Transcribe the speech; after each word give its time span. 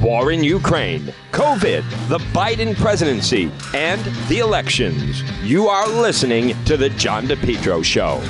war 0.00 0.32
in 0.32 0.44
Ukraine, 0.44 1.12
COVID, 1.32 2.08
the 2.08 2.18
Biden 2.32 2.76
presidency, 2.76 3.50
and 3.74 4.00
the 4.28 4.38
elections. 4.38 5.22
You 5.42 5.68
are 5.68 5.88
listening 5.88 6.54
to 6.64 6.76
The 6.76 6.90
John 6.90 7.26
DePetro 7.26 7.84
Show. 7.84 8.20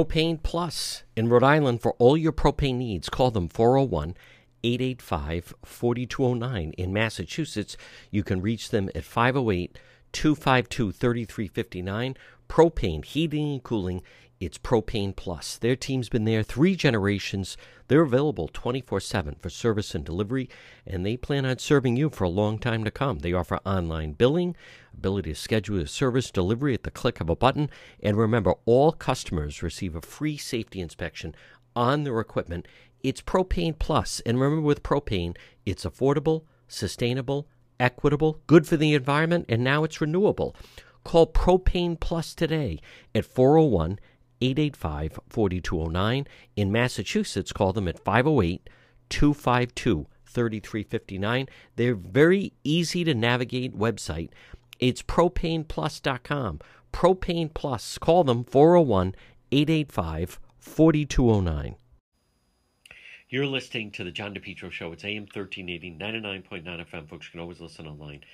Propane 0.00 0.42
Plus 0.42 1.04
in 1.14 1.28
Rhode 1.28 1.44
Island 1.44 1.82
for 1.82 1.92
all 1.98 2.16
your 2.16 2.32
propane 2.32 2.76
needs. 2.76 3.08
Call 3.10 3.30
them 3.30 3.48
401 3.48 4.16
885 4.64 5.54
4209. 5.64 6.72
In 6.72 6.92
Massachusetts, 6.92 7.76
you 8.10 8.22
can 8.22 8.40
reach 8.40 8.70
them 8.70 8.88
at 8.94 9.04
508 9.04 9.78
252 10.12 10.92
3359. 10.92 12.16
Propane, 12.48 13.04
heating 13.04 13.52
and 13.52 13.62
cooling. 13.62 14.02
It's 14.40 14.56
Propane 14.56 15.14
Plus. 15.14 15.58
Their 15.58 15.76
team's 15.76 16.08
been 16.08 16.24
there 16.24 16.42
three 16.42 16.74
generations. 16.74 17.58
They're 17.88 18.00
available 18.00 18.48
24 18.48 18.98
7 19.00 19.36
for 19.38 19.50
service 19.50 19.94
and 19.94 20.02
delivery, 20.02 20.48
and 20.86 21.04
they 21.04 21.18
plan 21.18 21.44
on 21.44 21.58
serving 21.58 21.98
you 21.98 22.08
for 22.08 22.24
a 22.24 22.30
long 22.30 22.58
time 22.58 22.82
to 22.84 22.90
come. 22.90 23.18
They 23.18 23.34
offer 23.34 23.60
online 23.66 24.12
billing, 24.12 24.56
ability 24.94 25.34
to 25.34 25.38
schedule 25.38 25.78
a 25.78 25.86
service 25.86 26.30
delivery 26.30 26.72
at 26.72 26.84
the 26.84 26.90
click 26.90 27.20
of 27.20 27.28
a 27.28 27.36
button, 27.36 27.68
and 28.02 28.16
remember, 28.16 28.54
all 28.64 28.92
customers 28.92 29.62
receive 29.62 29.94
a 29.94 30.00
free 30.00 30.38
safety 30.38 30.80
inspection 30.80 31.34
on 31.76 32.04
their 32.04 32.18
equipment. 32.18 32.66
It's 33.02 33.20
Propane 33.20 33.78
Plus, 33.78 34.20
and 34.24 34.40
remember, 34.40 34.62
with 34.62 34.82
propane, 34.82 35.36
it's 35.66 35.84
affordable, 35.84 36.44
sustainable, 36.66 37.46
equitable, 37.80 38.40
good 38.46 38.66
for 38.66 38.76
the 38.76 38.94
environment, 38.94 39.46
and 39.48 39.64
now 39.64 39.82
it's 39.82 40.00
renewable. 40.00 40.54
Call 41.02 41.26
Propane 41.26 41.98
Plus 41.98 42.34
today 42.34 42.78
at 43.14 43.24
401 43.24 43.98
885 44.40 45.18
4209. 45.28 46.26
In 46.56 46.72
Massachusetts, 46.72 47.52
call 47.52 47.72
them 47.72 47.88
at 47.88 47.98
508 47.98 48.68
252 49.08 50.06
3359. 50.26 51.48
They're 51.76 51.94
very 51.94 52.52
easy 52.62 53.04
to 53.04 53.14
navigate 53.14 53.76
website. 53.76 54.30
It's 54.78 55.02
propaneplus.com. 55.02 56.60
Propane 56.92 57.54
Plus. 57.54 57.98
Call 57.98 58.24
them 58.24 58.44
401 58.44 59.14
885 59.52 60.40
4209. 60.58 61.76
You're 63.32 63.46
listening 63.46 63.92
to 63.92 64.02
the 64.02 64.10
John 64.10 64.34
DePetro 64.34 64.72
Show. 64.72 64.90
It's 64.90 65.04
AM 65.04 65.22
1380, 65.22 65.96
99.9 66.00 66.64
FM. 66.64 67.08
Folks, 67.08 67.26
you 67.26 67.30
can 67.30 67.38
always 67.38 67.60
listen 67.60 67.86
online 67.86 68.24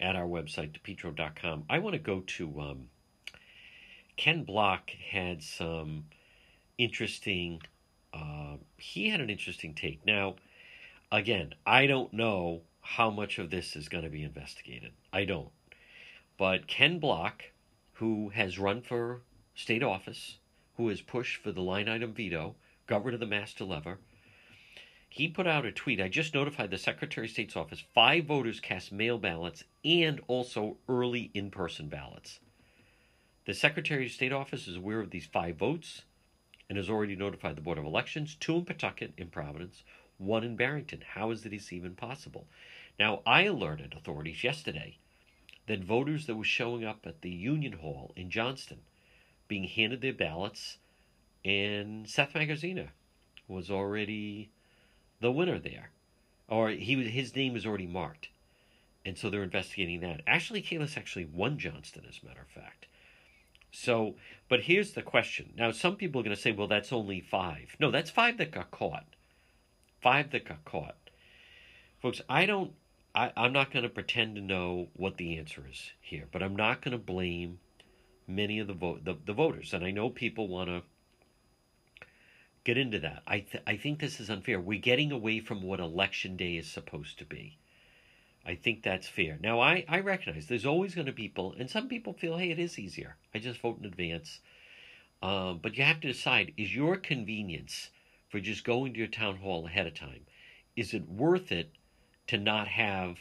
at 0.00 0.14
our 0.14 0.22
website, 0.28 0.70
depetro.com. 0.70 1.64
I 1.68 1.80
want 1.80 1.94
to 1.94 1.98
go 1.98 2.20
to 2.20 2.60
um, 2.60 2.88
Ken 4.16 4.44
Block 4.44 4.90
had 4.90 5.42
some 5.42 6.04
interesting, 6.78 7.60
uh, 8.14 8.58
he 8.76 9.08
had 9.08 9.20
an 9.20 9.30
interesting 9.30 9.74
take. 9.74 10.06
Now, 10.06 10.36
again, 11.10 11.52
I 11.66 11.88
don't 11.88 12.12
know 12.12 12.60
how 12.82 13.10
much 13.10 13.40
of 13.40 13.50
this 13.50 13.74
is 13.74 13.88
going 13.88 14.04
to 14.04 14.10
be 14.10 14.22
investigated. 14.22 14.92
I 15.12 15.24
don't. 15.24 15.50
But 16.38 16.68
Ken 16.68 17.00
Block, 17.00 17.42
who 17.94 18.28
has 18.28 18.60
run 18.60 18.80
for 18.80 19.22
state 19.56 19.82
office, 19.82 20.38
who 20.76 20.86
has 20.86 21.00
pushed 21.00 21.42
for 21.42 21.50
the 21.50 21.62
line 21.62 21.88
item 21.88 22.12
veto, 22.12 22.54
got 22.86 23.04
rid 23.04 23.14
of 23.14 23.18
the 23.18 23.26
master 23.26 23.64
lever, 23.64 23.98
he 25.08 25.28
put 25.28 25.46
out 25.46 25.64
a 25.64 25.72
tweet. 25.72 26.00
I 26.00 26.08
just 26.08 26.34
notified 26.34 26.70
the 26.70 26.78
Secretary 26.78 27.26
of 27.26 27.32
State's 27.32 27.56
office 27.56 27.84
five 27.94 28.24
voters 28.24 28.60
cast 28.60 28.92
mail 28.92 29.18
ballots 29.18 29.64
and 29.84 30.20
also 30.28 30.76
early 30.88 31.30
in 31.32 31.50
person 31.50 31.88
ballots. 31.88 32.40
The 33.46 33.54
Secretary 33.54 34.06
of 34.06 34.12
State 34.12 34.32
office 34.32 34.66
is 34.66 34.76
aware 34.76 35.00
of 35.00 35.10
these 35.10 35.26
five 35.26 35.56
votes 35.56 36.02
and 36.68 36.76
has 36.76 36.90
already 36.90 37.14
notified 37.14 37.56
the 37.56 37.62
Board 37.62 37.78
of 37.78 37.84
Elections, 37.84 38.34
two 38.34 38.56
in 38.56 38.64
Pawtucket, 38.64 39.12
in 39.16 39.28
Providence, 39.28 39.84
one 40.18 40.42
in 40.42 40.56
Barrington. 40.56 41.02
How 41.14 41.30
is 41.30 41.42
this 41.42 41.72
even 41.72 41.94
possible? 41.94 42.46
Now, 42.98 43.22
I 43.24 43.42
alerted 43.44 43.94
authorities 43.94 44.42
yesterday 44.42 44.98
that 45.66 45.84
voters 45.84 46.26
that 46.26 46.36
were 46.36 46.44
showing 46.44 46.84
up 46.84 47.06
at 47.06 47.22
the 47.22 47.30
Union 47.30 47.74
Hall 47.74 48.12
in 48.16 48.30
Johnston 48.30 48.80
being 49.48 49.64
handed 49.64 50.00
their 50.00 50.12
ballots, 50.12 50.78
and 51.44 52.08
Seth 52.08 52.32
Magaziner 52.32 52.88
was 53.46 53.70
already 53.70 54.50
the 55.20 55.32
winner 55.32 55.58
there, 55.58 55.90
or 56.48 56.70
he 56.70 57.08
his 57.08 57.34
name 57.34 57.56
is 57.56 57.66
already 57.66 57.86
marked, 57.86 58.28
and 59.04 59.16
so 59.16 59.30
they're 59.30 59.42
investigating 59.42 60.00
that. 60.00 60.20
Ashley 60.26 60.62
Kalus 60.62 60.96
actually 60.96 61.24
won 61.24 61.58
Johnston, 61.58 62.04
as 62.08 62.20
a 62.22 62.26
matter 62.26 62.42
of 62.42 62.48
fact. 62.48 62.86
So, 63.72 64.14
but 64.48 64.62
here's 64.62 64.92
the 64.92 65.02
question. 65.02 65.52
Now, 65.54 65.70
some 65.70 65.96
people 65.96 66.20
are 66.20 66.24
going 66.24 66.34
to 66.34 66.40
say, 66.40 66.52
well, 66.52 66.66
that's 66.66 66.92
only 66.92 67.20
five. 67.20 67.76
No, 67.78 67.90
that's 67.90 68.10
five 68.10 68.38
that 68.38 68.50
got 68.50 68.70
caught. 68.70 69.04
Five 70.00 70.30
that 70.30 70.46
got 70.46 70.64
caught. 70.64 70.96
Folks, 72.00 72.22
I 72.28 72.46
don't, 72.46 72.72
I, 73.14 73.32
I'm 73.36 73.52
not 73.52 73.70
going 73.70 73.82
to 73.82 73.90
pretend 73.90 74.36
to 74.36 74.40
know 74.40 74.88
what 74.94 75.18
the 75.18 75.36
answer 75.36 75.64
is 75.70 75.90
here, 76.00 76.24
but 76.32 76.42
I'm 76.42 76.56
not 76.56 76.80
going 76.80 76.92
to 76.92 76.98
blame 76.98 77.58
many 78.26 78.58
of 78.60 78.66
the, 78.66 78.72
vote, 78.72 79.04
the, 79.04 79.16
the 79.26 79.34
voters. 79.34 79.74
And 79.74 79.84
I 79.84 79.90
know 79.90 80.08
people 80.08 80.48
want 80.48 80.68
to 80.68 80.82
get 82.66 82.76
into 82.76 82.98
that. 82.98 83.22
I, 83.28 83.38
th- 83.38 83.62
I 83.64 83.76
think 83.76 84.00
this 84.00 84.18
is 84.18 84.28
unfair. 84.28 84.60
We're 84.60 84.80
getting 84.80 85.12
away 85.12 85.38
from 85.38 85.62
what 85.62 85.78
election 85.78 86.36
day 86.36 86.56
is 86.56 86.66
supposed 86.66 87.16
to 87.20 87.24
be. 87.24 87.58
I 88.44 88.56
think 88.56 88.82
that's 88.82 89.06
fair. 89.06 89.38
Now, 89.40 89.60
I, 89.60 89.84
I 89.88 90.00
recognize 90.00 90.46
there's 90.46 90.66
always 90.66 90.94
going 90.94 91.06
to 91.06 91.12
be 91.12 91.28
people, 91.28 91.54
and 91.58 91.70
some 91.70 91.88
people 91.88 92.12
feel, 92.12 92.36
hey, 92.36 92.50
it 92.50 92.58
is 92.58 92.76
easier. 92.76 93.16
I 93.32 93.38
just 93.38 93.60
vote 93.60 93.78
in 93.78 93.86
advance. 93.86 94.40
Um, 95.22 95.60
but 95.62 95.78
you 95.78 95.84
have 95.84 96.00
to 96.00 96.08
decide 96.08 96.54
is 96.56 96.74
your 96.74 96.96
convenience 96.96 97.90
for 98.28 98.40
just 98.40 98.64
going 98.64 98.92
to 98.92 98.98
your 98.98 99.08
town 99.08 99.36
hall 99.36 99.66
ahead 99.66 99.86
of 99.86 99.94
time, 99.94 100.26
is 100.74 100.92
it 100.92 101.08
worth 101.08 101.52
it 101.52 101.70
to 102.26 102.36
not 102.36 102.66
have 102.66 103.16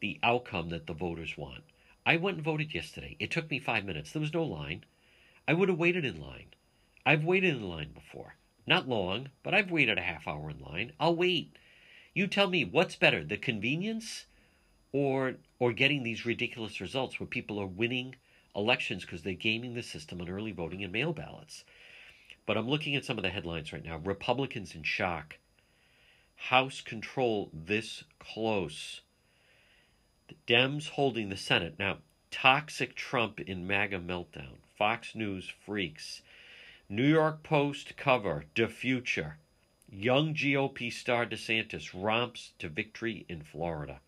the 0.00 0.20
outcome 0.22 0.70
that 0.70 0.86
the 0.86 0.92
voters 0.92 1.36
want? 1.36 1.64
I 2.06 2.16
went 2.16 2.36
and 2.36 2.44
voted 2.44 2.72
yesterday. 2.72 3.16
It 3.18 3.32
took 3.32 3.50
me 3.50 3.58
five 3.58 3.84
minutes. 3.84 4.12
There 4.12 4.22
was 4.22 4.32
no 4.32 4.44
line. 4.44 4.84
I 5.48 5.54
would 5.54 5.68
have 5.68 5.78
waited 5.78 6.04
in 6.04 6.20
line. 6.20 6.54
I've 7.04 7.24
waited 7.24 7.56
in 7.56 7.68
line 7.68 7.90
before. 7.92 8.34
Not 8.68 8.86
long, 8.86 9.30
but 9.42 9.54
I've 9.54 9.70
waited 9.70 9.96
a 9.96 10.02
half 10.02 10.28
hour 10.28 10.50
in 10.50 10.60
line. 10.60 10.92
I'll 11.00 11.16
wait. 11.16 11.56
You 12.12 12.26
tell 12.26 12.48
me 12.48 12.66
what's 12.66 12.96
better, 12.96 13.24
the 13.24 13.38
convenience 13.38 14.26
or 14.92 15.36
or 15.58 15.72
getting 15.72 16.02
these 16.02 16.26
ridiculous 16.26 16.78
results 16.78 17.18
where 17.18 17.26
people 17.26 17.58
are 17.58 17.66
winning 17.66 18.16
elections 18.54 19.06
because 19.06 19.22
they're 19.22 19.32
gaming 19.32 19.72
the 19.72 19.82
system 19.82 20.20
on 20.20 20.28
early 20.28 20.52
voting 20.52 20.84
and 20.84 20.92
mail 20.92 21.14
ballots. 21.14 21.64
But 22.44 22.58
I'm 22.58 22.68
looking 22.68 22.94
at 22.94 23.06
some 23.06 23.16
of 23.16 23.22
the 23.22 23.30
headlines 23.30 23.72
right 23.72 23.82
now. 23.82 23.96
Republicans 24.04 24.74
in 24.74 24.82
shock. 24.82 25.38
House 26.36 26.82
control 26.82 27.50
this 27.54 28.04
close. 28.18 29.00
The 30.28 30.36
Dems 30.46 30.90
holding 30.90 31.30
the 31.30 31.38
Senate. 31.38 31.76
Now, 31.78 32.00
toxic 32.30 32.94
Trump 32.94 33.40
in 33.40 33.66
MAGA 33.66 34.00
meltdown. 34.00 34.58
Fox 34.76 35.14
News 35.14 35.50
freaks. 35.64 36.20
New 36.90 37.06
York 37.06 37.42
Post 37.42 37.98
cover, 37.98 38.46
The 38.54 38.66
Future. 38.66 39.36
Young 39.90 40.32
GOP 40.32 40.90
star 40.90 41.26
DeSantis 41.26 41.90
romps 41.92 42.52
to 42.58 42.70
victory 42.70 43.26
in 43.28 43.42
Florida. 43.42 44.00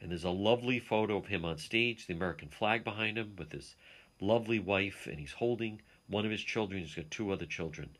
And 0.00 0.10
there's 0.10 0.24
a 0.24 0.30
lovely 0.30 0.80
photo 0.80 1.18
of 1.18 1.26
him 1.26 1.44
on 1.44 1.58
stage, 1.58 2.08
the 2.08 2.14
American 2.14 2.48
flag 2.48 2.82
behind 2.82 3.18
him, 3.18 3.36
with 3.38 3.52
his 3.52 3.76
lovely 4.20 4.58
wife, 4.58 5.06
and 5.06 5.20
he's 5.20 5.34
holding 5.34 5.80
one 6.08 6.24
of 6.24 6.32
his 6.32 6.42
children. 6.42 6.82
He's 6.82 6.96
got 6.96 7.08
two 7.08 7.30
other 7.30 7.46
children. 7.46 7.90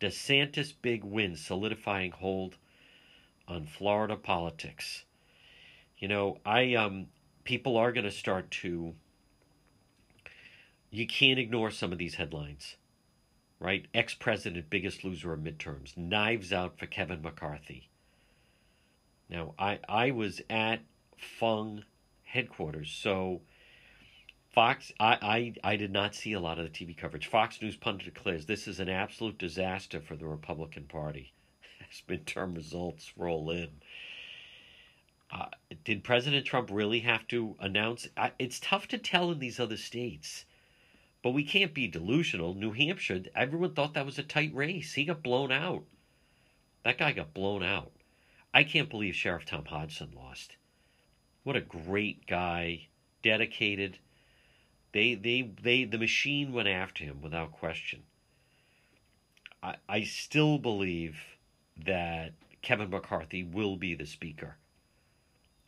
DeSantis 0.00 0.72
big 0.80 1.04
win, 1.04 1.36
solidifying 1.36 2.12
hold 2.12 2.56
on 3.46 3.66
Florida 3.66 4.16
politics. 4.16 5.04
You 5.98 6.08
know, 6.08 6.38
I 6.46 6.74
um 6.76 7.08
people 7.44 7.76
are 7.76 7.92
going 7.92 8.04
to 8.04 8.10
start 8.10 8.50
to 8.62 8.94
you 10.90 11.06
can't 11.06 11.38
ignore 11.38 11.70
some 11.70 11.92
of 11.92 11.98
these 11.98 12.14
headlines 12.14 12.76
right? 13.60 13.86
Ex 13.94 14.14
president, 14.14 14.70
biggest 14.70 15.04
loser 15.04 15.32
of 15.32 15.40
midterms. 15.40 15.96
Knives 15.96 16.52
out 16.52 16.78
for 16.78 16.86
Kevin 16.86 17.22
McCarthy. 17.22 17.88
Now, 19.28 19.54
I, 19.58 19.80
I 19.88 20.10
was 20.10 20.40
at 20.48 20.80
Fung 21.16 21.84
headquarters, 22.24 22.90
so 22.90 23.42
Fox, 24.50 24.92
I, 24.98 25.54
I, 25.62 25.72
I 25.72 25.76
did 25.76 25.92
not 25.92 26.14
see 26.14 26.32
a 26.32 26.40
lot 26.40 26.58
of 26.58 26.64
the 26.64 26.70
TV 26.70 26.96
coverage. 26.96 27.26
Fox 27.26 27.60
News 27.60 27.76
pundit 27.76 28.14
declares 28.14 28.46
this 28.46 28.66
is 28.66 28.80
an 28.80 28.88
absolute 28.88 29.38
disaster 29.38 30.00
for 30.00 30.16
the 30.16 30.26
Republican 30.26 30.84
Party 30.84 31.32
as 31.80 32.02
midterm 32.08 32.56
results 32.56 33.12
roll 33.16 33.50
in. 33.50 33.68
Uh, 35.30 35.46
did 35.84 36.02
President 36.02 36.46
Trump 36.46 36.70
really 36.72 37.00
have 37.00 37.26
to 37.28 37.54
announce? 37.60 38.08
Uh, 38.16 38.30
it's 38.38 38.58
tough 38.58 38.88
to 38.88 38.96
tell 38.96 39.30
in 39.30 39.38
these 39.38 39.60
other 39.60 39.76
states 39.76 40.46
but 41.22 41.30
we 41.30 41.44
can't 41.44 41.74
be 41.74 41.88
delusional. 41.88 42.54
New 42.54 42.72
Hampshire, 42.72 43.22
everyone 43.34 43.74
thought 43.74 43.94
that 43.94 44.06
was 44.06 44.18
a 44.18 44.22
tight 44.22 44.54
race. 44.54 44.94
He 44.94 45.04
got 45.04 45.22
blown 45.22 45.50
out. 45.50 45.84
That 46.84 46.98
guy 46.98 47.12
got 47.12 47.34
blown 47.34 47.62
out. 47.62 47.92
I 48.54 48.64
can't 48.64 48.88
believe 48.88 49.14
Sheriff 49.14 49.44
Tom 49.44 49.64
Hodgson 49.66 50.12
lost. 50.14 50.56
What 51.42 51.56
a 51.56 51.60
great 51.60 52.26
guy, 52.26 52.88
dedicated. 53.22 53.98
They 54.92 55.14
they 55.14 55.50
they 55.62 55.84
the 55.84 55.98
machine 55.98 56.52
went 56.52 56.68
after 56.68 57.04
him 57.04 57.20
without 57.20 57.52
question. 57.52 58.04
I 59.62 59.76
I 59.88 60.04
still 60.04 60.58
believe 60.58 61.16
that 61.84 62.32
Kevin 62.62 62.90
McCarthy 62.90 63.44
will 63.44 63.76
be 63.76 63.94
the 63.94 64.06
speaker. 64.06 64.56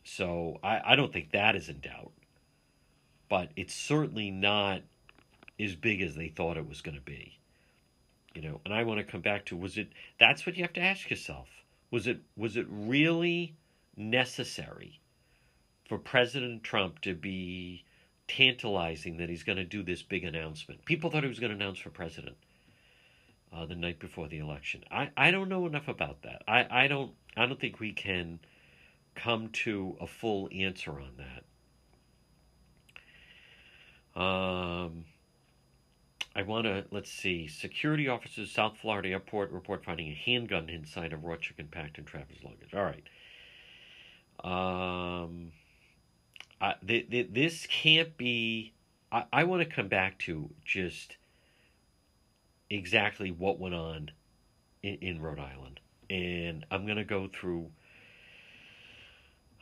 So 0.03 0.59
I, 0.63 0.81
I 0.83 0.95
don't 0.95 1.13
think 1.13 1.31
that 1.31 1.55
is 1.55 1.69
in 1.69 1.79
doubt. 1.79 2.11
But 3.29 3.51
it's 3.55 3.73
certainly 3.73 4.31
not 4.31 4.81
as 5.63 5.75
big 5.75 6.01
as 6.01 6.15
they 6.15 6.29
thought 6.29 6.57
it 6.57 6.67
was 6.67 6.81
going 6.81 6.95
to 6.95 7.01
be. 7.01 7.39
You 8.33 8.41
know, 8.41 8.61
and 8.63 8.73
I 8.73 8.83
want 8.83 8.99
to 8.99 9.03
come 9.03 9.21
back 9.21 9.45
to 9.47 9.57
was 9.57 9.77
it 9.77 9.89
that's 10.19 10.45
what 10.45 10.55
you 10.55 10.63
have 10.63 10.73
to 10.73 10.81
ask 10.81 11.09
yourself. 11.09 11.49
Was 11.89 12.07
it 12.07 12.19
was 12.37 12.55
it 12.55 12.65
really 12.69 13.55
necessary 13.97 14.99
for 15.87 15.97
President 15.97 16.63
Trump 16.63 17.01
to 17.01 17.13
be 17.13 17.83
tantalizing 18.27 19.17
that 19.17 19.27
he's 19.27 19.43
going 19.43 19.57
to 19.57 19.65
do 19.65 19.83
this 19.83 20.01
big 20.01 20.23
announcement? 20.23 20.85
People 20.85 21.11
thought 21.11 21.23
he 21.23 21.29
was 21.29 21.39
going 21.39 21.49
to 21.49 21.55
announce 21.55 21.79
for 21.79 21.89
president 21.89 22.37
uh, 23.53 23.65
the 23.65 23.75
night 23.75 23.99
before 23.99 24.27
the 24.29 24.39
election. 24.39 24.83
I, 24.89 25.09
I 25.17 25.31
don't 25.31 25.49
know 25.49 25.65
enough 25.65 25.87
about 25.89 26.21
that. 26.23 26.43
I, 26.47 26.83
I 26.83 26.87
don't 26.87 27.11
I 27.35 27.45
don't 27.45 27.59
think 27.59 27.79
we 27.79 27.91
can 27.91 28.39
come 29.15 29.49
to 29.49 29.97
a 29.99 30.07
full 30.07 30.49
answer 30.53 30.91
on 30.91 31.11
that. 34.15 34.21
Um, 34.21 35.05
I 36.35 36.43
want 36.43 36.65
to, 36.65 36.85
let's 36.91 37.11
see. 37.11 37.47
Security 37.47 38.07
officers, 38.07 38.51
South 38.51 38.77
Florida 38.81 39.09
Airport 39.09 39.51
report 39.51 39.83
finding 39.83 40.07
a 40.07 40.13
handgun 40.13 40.69
inside 40.69 41.11
a 41.11 41.17
raw 41.17 41.35
chicken 41.35 41.67
packed 41.69 41.97
in 41.97 42.05
Travis' 42.05 42.37
luggage. 42.43 42.73
All 42.73 42.83
right. 42.83 43.03
Um, 44.43 45.51
I, 46.61 46.75
th- 46.87 47.09
th- 47.09 47.29
this 47.31 47.67
can't 47.67 48.15
be. 48.17 48.73
I, 49.11 49.25
I 49.33 49.43
want 49.43 49.61
to 49.61 49.75
come 49.75 49.89
back 49.89 50.19
to 50.19 50.49
just 50.63 51.17
exactly 52.69 53.31
what 53.31 53.59
went 53.59 53.75
on 53.75 54.11
in, 54.81 54.95
in 55.01 55.21
Rhode 55.21 55.39
Island. 55.39 55.79
And 56.09 56.65
I'm 56.71 56.85
going 56.85 56.97
to 56.97 57.03
go 57.03 57.27
through 57.27 57.71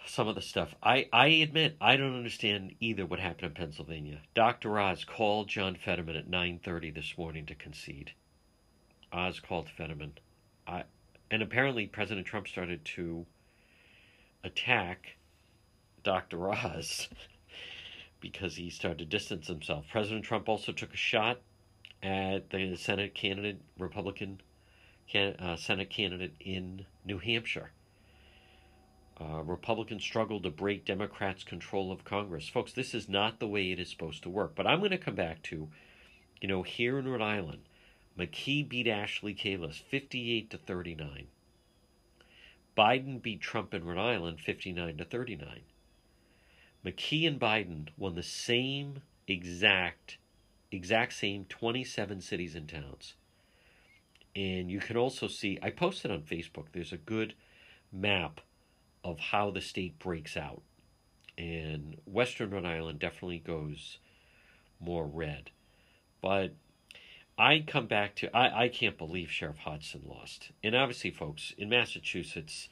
some 0.05 0.27
of 0.27 0.35
the 0.35 0.41
stuff. 0.41 0.75
I, 0.81 1.07
I 1.11 1.27
admit 1.27 1.77
I 1.79 1.95
don't 1.95 2.15
understand 2.15 2.75
either 2.79 3.05
what 3.05 3.19
happened 3.19 3.49
in 3.49 3.53
Pennsylvania. 3.53 4.21
Dr. 4.33 4.79
Oz 4.79 5.03
called 5.03 5.47
John 5.49 5.75
Fetterman 5.75 6.15
at 6.15 6.29
9:30 6.29 6.93
this 6.93 7.17
morning 7.17 7.45
to 7.45 7.55
concede. 7.55 8.11
Oz 9.11 9.39
called 9.39 9.69
Fetterman. 9.69 10.13
I 10.67 10.83
and 11.31 11.41
apparently 11.41 11.87
President 11.87 12.25
Trump 12.25 12.47
started 12.47 12.83
to 12.85 13.25
attack 14.43 15.17
Dr. 16.03 16.49
Oz 16.49 17.09
because 18.19 18.55
he 18.55 18.69
started 18.69 18.99
to 18.99 19.05
distance 19.05 19.47
himself. 19.47 19.85
President 19.91 20.25
Trump 20.25 20.49
also 20.49 20.71
took 20.71 20.93
a 20.93 20.97
shot 20.97 21.39
at 22.01 22.49
the 22.49 22.75
Senate 22.75 23.13
candidate, 23.13 23.61
Republican 23.77 24.41
can, 25.07 25.35
uh, 25.35 25.55
Senate 25.55 25.89
candidate 25.89 26.33
in 26.39 26.85
New 27.05 27.17
Hampshire. 27.17 27.71
Uh, 29.21 29.41
Republicans 29.43 30.01
struggle 30.01 30.41
to 30.41 30.49
break 30.49 30.85
Democrats' 30.85 31.43
control 31.43 31.91
of 31.91 32.05
Congress. 32.05 32.47
Folks, 32.47 32.71
this 32.71 32.93
is 32.93 33.09
not 33.09 33.39
the 33.39 33.47
way 33.47 33.71
it 33.71 33.79
is 33.79 33.89
supposed 33.89 34.23
to 34.23 34.29
work. 34.29 34.55
But 34.55 34.65
I'm 34.65 34.79
going 34.79 34.91
to 34.91 34.97
come 34.97 35.15
back 35.15 35.43
to, 35.43 35.67
you 36.39 36.47
know, 36.47 36.63
here 36.63 36.97
in 36.97 37.07
Rhode 37.07 37.21
Island, 37.21 37.63
McKee 38.17 38.67
beat 38.67 38.87
Ashley 38.87 39.33
Kalus 39.33 39.75
58 39.75 40.49
to 40.51 40.57
39. 40.57 41.27
Biden 42.77 43.21
beat 43.21 43.41
Trump 43.41 43.73
in 43.73 43.83
Rhode 43.83 43.99
Island 43.99 44.39
59 44.39 44.97
to 44.97 45.03
39. 45.03 45.61
McKee 46.85 47.27
and 47.27 47.39
Biden 47.39 47.89
won 47.97 48.15
the 48.15 48.23
same 48.23 49.01
exact 49.27 50.17
exact 50.71 51.13
same 51.13 51.45
27 51.49 52.21
cities 52.21 52.55
and 52.55 52.69
towns. 52.69 53.15
And 54.35 54.71
you 54.71 54.79
can 54.79 54.95
also 54.95 55.27
see 55.27 55.59
I 55.61 55.71
posted 55.71 56.09
on 56.09 56.21
Facebook 56.21 56.67
there's 56.71 56.93
a 56.93 56.97
good 56.97 57.33
map 57.91 58.39
of 59.11 59.19
how 59.19 59.51
the 59.51 59.61
state 59.61 59.99
breaks 59.99 60.37
out. 60.37 60.61
And 61.37 61.97
Western 62.05 62.49
Rhode 62.49 62.65
Island 62.65 62.99
definitely 62.99 63.39
goes 63.39 63.99
more 64.79 65.05
red. 65.05 65.51
But 66.21 66.53
I 67.37 67.63
come 67.65 67.87
back 67.87 68.15
to 68.17 68.35
I, 68.35 68.65
I 68.65 68.67
can't 68.67 68.97
believe 68.97 69.31
Sheriff 69.31 69.59
Hodgson 69.59 70.01
lost. 70.05 70.51
And 70.63 70.75
obviously, 70.75 71.11
folks, 71.11 71.53
in 71.57 71.69
Massachusetts, 71.69 72.67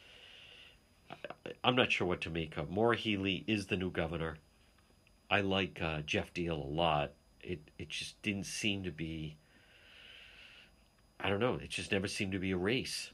I'm 1.64 1.76
not 1.76 1.92
sure 1.92 2.06
what 2.06 2.22
to 2.22 2.30
make 2.30 2.58
of. 2.58 2.70
Maura 2.70 2.98
Healey 2.98 3.46
is 3.48 3.68
the 3.68 3.78
new 3.78 3.90
governor. 3.90 4.38
I 5.30 5.42
like 5.42 5.82
uh, 5.82 6.02
Geoff 6.02 6.34
Diehl 6.34 6.64
a 6.64 6.68
lot. 6.68 7.12
It 7.42 7.60
it 7.78 7.90
just 7.90 8.22
didn't 8.22 8.46
seem 8.46 8.84
to 8.84 8.92
be. 8.92 9.38
I 11.20 11.30
don't 11.30 11.40
know. 11.40 11.56
It 11.56 11.70
just 11.70 11.92
never 11.92 12.08
seemed 12.08 12.34
to 12.34 12.40
be 12.40 12.52
a 12.52 12.58
race. 12.58 13.12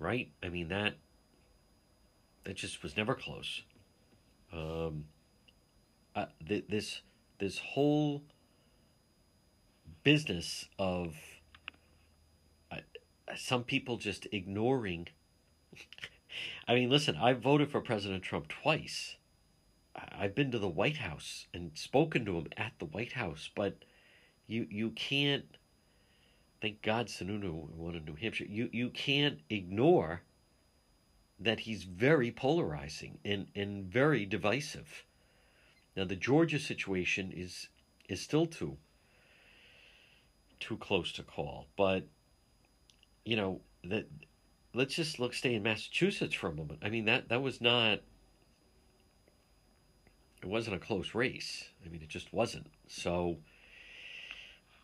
Right? 0.00 0.30
I 0.42 0.48
mean 0.48 0.68
that 0.68 0.94
that 2.48 2.56
just 2.56 2.82
was 2.82 2.96
never 2.96 3.14
close. 3.14 3.60
Um, 4.54 5.04
th- 6.48 6.64
this 6.66 7.02
this 7.38 7.58
whole 7.58 8.22
business 10.02 10.66
of 10.78 11.14
some 13.36 13.64
people 13.64 13.98
just 13.98 14.26
ignoring. 14.32 15.08
I 16.68 16.74
mean, 16.74 16.88
listen, 16.88 17.16
I 17.16 17.34
voted 17.34 17.70
for 17.70 17.82
President 17.82 18.22
Trump 18.22 18.48
twice. 18.48 19.16
I've 19.94 20.34
been 20.34 20.50
to 20.52 20.58
the 20.58 20.68
White 20.68 20.96
House 20.96 21.48
and 21.52 21.72
spoken 21.74 22.24
to 22.24 22.38
him 22.38 22.46
at 22.56 22.72
the 22.78 22.86
White 22.86 23.12
House, 23.12 23.50
but 23.54 23.84
you 24.46 24.66
you 24.70 24.88
can't. 24.92 25.44
Thank 26.62 26.80
God 26.80 27.08
Sununu 27.08 27.68
won 27.74 27.94
in 27.94 28.06
New 28.06 28.16
Hampshire. 28.16 28.46
You 28.48 28.70
you 28.72 28.88
can't 28.88 29.40
ignore 29.50 30.22
that 31.40 31.60
he's 31.60 31.84
very 31.84 32.30
polarizing 32.30 33.18
and, 33.24 33.46
and 33.54 33.84
very 33.84 34.26
divisive. 34.26 35.04
Now 35.96 36.04
the 36.04 36.16
Georgia 36.16 36.58
situation 36.58 37.32
is 37.34 37.68
is 38.08 38.20
still 38.20 38.46
too 38.46 38.76
too 40.60 40.76
close 40.76 41.12
to 41.12 41.22
call, 41.22 41.66
but 41.76 42.06
you 43.24 43.36
know 43.36 43.60
that 43.84 44.06
let's 44.74 44.94
just 44.94 45.18
look 45.18 45.34
stay 45.34 45.54
in 45.54 45.62
Massachusetts 45.62 46.34
for 46.34 46.48
a 46.48 46.54
moment. 46.54 46.80
I 46.82 46.88
mean 46.88 47.04
that 47.06 47.28
that 47.28 47.42
was 47.42 47.60
not 47.60 48.00
it 50.40 50.46
wasn't 50.46 50.76
a 50.76 50.80
close 50.80 51.14
race. 51.14 51.70
I 51.84 51.88
mean 51.88 52.02
it 52.02 52.08
just 52.08 52.32
wasn't. 52.32 52.68
So 52.86 53.38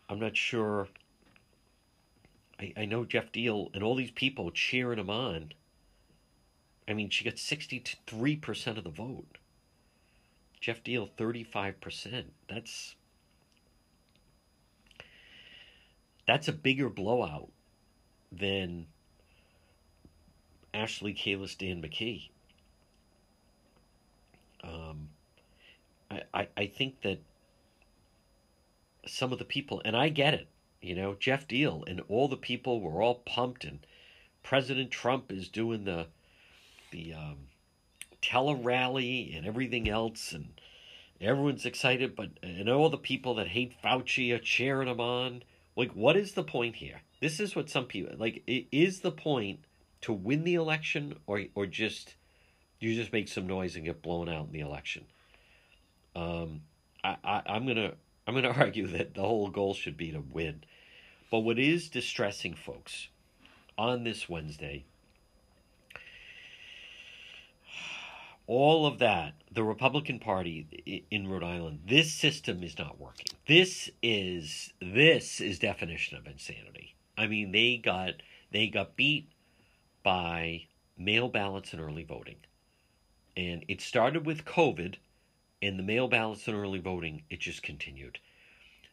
I'm 0.09 0.19
not 0.19 0.35
sure 0.35 0.87
I, 2.59 2.73
I 2.77 2.85
know 2.85 3.05
Geoff 3.05 3.31
Diehl 3.31 3.69
and 3.73 3.83
all 3.83 3.95
these 3.95 4.11
people 4.11 4.51
cheering 4.51 4.99
him 4.99 5.09
on 5.09 5.51
I 6.87 6.93
mean, 6.93 7.09
she 7.09 7.23
got 7.23 7.35
63% 7.35 8.77
of 8.77 8.83
the 8.83 8.89
vote. 8.89 9.37
Geoff 10.61 10.83
Diehl, 10.83 11.09
35%. 11.17 12.25
That's 12.49 12.95
that's 16.27 16.47
a 16.47 16.53
bigger 16.53 16.89
blowout 16.89 17.51
than 18.31 18.87
Ashley 20.73 21.13
Kalus, 21.13 21.55
Dan 21.55 21.81
McKee. 21.81 22.29
Um, 24.63 25.09
I, 26.09 26.23
I, 26.33 26.47
I 26.57 26.65
think 26.67 27.01
that 27.01 27.19
some 29.05 29.31
of 29.31 29.37
the 29.37 29.45
people, 29.45 29.81
and 29.85 29.95
I 29.95 30.09
get 30.09 30.33
it, 30.33 30.47
you 30.81 30.95
know, 30.95 31.15
Geoff 31.19 31.47
Diehl 31.47 31.87
and 31.87 32.01
all 32.09 32.27
the 32.27 32.37
people 32.37 32.81
were 32.81 33.01
all 33.01 33.21
pumped, 33.25 33.63
and 33.63 33.85
President 34.41 34.89
Trump 34.91 35.31
is 35.31 35.47
doing 35.47 35.85
the 35.85 36.07
the 36.95 37.13
um, 37.13 37.47
tele 38.21 38.55
rally 38.55 39.33
and 39.35 39.45
everything 39.45 39.89
else, 39.89 40.31
and 40.31 40.59
everyone's 41.19 41.65
excited. 41.65 42.15
But 42.15 42.31
and 42.41 42.69
all 42.69 42.89
the 42.89 42.97
people 42.97 43.35
that 43.35 43.49
hate 43.49 43.73
Fauci 43.83 44.33
are 44.33 44.39
cheering 44.39 44.87
him 44.87 44.99
on. 44.99 45.43
Like, 45.75 45.91
what 45.91 46.15
is 46.15 46.33
the 46.33 46.43
point 46.43 46.77
here? 46.77 47.01
This 47.19 47.39
is 47.39 47.55
what 47.55 47.69
some 47.69 47.85
people 47.85 48.15
like. 48.17 48.43
It 48.47 48.67
is 48.71 49.01
the 49.01 49.11
point 49.11 49.59
to 50.01 50.13
win 50.13 50.43
the 50.43 50.55
election, 50.55 51.17
or 51.27 51.43
or 51.53 51.65
just 51.65 52.15
you 52.79 52.95
just 52.95 53.13
make 53.13 53.27
some 53.27 53.47
noise 53.47 53.75
and 53.75 53.85
get 53.85 54.01
blown 54.01 54.29
out 54.29 54.47
in 54.47 54.53
the 54.53 54.59
election. 54.61 55.05
Um, 56.15 56.61
I, 57.03 57.17
I 57.23 57.41
I'm 57.47 57.67
gonna 57.67 57.93
I'm 58.25 58.35
gonna 58.35 58.49
argue 58.57 58.87
that 58.87 59.15
the 59.15 59.21
whole 59.21 59.49
goal 59.49 59.73
should 59.73 59.97
be 59.97 60.11
to 60.11 60.21
win. 60.21 60.63
But 61.29 61.39
what 61.39 61.59
is 61.59 61.89
distressing, 61.89 62.53
folks, 62.53 63.09
on 63.77 64.05
this 64.05 64.29
Wednesday 64.29 64.85
all 68.47 68.85
of 68.85 68.99
that, 68.99 69.33
the 69.51 69.63
Republican 69.63 70.19
Party 70.19 71.03
in 71.09 71.27
Rhode 71.27 71.43
Island, 71.43 71.81
this 71.87 72.13
system 72.13 72.63
is 72.63 72.77
not 72.77 72.99
working. 72.99 73.27
This 73.47 73.89
is 74.03 74.73
this 74.81 75.41
is 75.41 75.59
definition 75.59 76.17
of 76.17 76.27
insanity. 76.27 76.95
I 77.17 77.27
mean, 77.27 77.51
they 77.51 77.77
got 77.77 78.21
they 78.51 78.67
got 78.67 78.95
beat 78.95 79.31
by 80.03 80.67
mail 80.97 81.27
ballots 81.27 81.73
and 81.73 81.81
early 81.81 82.03
voting. 82.03 82.37
And 83.35 83.65
it 83.67 83.81
started 83.81 84.25
with 84.25 84.45
COVID 84.45 84.95
and 85.61 85.79
the 85.79 85.83
mail 85.83 86.07
ballots 86.07 86.47
and 86.47 86.55
early 86.55 86.79
voting, 86.79 87.23
it 87.29 87.39
just 87.39 87.63
continued. 87.63 88.19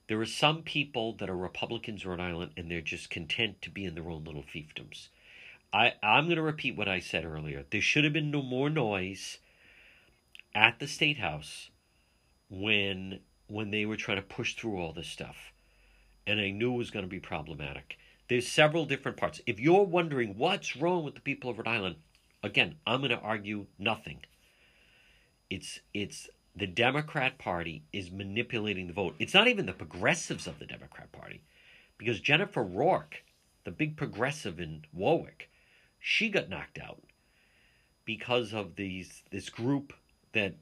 There 0.09 0.21
are 0.21 0.27
some 0.27 0.63
people 0.63 1.15
that 1.17 1.31
are 1.31 1.37
Republicans 1.37 2.05
in 2.05 2.11
Rhode 2.11 2.21
Island 2.21 2.53
and 2.57 2.71
they're 2.71 2.81
just 2.81 3.11
content 3.11 3.63
to 3.63 3.71
be 3.71 3.85
in 3.85 3.95
their 3.95 4.11
own 4.11 4.25
little 4.25 4.43
fiefdoms. 4.43 5.09
I, 5.73 5.95
I'm 6.03 6.25
going 6.27 6.37
to 6.37 6.43
repeat 6.43 6.77
what 6.77 6.89
I 6.89 7.01
said 7.01 7.25
earlier. 7.25 7.65
There 7.71 7.81
should 7.81 8.05
have 8.05 8.13
been 8.13 8.31
no 8.31 8.43
more 8.43 8.69
noise 8.69 9.39
at 10.55 10.79
the 10.79 10.87
State 10.87 11.19
House 11.19 11.71
when 12.51 13.21
when 13.49 13.71
they 13.71 13.85
were 13.85 13.97
trying 13.97 14.17
to 14.17 14.23
push 14.23 14.55
through 14.55 14.79
all 14.79 14.93
this 14.93 15.09
stuff. 15.09 15.53
And 16.27 16.41
I 16.41 16.51
knew 16.51 16.75
it 16.75 16.79
was 16.79 16.91
going 16.91 17.05
to 17.05 17.11
be 17.11 17.21
problematic. 17.21 17.99
There's 18.29 18.49
several 18.49 18.87
different 18.87 19.19
parts. 19.19 19.41
If 19.47 19.61
you're 19.61 19.85
wondering 19.85 20.39
what's 20.39 20.77
wrong 20.77 21.05
with 21.05 21.15
the 21.15 21.21
people 21.21 21.51
of 21.51 21.59
Rhode 21.59 21.69
Island, 21.69 21.97
again, 22.43 22.77
I'm 22.87 23.01
going 23.01 23.11
to 23.11 23.19
argue 23.19 23.67
nothing. 23.79 24.21
It's 25.51 25.81
it's 25.93 26.29
the 26.55 26.67
Democrat 26.67 27.39
Party 27.39 27.83
is 27.93 28.11
manipulating 28.11 28.87
the 28.87 28.93
vote. 28.93 29.15
It's 29.19 29.35
not 29.35 29.49
even 29.49 29.67
the 29.67 29.73
progressives 29.73 30.47
of 30.47 30.59
the 30.59 30.67
Democrat 30.67 31.11
Party, 31.13 31.43
because 31.99 32.21
Jennifer 32.21 32.63
Rourke, 32.63 33.23
the 33.65 33.71
big 33.71 33.97
progressive 33.97 34.61
in 34.61 34.85
Warwick, 34.93 35.51
she 36.05 36.29
got 36.29 36.49
knocked 36.49 36.81
out 36.81 37.01
because 38.05 38.53
of 38.53 38.75
these 38.75 39.23
this 39.31 39.49
group 39.49 39.93
that 40.33 40.57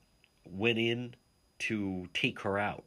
went 0.44 0.78
in 0.78 1.14
to 1.59 2.09
take 2.12 2.40
her 2.40 2.59
out, 2.59 2.85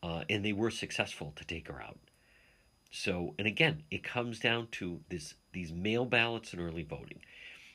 uh, 0.00 0.22
and 0.30 0.44
they 0.44 0.52
were 0.52 0.70
successful 0.70 1.32
to 1.34 1.44
take 1.44 1.66
her 1.66 1.82
out. 1.82 1.98
So, 2.92 3.34
and 3.36 3.48
again, 3.48 3.82
it 3.90 4.04
comes 4.04 4.38
down 4.38 4.68
to 4.72 5.00
this 5.08 5.34
these 5.52 5.72
mail 5.72 6.04
ballots 6.04 6.52
and 6.52 6.62
early 6.62 6.84
voting. 6.84 7.20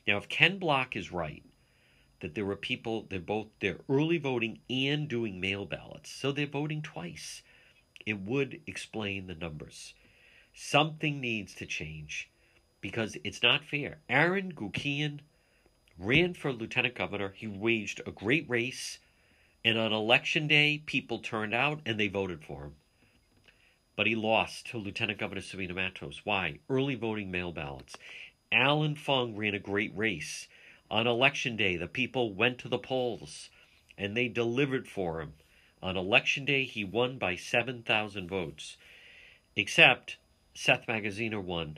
Now, 0.08 0.18
if 0.18 0.30
Ken 0.30 0.58
Block 0.58 0.96
is 0.96 1.12
right 1.12 1.44
that 2.22 2.34
there 2.34 2.46
were 2.46 2.56
people 2.56 3.08
they're 3.10 3.20
both 3.20 3.48
they're 3.60 3.82
early 3.90 4.18
voting 4.20 4.60
and 4.70 5.10
doing 5.10 5.42
mail 5.42 5.66
ballots, 5.66 6.10
so 6.10 6.32
they're 6.32 6.48
voting 6.48 6.82
twice, 6.82 7.42
it 8.06 8.22
would 8.22 8.62
explain 8.66 9.28
the 9.28 9.36
numbers. 9.36 9.94
Something 10.54 11.20
needs 11.20 11.54
to 11.56 11.66
change 11.66 12.31
because 12.82 13.16
it's 13.24 13.42
not 13.42 13.64
fair. 13.64 14.00
Aaron 14.10 14.54
Guckian 14.54 15.22
ran 15.98 16.34
for 16.34 16.52
lieutenant 16.52 16.96
governor. 16.96 17.34
He 17.36 17.48
waged 17.48 18.02
a 18.06 18.12
great 18.12 18.50
race, 18.50 19.00
and 19.64 19.78
on 19.78 19.94
election 19.94 20.48
day, 20.48 20.82
people 20.86 21.20
turned 21.20 21.54
out 21.54 21.82
and 21.86 22.00
they 22.00 22.08
voted 22.08 22.44
for 22.44 22.64
him. 22.64 22.76
But 23.96 24.08
he 24.08 24.16
lost 24.16 24.68
to 24.68 24.78
Lieutenant 24.78 25.20
Governor 25.20 25.42
Sabina 25.42 25.76
Matos. 25.76 26.22
Why? 26.24 26.60
Early 26.70 26.96
voting 26.96 27.30
mail 27.30 27.52
ballots. 27.52 27.96
Allan 28.52 28.96
Fung 28.96 29.36
ran 29.36 29.54
a 29.54 29.60
great 29.60 29.96
race. 29.96 30.48
On 30.90 31.06
election 31.06 31.56
day, 31.56 31.76
the 31.76 31.88
people 31.88 32.34
went 32.34 32.58
to 32.60 32.68
the 32.68 32.80
polls 32.80 33.50
and 33.98 34.18
they 34.18 34.28
delivered 34.28 34.88
for 34.88 35.22
him. 35.22 35.34
On 35.84 35.98
election 35.98 36.46
day, 36.46 36.64
he 36.64 36.84
won 36.84 37.18
by 37.18 37.36
7,000 37.36 38.28
votes. 38.28 38.78
Except 39.56 40.18
Seth 40.54 40.88
Magaziner 40.88 41.42
won 41.42 41.78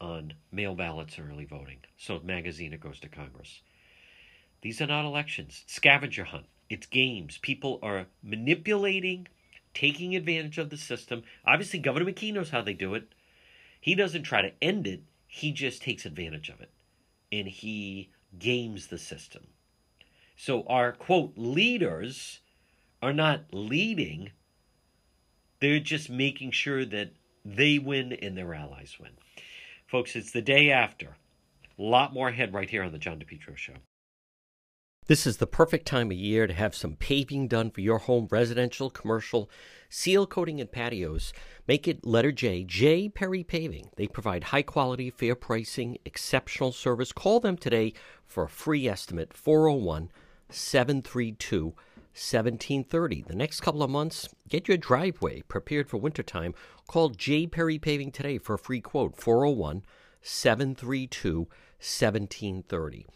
on 0.00 0.34
mail 0.52 0.74
ballots 0.74 1.18
and 1.18 1.30
early 1.30 1.44
voting. 1.44 1.78
So 1.96 2.18
Magaziner 2.18 2.78
goes 2.78 3.00
to 3.00 3.08
Congress. 3.08 3.62
These 4.62 4.80
are 4.80 4.86
not 4.86 5.04
elections. 5.04 5.64
Scavenger 5.66 6.24
hunt. 6.24 6.46
It's 6.68 6.86
games. 6.86 7.38
People 7.38 7.78
are 7.82 8.06
manipulating, 8.22 9.28
taking 9.74 10.16
advantage 10.16 10.58
of 10.58 10.70
the 10.70 10.76
system. 10.76 11.22
Obviously, 11.44 11.78
Governor 11.78 12.06
McKee 12.06 12.32
knows 12.32 12.50
how 12.50 12.62
they 12.62 12.74
do 12.74 12.94
it. 12.94 13.12
He 13.80 13.94
doesn't 13.94 14.24
try 14.24 14.42
to 14.42 14.52
end 14.60 14.86
it, 14.86 15.02
he 15.28 15.52
just 15.52 15.82
takes 15.82 16.06
advantage 16.06 16.48
of 16.48 16.60
it. 16.60 16.70
And 17.30 17.46
he 17.46 18.10
games 18.38 18.88
the 18.88 18.98
system. 18.98 19.46
So 20.36 20.64
our 20.64 20.92
quote 20.92 21.34
leaders 21.36 22.40
are 23.00 23.12
not 23.12 23.44
leading, 23.52 24.32
they're 25.60 25.78
just 25.78 26.10
making 26.10 26.50
sure 26.50 26.84
that 26.84 27.12
they 27.44 27.78
win 27.78 28.12
and 28.12 28.36
their 28.36 28.54
allies 28.54 28.96
win. 28.98 29.12
Folks, 29.86 30.16
it's 30.16 30.32
the 30.32 30.42
day 30.42 30.70
after. 30.70 31.16
A 31.78 31.82
lot 31.82 32.12
more 32.12 32.28
ahead 32.28 32.52
right 32.52 32.68
here 32.68 32.82
on 32.82 32.90
the 32.90 32.98
John 32.98 33.20
DePetro 33.20 33.56
Show. 33.56 33.74
This 35.06 35.24
is 35.24 35.36
the 35.36 35.46
perfect 35.46 35.86
time 35.86 36.10
of 36.10 36.16
year 36.16 36.48
to 36.48 36.52
have 36.52 36.74
some 36.74 36.96
paving 36.96 37.46
done 37.46 37.70
for 37.70 37.80
your 37.80 37.98
home, 37.98 38.26
residential, 38.28 38.90
commercial, 38.90 39.48
seal 39.88 40.26
coating, 40.26 40.60
and 40.60 40.72
patios. 40.72 41.32
Make 41.68 41.86
it 41.86 42.04
letter 42.04 42.32
J, 42.32 42.64
J 42.64 43.08
Perry 43.08 43.44
Paving. 43.44 43.90
They 43.96 44.08
provide 44.08 44.44
high 44.44 44.62
quality, 44.62 45.10
fair 45.10 45.36
pricing, 45.36 45.98
exceptional 46.04 46.72
service. 46.72 47.12
Call 47.12 47.38
them 47.38 47.56
today 47.56 47.92
for 48.24 48.42
a 48.42 48.48
free 48.48 48.88
estimate 48.88 49.32
401 49.32 50.10
732 50.50 51.74
1730. 52.16 53.24
The 53.28 53.34
next 53.34 53.60
couple 53.60 53.82
of 53.82 53.90
months, 53.90 54.30
get 54.48 54.68
your 54.68 54.78
driveway 54.78 55.42
prepared 55.42 55.90
for 55.90 55.98
wintertime. 55.98 56.54
Call 56.88 57.10
J. 57.10 57.46
Perry 57.46 57.78
Paving 57.78 58.10
today 58.10 58.38
for 58.38 58.54
a 58.54 58.58
free 58.58 58.80
quote 58.80 59.20
401 59.20 59.82
732 60.22 61.40
1730. 61.40 63.06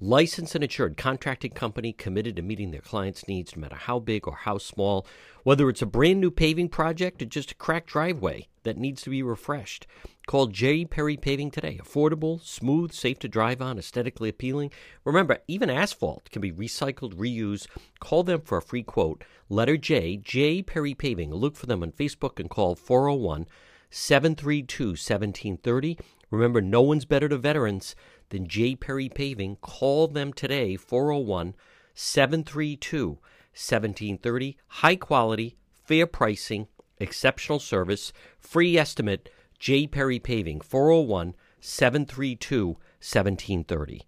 Licensed 0.00 0.54
and 0.54 0.64
insured 0.64 0.96
contracting 0.96 1.50
company 1.50 1.92
committed 1.92 2.34
to 2.36 2.42
meeting 2.42 2.70
their 2.70 2.80
clients' 2.80 3.28
needs 3.28 3.54
no 3.54 3.60
matter 3.60 3.76
how 3.76 3.98
big 3.98 4.26
or 4.26 4.36
how 4.36 4.56
small, 4.56 5.06
whether 5.42 5.68
it's 5.68 5.82
a 5.82 5.86
brand 5.86 6.22
new 6.22 6.30
paving 6.30 6.70
project 6.70 7.20
or 7.20 7.26
just 7.26 7.52
a 7.52 7.56
cracked 7.56 7.90
driveway 7.90 8.48
that 8.62 8.78
needs 8.78 9.02
to 9.02 9.10
be 9.10 9.22
refreshed. 9.22 9.86
Call 10.26 10.48
J. 10.48 10.84
Perry 10.84 11.16
Paving 11.16 11.52
today. 11.52 11.78
Affordable, 11.80 12.42
smooth, 12.42 12.90
safe 12.90 13.16
to 13.20 13.28
drive 13.28 13.62
on, 13.62 13.78
aesthetically 13.78 14.28
appealing. 14.28 14.72
Remember, 15.04 15.38
even 15.46 15.70
asphalt 15.70 16.28
can 16.32 16.42
be 16.42 16.50
recycled, 16.50 17.14
reused. 17.14 17.68
Call 18.00 18.24
them 18.24 18.40
for 18.40 18.58
a 18.58 18.62
free 18.62 18.82
quote. 18.82 19.22
Letter 19.48 19.76
J, 19.76 20.16
J. 20.16 20.62
Perry 20.62 20.94
Paving. 20.94 21.32
Look 21.32 21.54
for 21.54 21.66
them 21.66 21.80
on 21.80 21.92
Facebook 21.92 22.40
and 22.40 22.50
call 22.50 22.74
401 22.74 23.46
732 23.88 24.84
1730. 24.88 25.96
Remember, 26.32 26.60
no 26.60 26.82
one's 26.82 27.04
better 27.04 27.28
to 27.28 27.38
veterans 27.38 27.94
than 28.30 28.48
J. 28.48 28.74
Perry 28.74 29.08
Paving. 29.08 29.58
Call 29.60 30.08
them 30.08 30.32
today, 30.32 30.74
401 30.74 31.54
732 31.94 33.10
1730. 33.10 34.56
High 34.66 34.96
quality, 34.96 35.56
fair 35.84 36.08
pricing, 36.08 36.66
exceptional 36.98 37.60
service, 37.60 38.12
free 38.40 38.76
estimate, 38.76 39.28
J. 39.58 39.86
Perry 39.86 40.18
Paving, 40.18 40.60
401 40.60 41.34
732 41.60 42.66
1730. 42.66 44.02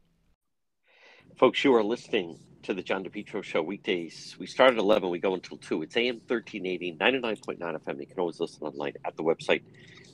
Folks, 1.37 1.65
you 1.65 1.75
are 1.75 1.85
listening 1.85 2.39
to 2.63 2.75
the 2.75 2.83
John 2.83 3.05
DePetro 3.05 3.43
Show 3.43 3.63
weekdays. 3.63 4.37
We 4.39 4.47
start 4.47 4.73
at 4.73 4.79
11, 4.79 5.09
we 5.09 5.19
go 5.19 5.35
until 5.35 5.57
2. 5.57 5.83
It's 5.83 5.97
AM 5.97 6.21
1380, 6.27 6.97
99.9 7.01 7.59
FM. 7.59 8.01
You 8.01 8.07
can 8.07 8.19
always 8.19 8.41
listen 8.41 8.63
online 8.63 8.95
at 9.05 9.17
the 9.17 9.23
website 9.23 9.63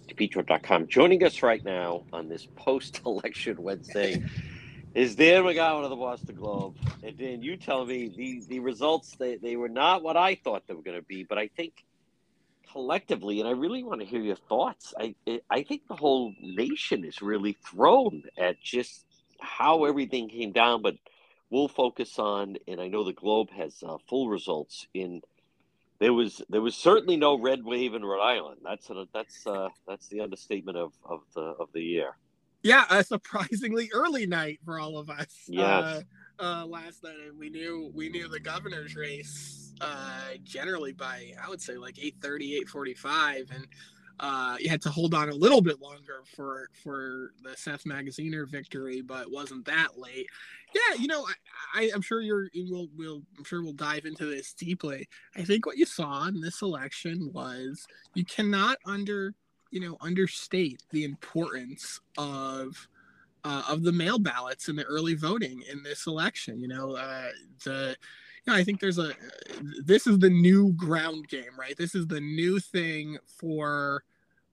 DePetro.com. 0.08 0.86
Joining 0.86 1.24
us 1.24 1.42
right 1.42 1.64
now 1.64 2.04
on 2.12 2.28
this 2.28 2.46
post 2.56 3.00
election 3.06 3.62
Wednesday 3.62 4.22
is 4.94 5.16
Dan 5.16 5.42
McGowan 5.42 5.84
of 5.84 5.90
the 5.90 5.96
Boston 5.96 6.36
Globe. 6.36 6.76
And 7.02 7.16
Dan, 7.16 7.42
you 7.42 7.56
tell 7.56 7.84
me 7.86 8.12
the, 8.16 8.42
the 8.48 8.60
results, 8.60 9.16
they, 9.16 9.36
they 9.36 9.56
were 9.56 9.68
not 9.68 10.02
what 10.02 10.16
I 10.16 10.34
thought 10.36 10.66
they 10.66 10.74
were 10.74 10.82
going 10.82 10.98
to 10.98 11.06
be, 11.06 11.24
but 11.24 11.38
I 11.38 11.48
think 11.48 11.84
collectively, 12.74 13.38
and 13.38 13.48
I 13.48 13.52
really 13.52 13.84
want 13.84 14.00
to 14.00 14.06
hear 14.06 14.20
your 14.20 14.34
thoughts, 14.34 14.92
I, 14.98 15.14
I 15.48 15.62
think 15.62 15.86
the 15.86 15.94
whole 15.94 16.34
nation 16.42 17.04
is 17.04 17.22
really 17.22 17.56
thrown 17.64 18.24
at 18.36 18.60
just 18.60 19.04
how 19.40 19.84
everything 19.84 20.28
came 20.28 20.50
down, 20.50 20.82
but 20.82 20.96
we'll 21.50 21.68
focus 21.68 22.18
on, 22.18 22.56
and 22.66 22.80
I 22.80 22.88
know 22.88 23.04
the 23.04 23.12
Globe 23.12 23.50
has 23.52 23.80
uh, 23.86 23.98
full 24.08 24.28
results 24.28 24.88
in 24.92 25.22
there 26.00 26.12
was 26.12 26.42
there 26.50 26.60
was 26.60 26.74
certainly 26.74 27.16
no 27.16 27.38
red 27.38 27.64
wave 27.64 27.94
in 27.94 28.04
Rhode 28.04 28.20
Island. 28.20 28.60
That's 28.64 28.90
a, 28.90 29.06
that's 29.14 29.46
uh, 29.46 29.68
that's 29.86 30.08
the 30.08 30.20
understatement 30.20 30.76
of, 30.76 30.92
of 31.04 31.20
the 31.36 31.54
of 31.60 31.68
the 31.72 31.80
year. 31.80 32.16
Yeah, 32.64 32.84
a 32.90 33.04
surprisingly 33.04 33.88
early 33.94 34.26
night 34.26 34.58
for 34.64 34.80
all 34.80 34.98
of 34.98 35.08
us. 35.08 35.44
Yes. 35.46 35.62
Uh, 35.62 36.02
uh, 36.40 36.66
last 36.66 37.04
night, 37.04 37.14
and 37.28 37.38
we 37.38 37.48
knew 37.48 37.92
we 37.94 38.08
knew 38.08 38.26
the 38.26 38.40
governor's 38.40 38.96
race 38.96 39.63
uh, 39.80 40.30
generally 40.42 40.92
by 40.92 41.32
I 41.42 41.48
would 41.48 41.60
say 41.60 41.76
like 41.76 41.96
8:30, 41.96 42.64
8:45, 42.64 43.54
and 43.54 43.66
uh, 44.20 44.56
you 44.60 44.68
had 44.68 44.82
to 44.82 44.90
hold 44.90 45.12
on 45.12 45.28
a 45.28 45.34
little 45.34 45.60
bit 45.60 45.80
longer 45.80 46.22
for 46.36 46.68
for 46.82 47.32
the 47.42 47.56
Seth 47.56 47.84
Magaziner 47.84 48.48
victory, 48.48 49.00
but 49.02 49.30
wasn't 49.30 49.64
that 49.66 49.98
late. 49.98 50.28
Yeah, 50.74 50.96
you 50.98 51.08
know, 51.08 51.26
I, 51.74 51.90
am 51.94 52.00
sure 52.00 52.20
you're. 52.20 52.48
We'll, 52.54 52.88
we'll. 52.96 53.22
I'm 53.36 53.44
sure 53.44 53.62
we'll 53.62 53.72
dive 53.72 54.06
into 54.06 54.26
this 54.26 54.52
deeply. 54.52 55.08
I 55.36 55.42
think 55.42 55.66
what 55.66 55.78
you 55.78 55.86
saw 55.86 56.26
in 56.26 56.40
this 56.40 56.62
election 56.62 57.30
was 57.32 57.86
you 58.14 58.24
cannot 58.24 58.78
under, 58.86 59.34
you 59.70 59.80
know, 59.80 59.96
understate 60.00 60.82
the 60.90 61.04
importance 61.04 62.00
of. 62.16 62.88
Uh, 63.46 63.62
of 63.68 63.82
the 63.82 63.92
mail 63.92 64.18
ballots 64.18 64.68
and 64.68 64.78
the 64.78 64.84
early 64.84 65.12
voting 65.12 65.62
in 65.70 65.82
this 65.82 66.06
election, 66.06 66.58
you 66.62 66.66
know, 66.66 66.96
uh, 66.96 67.28
the 67.62 67.94
yeah, 68.46 68.54
I 68.54 68.64
think 68.64 68.80
there's 68.80 68.98
a 68.98 69.12
this 69.84 70.06
is 70.06 70.18
the 70.18 70.30
new 70.30 70.72
ground 70.72 71.28
game, 71.28 71.58
right? 71.58 71.76
This 71.76 71.94
is 71.94 72.06
the 72.06 72.20
new 72.20 72.58
thing 72.60 73.18
for 73.26 74.04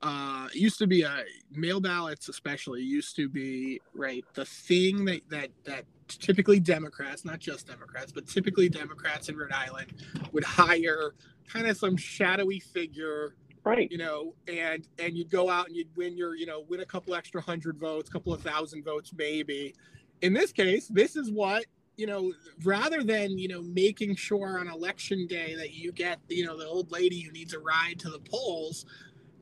uh 0.01 0.47
used 0.53 0.79
to 0.79 0.87
be 0.87 1.03
a 1.03 1.23
mail 1.51 1.79
ballots 1.79 2.27
especially 2.27 2.81
used 2.81 3.15
to 3.15 3.29
be 3.29 3.79
right 3.93 4.25
the 4.33 4.43
thing 4.43 5.05
that 5.05 5.21
that 5.29 5.49
that 5.63 5.85
typically 6.07 6.59
Democrats, 6.59 7.23
not 7.23 7.39
just 7.39 7.67
Democrats, 7.67 8.11
but 8.11 8.27
typically 8.27 8.67
Democrats 8.67 9.29
in 9.29 9.37
Rhode 9.37 9.51
Island 9.51 9.93
would 10.31 10.43
hire 10.43 11.13
kind 11.47 11.67
of 11.67 11.77
some 11.77 11.97
shadowy 11.97 12.59
figure 12.59 13.35
right 13.63 13.91
you 13.91 13.97
know 13.97 14.33
and 14.47 14.87
and 14.99 15.15
you'd 15.15 15.29
go 15.29 15.49
out 15.49 15.67
and 15.67 15.75
you'd 15.75 15.95
win 15.95 16.17
your 16.17 16.35
you 16.35 16.45
know 16.45 16.65
win 16.67 16.79
a 16.79 16.85
couple 16.85 17.13
extra 17.13 17.41
hundred 17.41 17.77
votes 17.77 18.09
couple 18.09 18.33
of 18.33 18.41
thousand 18.41 18.83
votes 18.83 19.11
maybe 19.15 19.75
in 20.21 20.33
this 20.33 20.51
case 20.51 20.87
this 20.87 21.15
is 21.15 21.31
what 21.31 21.65
you 21.97 22.07
know 22.07 22.33
rather 22.63 23.03
than 23.03 23.37
you 23.37 23.47
know 23.47 23.61
making 23.61 24.15
sure 24.15 24.59
on 24.59 24.67
election 24.67 25.27
day 25.27 25.55
that 25.55 25.73
you 25.73 25.91
get 25.91 26.19
you 26.29 26.45
know 26.45 26.57
the 26.57 26.65
old 26.65 26.91
lady 26.91 27.21
who 27.21 27.31
needs 27.31 27.53
a 27.53 27.59
ride 27.59 27.99
to 27.99 28.09
the 28.09 28.19
polls 28.19 28.85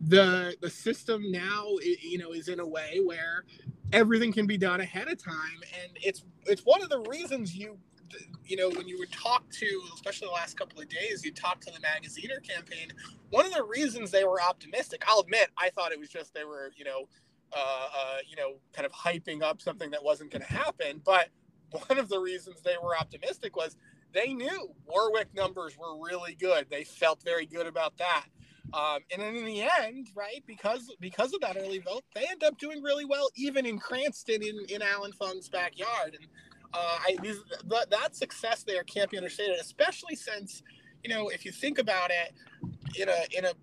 the 0.01 0.55
the 0.61 0.69
system 0.69 1.31
now 1.31 1.65
you 2.01 2.17
know 2.17 2.31
is 2.31 2.47
in 2.47 2.59
a 2.59 2.67
way 2.67 2.99
where 3.05 3.43
everything 3.93 4.31
can 4.31 4.47
be 4.47 4.57
done 4.57 4.81
ahead 4.81 5.07
of 5.07 5.21
time 5.23 5.59
and 5.83 5.91
it's 5.95 6.23
it's 6.45 6.61
one 6.61 6.81
of 6.81 6.89
the 6.89 6.99
reasons 7.01 7.55
you 7.55 7.77
you 8.45 8.57
know, 8.57 8.69
when 8.69 8.87
you 8.87 8.97
would 8.97 9.11
talk 9.11 9.43
to, 9.51 9.81
especially 9.93 10.27
the 10.27 10.33
last 10.33 10.57
couple 10.57 10.81
of 10.81 10.89
days, 10.89 11.23
you 11.23 11.31
talk 11.31 11.61
to 11.61 11.71
the 11.71 11.79
Magaziner 11.79 12.41
campaign. 12.47 12.91
One 13.29 13.45
of 13.45 13.53
the 13.53 13.63
reasons 13.63 14.11
they 14.11 14.23
were 14.23 14.41
optimistic, 14.41 15.03
I'll 15.07 15.19
admit, 15.19 15.49
I 15.57 15.69
thought 15.69 15.91
it 15.91 15.99
was 15.99 16.09
just 16.09 16.33
they 16.33 16.43
were, 16.43 16.71
you 16.75 16.85
know, 16.85 17.07
uh, 17.55 17.87
uh, 17.97 18.17
you 18.27 18.35
know, 18.35 18.55
kind 18.73 18.85
of 18.85 18.91
hyping 18.91 19.41
up 19.41 19.61
something 19.61 19.91
that 19.91 20.03
wasn't 20.03 20.31
going 20.31 20.41
to 20.41 20.47
happen. 20.51 21.01
But 21.03 21.29
one 21.71 21.97
of 21.97 22.09
the 22.09 22.19
reasons 22.19 22.61
they 22.61 22.75
were 22.81 22.97
optimistic 22.97 23.55
was 23.55 23.77
they 24.13 24.33
knew 24.33 24.73
Warwick 24.85 25.33
numbers 25.35 25.77
were 25.77 26.03
really 26.03 26.35
good. 26.35 26.67
They 26.69 26.83
felt 26.83 27.21
very 27.23 27.45
good 27.45 27.67
about 27.67 27.97
that. 27.97 28.25
Um, 28.73 28.99
and 29.11 29.21
then 29.21 29.35
in 29.35 29.45
the 29.45 29.67
end, 29.81 30.09
right, 30.15 30.43
because 30.45 30.95
because 30.99 31.33
of 31.33 31.41
that 31.41 31.57
early 31.57 31.79
vote, 31.79 32.03
they 32.13 32.25
end 32.29 32.43
up 32.43 32.57
doing 32.57 32.83
really 32.83 33.05
well, 33.05 33.29
even 33.35 33.65
in 33.65 33.79
Cranston, 33.79 34.43
in, 34.43 34.59
in 34.69 34.81
Allan 34.81 35.11
Fung's 35.13 35.49
backyard. 35.49 36.17
And 36.19 36.27
uh, 36.73 36.97
I, 37.01 37.17
that 37.89 38.15
success 38.15 38.63
there 38.63 38.83
can't 38.83 39.09
be 39.09 39.17
understated, 39.17 39.55
especially 39.59 40.15
since, 40.15 40.61
you 41.03 41.09
know, 41.09 41.29
if 41.29 41.45
you 41.45 41.51
think 41.51 41.79
about 41.79 42.11
it, 42.11 42.33
in 42.99 43.09
a 43.09 43.38
in 43.38 43.45
a 43.45 43.53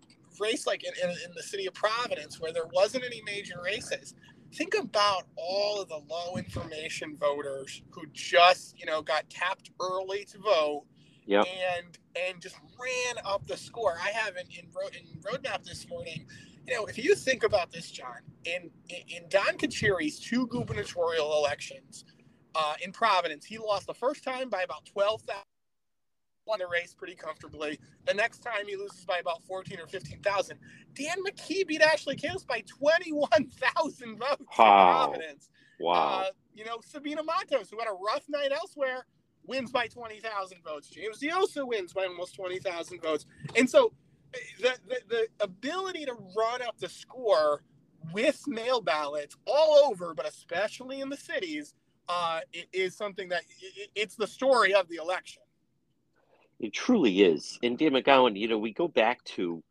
race 0.41 0.67
like 0.67 0.85
in, 0.85 0.93
in, 1.03 1.11
in 1.11 1.31
the 1.35 1.43
city 1.43 1.67
of 1.67 1.75
Providence 1.75 2.41
where 2.41 2.53
there 2.53 2.67
wasn't 2.73 3.05
any 3.05 3.23
major 3.23 3.61
races, 3.65 4.15
think 4.57 4.75
about 4.75 5.25
all 5.37 5.81
of 5.81 5.89
the 5.89 6.01
low 6.09 6.37
information 6.37 7.17
voters 7.17 7.83
who 7.91 8.07
just 8.13 8.79
you 8.79 8.87
know 8.87 9.03
got 9.03 9.29
tapped 9.29 9.71
early 9.81 10.25
to 10.25 10.39
vote 10.39 10.85
yep. 11.27 11.45
and 11.47 11.99
and 12.17 12.41
just 12.41 12.57
ran 12.81 13.17
up 13.25 13.47
the 13.47 13.57
score 13.57 13.97
i 14.03 14.09
have 14.11 14.37
in, 14.37 14.47
in, 14.47 14.65
in 14.65 15.21
Rhode 15.23 15.43
Map 15.43 15.63
this 15.63 15.89
morning 15.89 16.27
you 16.67 16.75
know 16.75 16.87
if 16.87 16.97
you 16.97 17.15
think 17.15 17.45
about 17.45 17.71
this 17.71 17.91
john 17.91 18.19
in 18.45 18.71
in, 18.89 19.01
in 19.09 19.29
don 19.29 19.59
Carcieri's 19.59 20.19
two 20.19 20.47
gubernatorial 20.47 21.37
elections 21.37 22.05
uh, 22.57 22.75
in 22.83 22.91
Providence. 22.91 23.45
He 23.45 23.59
lost 23.59 23.87
the 23.87 23.95
first 23.95 24.25
time 24.25 24.49
by 24.49 24.63
about 24.63 24.87
12,000, 24.87 25.43
won 26.47 26.59
the 26.59 26.67
race 26.67 26.95
pretty 26.95 27.15
comfortably. 27.15 27.79
The 28.07 28.15
next 28.15 28.39
time 28.39 28.67
he 28.67 28.77
loses 28.77 29.05
by 29.05 29.19
about 29.19 29.43
14 29.45 29.81
or 29.81 29.87
15,000. 29.87 30.59
Dan 30.95 31.17
McKee 31.27 31.67
beat 31.67 31.83
Ashley 31.83 32.17
Kalus 32.17 32.47
by 32.47 32.63
21,000 32.67 34.19
votes 34.19 34.31
wow. 34.31 34.35
in 34.35 34.45
Providence. 34.59 35.51
Wow. 35.79 35.95
Uh, 35.95 36.25
you 36.55 36.65
know, 36.65 36.79
Sabina 36.87 37.23
Matos, 37.23 37.71
who 37.71 37.79
had 37.79 37.89
a 37.89 37.93
rough 37.93 38.25
night 38.29 38.53
elsewhere, 38.53 39.07
wins 39.47 39.71
by 39.71 39.87
20,000 39.87 40.59
votes. 40.65 40.89
James 40.89 41.21
Diossa 41.21 41.67
wins 41.67 41.93
by 41.93 42.07
almost 42.07 42.35
20,000 42.35 43.01
votes. 43.01 43.27
And 43.55 43.69
so 43.69 43.93
the, 44.61 44.75
the, 44.89 45.01
the 45.09 45.27
ability 45.41 46.07
to 46.07 46.15
run 46.37 46.63
up 46.63 46.79
the 46.79 46.89
score 46.89 47.63
with 48.13 48.47
mail 48.47 48.81
ballots 48.81 49.37
all 49.47 49.91
over, 49.91 50.15
but 50.15 50.27
especially 50.27 51.01
in 51.01 51.09
the 51.09 51.17
cities– 51.17 51.75
uh, 52.09 52.41
is 52.73 52.97
something 52.97 53.29
that 53.29 53.43
it's 53.95 54.17
the 54.17 54.27
story 54.27 54.75
of 54.75 54.89
the 54.89 54.97
election. 54.97 55.43
It 56.59 56.73
truly 56.73 57.23
is. 57.23 57.59
And 57.63 57.77
Dan 57.77 57.93
McGowan, 57.93 58.39
you 58.39 58.49
know, 58.49 58.59
we 58.59 58.73
go 58.73 58.89
back 58.89 59.23
to 59.25 59.63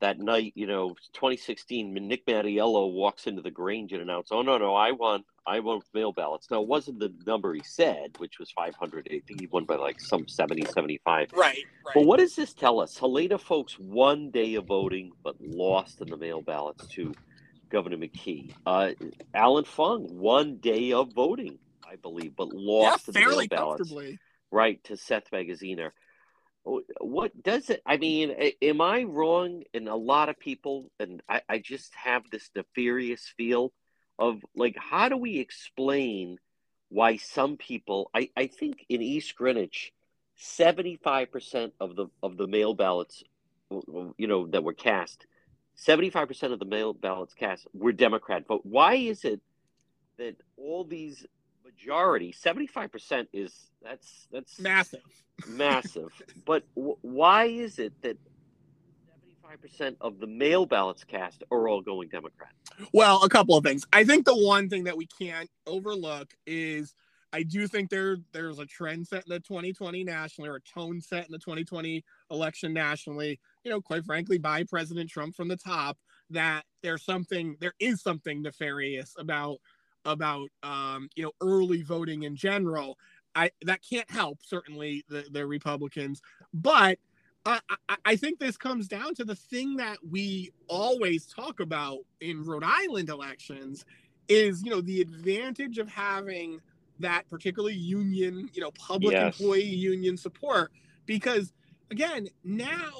that 0.00 0.18
night, 0.18 0.52
you 0.54 0.66
know, 0.66 0.90
2016, 1.12 1.92
Nick 1.92 2.26
Mattiello 2.26 2.92
walks 2.92 3.26
into 3.26 3.42
the 3.42 3.50
Grange 3.50 3.92
and 3.92 4.02
announces, 4.02 4.32
"Oh 4.32 4.42
no, 4.42 4.58
no, 4.58 4.74
I 4.74 4.92
won, 4.92 5.24
I 5.46 5.60
won 5.60 5.80
mail 5.92 6.12
ballots." 6.12 6.50
Now, 6.50 6.62
it 6.62 6.68
wasn't 6.68 7.00
the 7.00 7.12
number 7.26 7.52
he 7.52 7.62
said, 7.64 8.16
which 8.18 8.38
was 8.38 8.50
500. 8.52 9.08
I 9.10 9.20
think 9.26 9.40
he 9.40 9.46
won 9.46 9.64
by 9.64 9.76
like 9.76 10.00
some 10.00 10.28
70, 10.28 10.66
75. 10.66 11.32
Right, 11.32 11.64
right. 11.84 11.94
But 11.94 12.06
what 12.06 12.18
does 12.18 12.36
this 12.36 12.54
tell 12.54 12.80
us? 12.80 12.96
Helena 12.96 13.38
folks, 13.38 13.78
one 13.78 14.30
day 14.30 14.54
of 14.54 14.66
voting, 14.66 15.12
but 15.22 15.36
lost 15.40 16.00
in 16.00 16.08
the 16.08 16.16
mail 16.16 16.42
ballots 16.42 16.86
to 16.88 17.12
Governor 17.70 17.96
McKee. 17.96 18.54
Uh, 18.66 18.92
Allan 19.34 19.64
Fung, 19.64 20.04
one 20.18 20.56
day 20.56 20.92
of 20.92 21.12
voting, 21.12 21.58
I 21.88 21.96
believe, 21.96 22.36
but 22.36 22.48
lost 22.52 23.08
yeah, 23.08 23.12
fairly 23.12 23.48
ballots, 23.48 23.92
right 24.50 24.82
to 24.84 24.96
Seth 24.96 25.30
Magaziner. 25.32 25.90
What 27.00 27.42
does 27.42 27.70
it? 27.70 27.82
I 27.86 27.96
mean, 27.96 28.34
am 28.62 28.80
I 28.80 29.04
wrong? 29.04 29.62
And 29.72 29.88
a 29.88 29.94
lot 29.94 30.28
of 30.28 30.38
people, 30.38 30.90
and 31.00 31.22
I, 31.28 31.42
I 31.48 31.58
just 31.58 31.94
have 31.94 32.24
this 32.30 32.50
nefarious 32.54 33.32
feel 33.36 33.72
of 34.18 34.40
like, 34.54 34.76
how 34.78 35.08
do 35.08 35.16
we 35.16 35.38
explain 35.38 36.38
why 36.88 37.16
some 37.16 37.56
people? 37.56 38.10
I, 38.14 38.30
I 38.36 38.46
think 38.48 38.84
in 38.88 39.02
East 39.02 39.34
Greenwich, 39.36 39.92
seventy 40.36 40.96
five 40.96 41.32
percent 41.32 41.72
of 41.80 41.96
the 41.96 42.06
of 42.22 42.36
the 42.36 42.46
mail 42.46 42.74
ballots, 42.74 43.22
you 43.70 44.26
know, 44.26 44.46
that 44.48 44.64
were 44.64 44.74
cast 44.74 45.26
75% 45.78 46.52
of 46.52 46.58
the 46.58 46.64
mail 46.64 46.92
ballots 46.92 47.34
cast 47.34 47.66
were 47.72 47.92
Democrat 47.92 48.46
vote. 48.48 48.62
Why 48.64 48.94
is 48.94 49.24
it 49.24 49.40
that 50.18 50.36
all 50.56 50.84
these 50.84 51.24
majority, 51.78 52.32
75% 52.32 53.26
is 53.32 53.54
that's 53.82 54.26
that's 54.32 54.58
massive. 54.58 55.00
Massive. 55.46 56.10
but 56.44 56.64
w- 56.74 56.96
why 57.02 57.46
is 57.46 57.78
it 57.78 57.92
that 58.02 58.16
75% 59.80 59.96
of 60.00 60.18
the 60.18 60.26
mail 60.26 60.66
ballots 60.66 61.04
cast 61.04 61.44
are 61.50 61.68
all 61.68 61.80
going 61.80 62.08
Democrat? 62.08 62.50
Well, 62.92 63.22
a 63.22 63.28
couple 63.28 63.56
of 63.56 63.64
things. 63.64 63.84
I 63.92 64.04
think 64.04 64.24
the 64.24 64.36
one 64.36 64.68
thing 64.68 64.84
that 64.84 64.96
we 64.96 65.06
can't 65.06 65.50
overlook 65.66 66.32
is– 66.46 66.94
I 67.32 67.42
do 67.42 67.66
think 67.66 67.90
there 67.90 68.18
there's 68.32 68.58
a 68.58 68.66
trend 68.66 69.06
set 69.06 69.24
in 69.26 69.34
the 69.34 69.40
2020 69.40 70.04
nationally 70.04 70.48
or 70.48 70.56
a 70.56 70.60
tone 70.60 71.00
set 71.00 71.26
in 71.26 71.32
the 71.32 71.38
2020 71.38 72.04
election 72.30 72.72
nationally, 72.72 73.38
you 73.64 73.70
know, 73.70 73.80
quite 73.80 74.04
frankly, 74.04 74.38
by 74.38 74.64
President 74.64 75.10
Trump 75.10 75.36
from 75.36 75.48
the 75.48 75.56
top, 75.56 75.98
that 76.30 76.64
there's 76.82 77.04
something 77.04 77.56
there 77.60 77.74
is 77.78 78.02
something 78.02 78.42
nefarious 78.42 79.14
about 79.18 79.58
about 80.08 80.48
um, 80.62 81.08
you 81.14 81.22
know 81.22 81.32
early 81.40 81.82
voting 81.82 82.24
in 82.24 82.34
general. 82.34 82.98
I 83.34 83.50
that 83.62 83.80
can't 83.88 84.10
help 84.10 84.38
certainly 84.42 85.04
the, 85.08 85.26
the 85.30 85.46
Republicans, 85.46 86.20
but 86.52 86.98
I, 87.46 87.60
I 88.04 88.16
think 88.16 88.38
this 88.38 88.56
comes 88.56 88.88
down 88.88 89.14
to 89.14 89.24
the 89.24 89.34
thing 89.34 89.76
that 89.76 89.98
we 90.08 90.50
always 90.66 91.26
talk 91.26 91.60
about 91.60 92.00
in 92.20 92.44
Rhode 92.44 92.64
Island 92.64 93.08
elections 93.08 93.84
is 94.28 94.62
you 94.62 94.70
know 94.70 94.80
the 94.80 95.00
advantage 95.00 95.78
of 95.78 95.88
having 95.88 96.60
that 97.00 97.28
particularly 97.30 97.76
union, 97.76 98.50
you 98.52 98.60
know, 98.60 98.72
public 98.72 99.12
yes. 99.12 99.38
employee 99.38 99.62
union 99.62 100.16
support 100.16 100.72
because 101.06 101.52
again, 101.90 102.28
now 102.44 102.92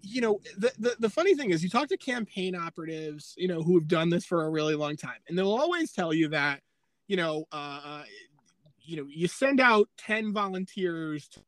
you 0.00 0.20
know, 0.20 0.40
the, 0.56 0.72
the 0.78 0.96
the 1.00 1.10
funny 1.10 1.34
thing 1.34 1.50
is 1.50 1.62
you 1.62 1.70
talk 1.70 1.88
to 1.88 1.96
campaign 1.96 2.54
operatives, 2.54 3.34
you 3.36 3.48
know, 3.48 3.62
who 3.62 3.78
have 3.78 3.88
done 3.88 4.10
this 4.10 4.24
for 4.24 4.44
a 4.44 4.50
really 4.50 4.74
long 4.74 4.96
time, 4.96 5.18
and 5.28 5.38
they'll 5.38 5.54
always 5.54 5.92
tell 5.92 6.12
you 6.12 6.28
that, 6.28 6.60
you 7.08 7.16
know, 7.16 7.44
uh, 7.52 7.80
uh 7.84 8.02
you 8.86 8.96
know, 8.96 9.06
you 9.08 9.26
send 9.26 9.60
out 9.60 9.88
10 9.98 10.32
volunteers 10.32 11.26
to 11.28 11.40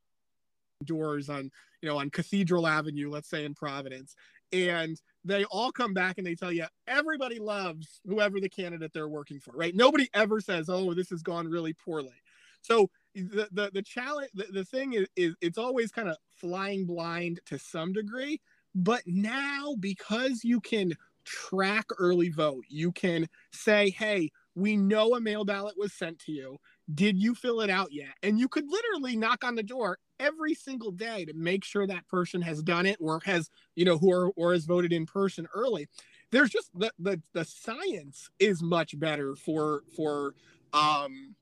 doors 0.85 1.29
on, 1.29 1.51
you 1.83 1.89
know, 1.89 1.99
on 1.99 2.09
Cathedral 2.11 2.67
Avenue, 2.67 3.11
let's 3.11 3.29
say 3.29 3.45
in 3.45 3.55
Providence, 3.55 4.17
and 4.53 4.99
they 5.25 5.45
all 5.45 5.73
come 5.73 5.93
back 5.93 6.19
and 6.19 6.27
they 6.27 6.35
tell 6.35 6.53
you 6.53 6.65
everybody 6.87 7.39
loves 7.39 8.01
whoever 8.07 8.41
the 8.41 8.49
candidate 8.49 8.93
they're 8.93 9.09
working 9.09 9.41
for, 9.41 9.53
right? 9.53 9.75
Nobody 9.75 10.09
ever 10.15 10.41
says, 10.41 10.69
"Oh, 10.69 10.95
this 10.95 11.11
has 11.11 11.23
gone 11.23 11.49
really 11.49 11.73
poorly." 11.73 12.23
So 12.63 12.91
the 13.17 13.49
the, 13.53 13.71
the 13.73 13.83
challenge, 13.83 14.31
the, 14.35 14.47
the 14.53 14.65
thing 14.65 14.93
is, 14.93 15.07
is 15.17 15.35
it's 15.41 15.59
always 15.59 15.91
kind 15.91 16.09
of 16.09 16.17
flying 16.31 16.87
blind 16.87 17.41
to 17.47 17.59
some 17.59 17.93
degree. 17.93 18.41
But 18.75 19.03
now, 19.07 19.75
because 19.81 20.45
you 20.45 20.61
can 20.61 20.93
track 21.25 21.87
early 21.99 22.29
vote, 22.29 22.65
you 22.69 22.93
can 22.93 23.27
say, 23.53 23.91
"Hey, 23.91 24.31
we 24.55 24.77
know 24.77 25.15
a 25.15 25.21
mail 25.21 25.45
ballot 25.45 25.75
was 25.79 25.93
sent 25.93 26.19
to 26.21 26.33
you. 26.33 26.59
Did 26.95 27.17
you 27.17 27.35
fill 27.35 27.61
it 27.63 27.71
out 27.71 27.93
yet?" 27.93 28.15
And 28.23 28.39
you 28.39 28.49
could 28.49 28.65
literally 28.69 29.17
knock 29.17 29.45
on 29.45 29.55
the 29.55 29.63
door 29.63 29.99
every 30.21 30.55
single 30.55 30.91
day 30.93 31.25
to 31.25 31.33
make 31.35 31.65
sure 31.65 31.87
that 31.87 32.07
person 32.09 32.43
has 32.43 32.63
done 32.63 32.87
it 32.87 32.97
or 33.01 33.21
has 33.25 33.51
you 33.75 33.85
know 33.85 33.99
who 33.99 34.13
are, 34.13 34.31
or 34.31 34.53
has 34.53 34.65
voted 34.65 34.93
in 34.93 35.07
person 35.07 35.47
early 35.55 35.89
there's 36.31 36.51
just 36.51 36.71
the, 36.75 36.93
the 36.99 37.21
the 37.33 37.45
science 37.45 38.29
is 38.39 38.63
much 38.63 38.99
better 38.99 39.37
for 39.37 39.83
for 39.95 40.35
um 40.73 41.35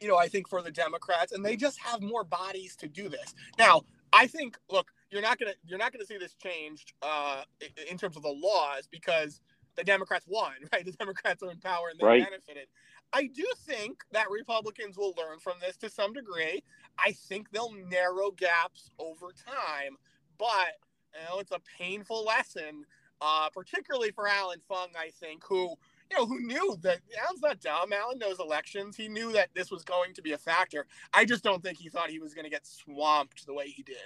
you 0.00 0.08
know 0.08 0.16
i 0.16 0.28
think 0.28 0.48
for 0.48 0.62
the 0.62 0.70
democrats 0.70 1.32
and 1.32 1.44
they 1.44 1.56
just 1.56 1.78
have 1.78 2.00
more 2.02 2.24
bodies 2.24 2.76
to 2.76 2.88
do 2.88 3.08
this 3.08 3.34
now 3.58 3.82
i 4.12 4.26
think 4.26 4.56
look 4.70 4.90
you're 5.10 5.22
not 5.22 5.38
gonna 5.38 5.54
you're 5.66 5.78
not 5.78 5.92
gonna 5.92 6.04
see 6.04 6.18
this 6.18 6.34
changed 6.34 6.92
uh 7.02 7.42
in 7.90 7.96
terms 7.96 8.16
of 8.16 8.22
the 8.22 8.28
laws 8.28 8.88
because 8.90 9.40
the 9.76 9.84
democrats 9.84 10.26
won 10.28 10.52
right 10.72 10.84
the 10.84 10.92
democrats 10.92 11.42
are 11.42 11.50
in 11.50 11.58
power 11.58 11.88
and 11.90 11.98
they 11.98 12.06
right. 12.06 12.24
benefited 12.24 12.68
I 13.12 13.26
do 13.26 13.44
think 13.66 14.02
that 14.12 14.30
Republicans 14.30 14.98
will 14.98 15.14
learn 15.16 15.38
from 15.38 15.54
this 15.60 15.76
to 15.78 15.88
some 15.88 16.12
degree. 16.12 16.62
I 16.98 17.12
think 17.12 17.50
they'll 17.50 17.72
narrow 17.72 18.30
gaps 18.30 18.90
over 18.98 19.28
time, 19.32 19.96
but 20.38 20.76
you 21.14 21.20
know, 21.28 21.38
it's 21.40 21.52
a 21.52 21.60
painful 21.78 22.24
lesson, 22.24 22.84
uh, 23.20 23.48
particularly 23.50 24.10
for 24.10 24.28
Allan 24.28 24.60
Fung, 24.68 24.88
I 24.98 25.10
think, 25.10 25.42
who 25.44 25.74
you 26.10 26.16
know, 26.16 26.26
who 26.26 26.40
knew 26.40 26.76
that 26.82 26.98
Allan's 27.22 27.42
not 27.42 27.60
dumb. 27.60 27.92
Allan 27.92 28.18
knows 28.18 28.40
elections. 28.40 28.96
He 28.96 29.08
knew 29.08 29.32
that 29.32 29.48
this 29.54 29.70
was 29.70 29.84
going 29.84 30.14
to 30.14 30.22
be 30.22 30.32
a 30.32 30.38
factor. 30.38 30.86
I 31.12 31.24
just 31.24 31.44
don't 31.44 31.62
think 31.62 31.78
he 31.78 31.88
thought 31.88 32.10
he 32.10 32.18
was 32.18 32.34
going 32.34 32.44
to 32.44 32.50
get 32.50 32.66
swamped 32.66 33.46
the 33.46 33.54
way 33.54 33.68
he 33.68 33.82
did. 33.82 33.96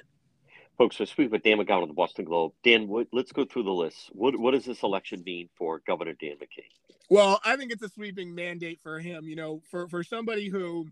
Folks, 0.78 0.98
we're 0.98 1.06
speaking 1.06 1.30
with 1.30 1.42
Dan 1.42 1.58
McGowan 1.58 1.82
of 1.82 1.88
the 1.88 1.94
Boston 1.94 2.24
Globe. 2.24 2.52
Dan, 2.64 2.88
what, 2.88 3.06
let's 3.12 3.30
go 3.30 3.44
through 3.44 3.64
the 3.64 3.70
list. 3.70 4.10
What, 4.12 4.38
what 4.38 4.52
does 4.52 4.64
this 4.64 4.82
election 4.82 5.22
mean 5.24 5.48
for 5.54 5.82
Governor 5.86 6.14
Dan 6.14 6.36
McKee? 6.36 6.64
Well, 7.10 7.40
I 7.44 7.56
think 7.56 7.72
it's 7.72 7.82
a 7.82 7.90
sweeping 7.90 8.34
mandate 8.34 8.80
for 8.80 8.98
him. 8.98 9.28
You 9.28 9.36
know, 9.36 9.62
for 9.70 9.86
for 9.86 10.02
somebody 10.02 10.48
who 10.48 10.88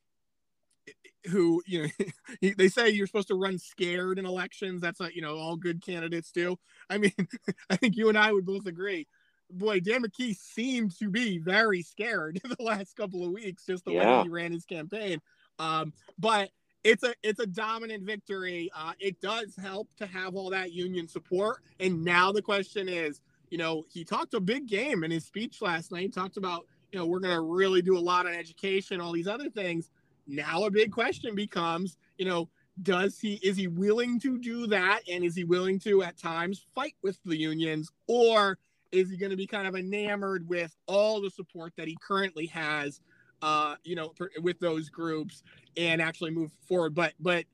who 1.31 1.63
you 1.67 1.83
know 1.83 2.51
they 2.57 2.69
say 2.69 2.91
you're 2.91 3.07
supposed 3.07 3.29
to 3.29 3.35
run 3.35 3.59
scared 3.59 4.19
in 4.19 4.27
elections 4.27 4.81
that's 4.81 5.01
what 5.01 5.15
you 5.15 5.23
know 5.23 5.37
all 5.37 5.57
good 5.57 5.83
candidates 5.83 6.33
do 6.33 6.59
i 6.89 6.97
mean 6.97 7.13
i 7.71 7.77
think 7.77 7.97
you 7.97 8.09
and 8.09 8.19
i 8.19 8.33
would 8.33 8.47
both 8.47 8.67
agree 8.67 9.07
boy, 9.53 9.81
Dan 9.81 10.03
McKee 10.03 10.37
seemed 10.37 10.97
to 10.99 11.09
be 11.09 11.39
very 11.39 11.83
scared 11.83 12.41
in 12.43 12.51
the 12.59 12.63
last 12.63 12.97
couple 12.97 13.25
of 13.25 13.33
weeks, 13.33 13.67
just 13.67 13.85
the 13.85 13.93
yeah. 13.93 14.19
way 14.19 14.23
he 14.25 14.29
ran 14.29 14.53
his 14.53 14.65
campaign. 14.65 15.21
Um, 15.59 15.93
but 16.19 16.51
it's 16.85 17.03
a 17.03 17.15
it's 17.23 17.41
a 17.41 17.47
dominant 17.47 18.05
victory. 18.05 18.71
Uh, 18.75 18.93
it 18.99 19.21
does 19.21 19.55
help 19.57 19.89
to 19.99 20.07
have 20.07 20.35
all 20.35 20.51
that 20.51 20.73
union 20.73 21.07
support. 21.07 21.63
And 21.79 22.03
now 22.05 22.33
the 22.33 22.43
question 22.43 22.89
is, 22.89 23.21
you 23.51 23.59
know, 23.59 23.85
he 23.93 24.05
talked 24.05 24.35
a 24.35 24.41
big 24.41 24.67
game 24.67 25.05
in 25.05 25.11
his 25.11 25.25
speech 25.25 25.61
last 25.61 25.93
night. 25.93 26.03
He 26.03 26.09
talked 26.09 26.37
about, 26.37 26.67
you 26.93 26.99
know, 26.99 27.07
we're 27.07 27.21
going 27.21 27.35
to 27.35 27.43
really 27.43 27.83
do 27.83 27.99
a 27.99 28.01
lot 28.01 28.27
on 28.27 28.33
education, 28.33 29.01
all 29.01 29.13
these 29.13 29.29
other 29.29 29.51
things. 29.51 29.91
Now 30.27 30.65
a 30.65 30.71
big 30.71 30.93
question 30.93 31.35
becomes, 31.35 31.99
you 32.17 32.25
know, 32.25 32.49
does 32.83 33.19
he 33.19 33.35
is 33.43 33.57
he 33.57 33.67
willing 33.67 34.19
to 34.21 34.39
do 34.39 34.67
that, 34.69 35.01
and 35.11 35.25
is 35.25 35.35
he 35.35 35.45
willing 35.45 35.79
to 35.81 36.03
at 36.03 36.17
times 36.17 36.65
fight 36.75 36.95
with 37.03 37.19
the 37.25 37.37
unions, 37.37 37.91
or 38.07 38.59
is 38.93 39.11
he 39.11 39.17
going 39.17 39.31
to 39.31 39.37
be 39.37 39.47
kind 39.47 39.67
of 39.67 39.77
enamored 39.77 40.49
with 40.49 40.75
all 40.87 41.21
the 41.21 41.31
support 41.31 41.73
that 41.77 41.89
he 41.89 41.97
currently 42.01 42.47
has, 42.47 43.01
uh, 43.43 43.77
you 43.85 43.95
know, 43.95 44.13
for, 44.17 44.31
with 44.43 44.59
those 44.61 44.89
groups 44.89 45.43
and 45.77 46.01
actually 46.01 46.31
move 46.31 46.51
forward? 46.67 46.95
But, 46.95 47.15
but 47.21 47.45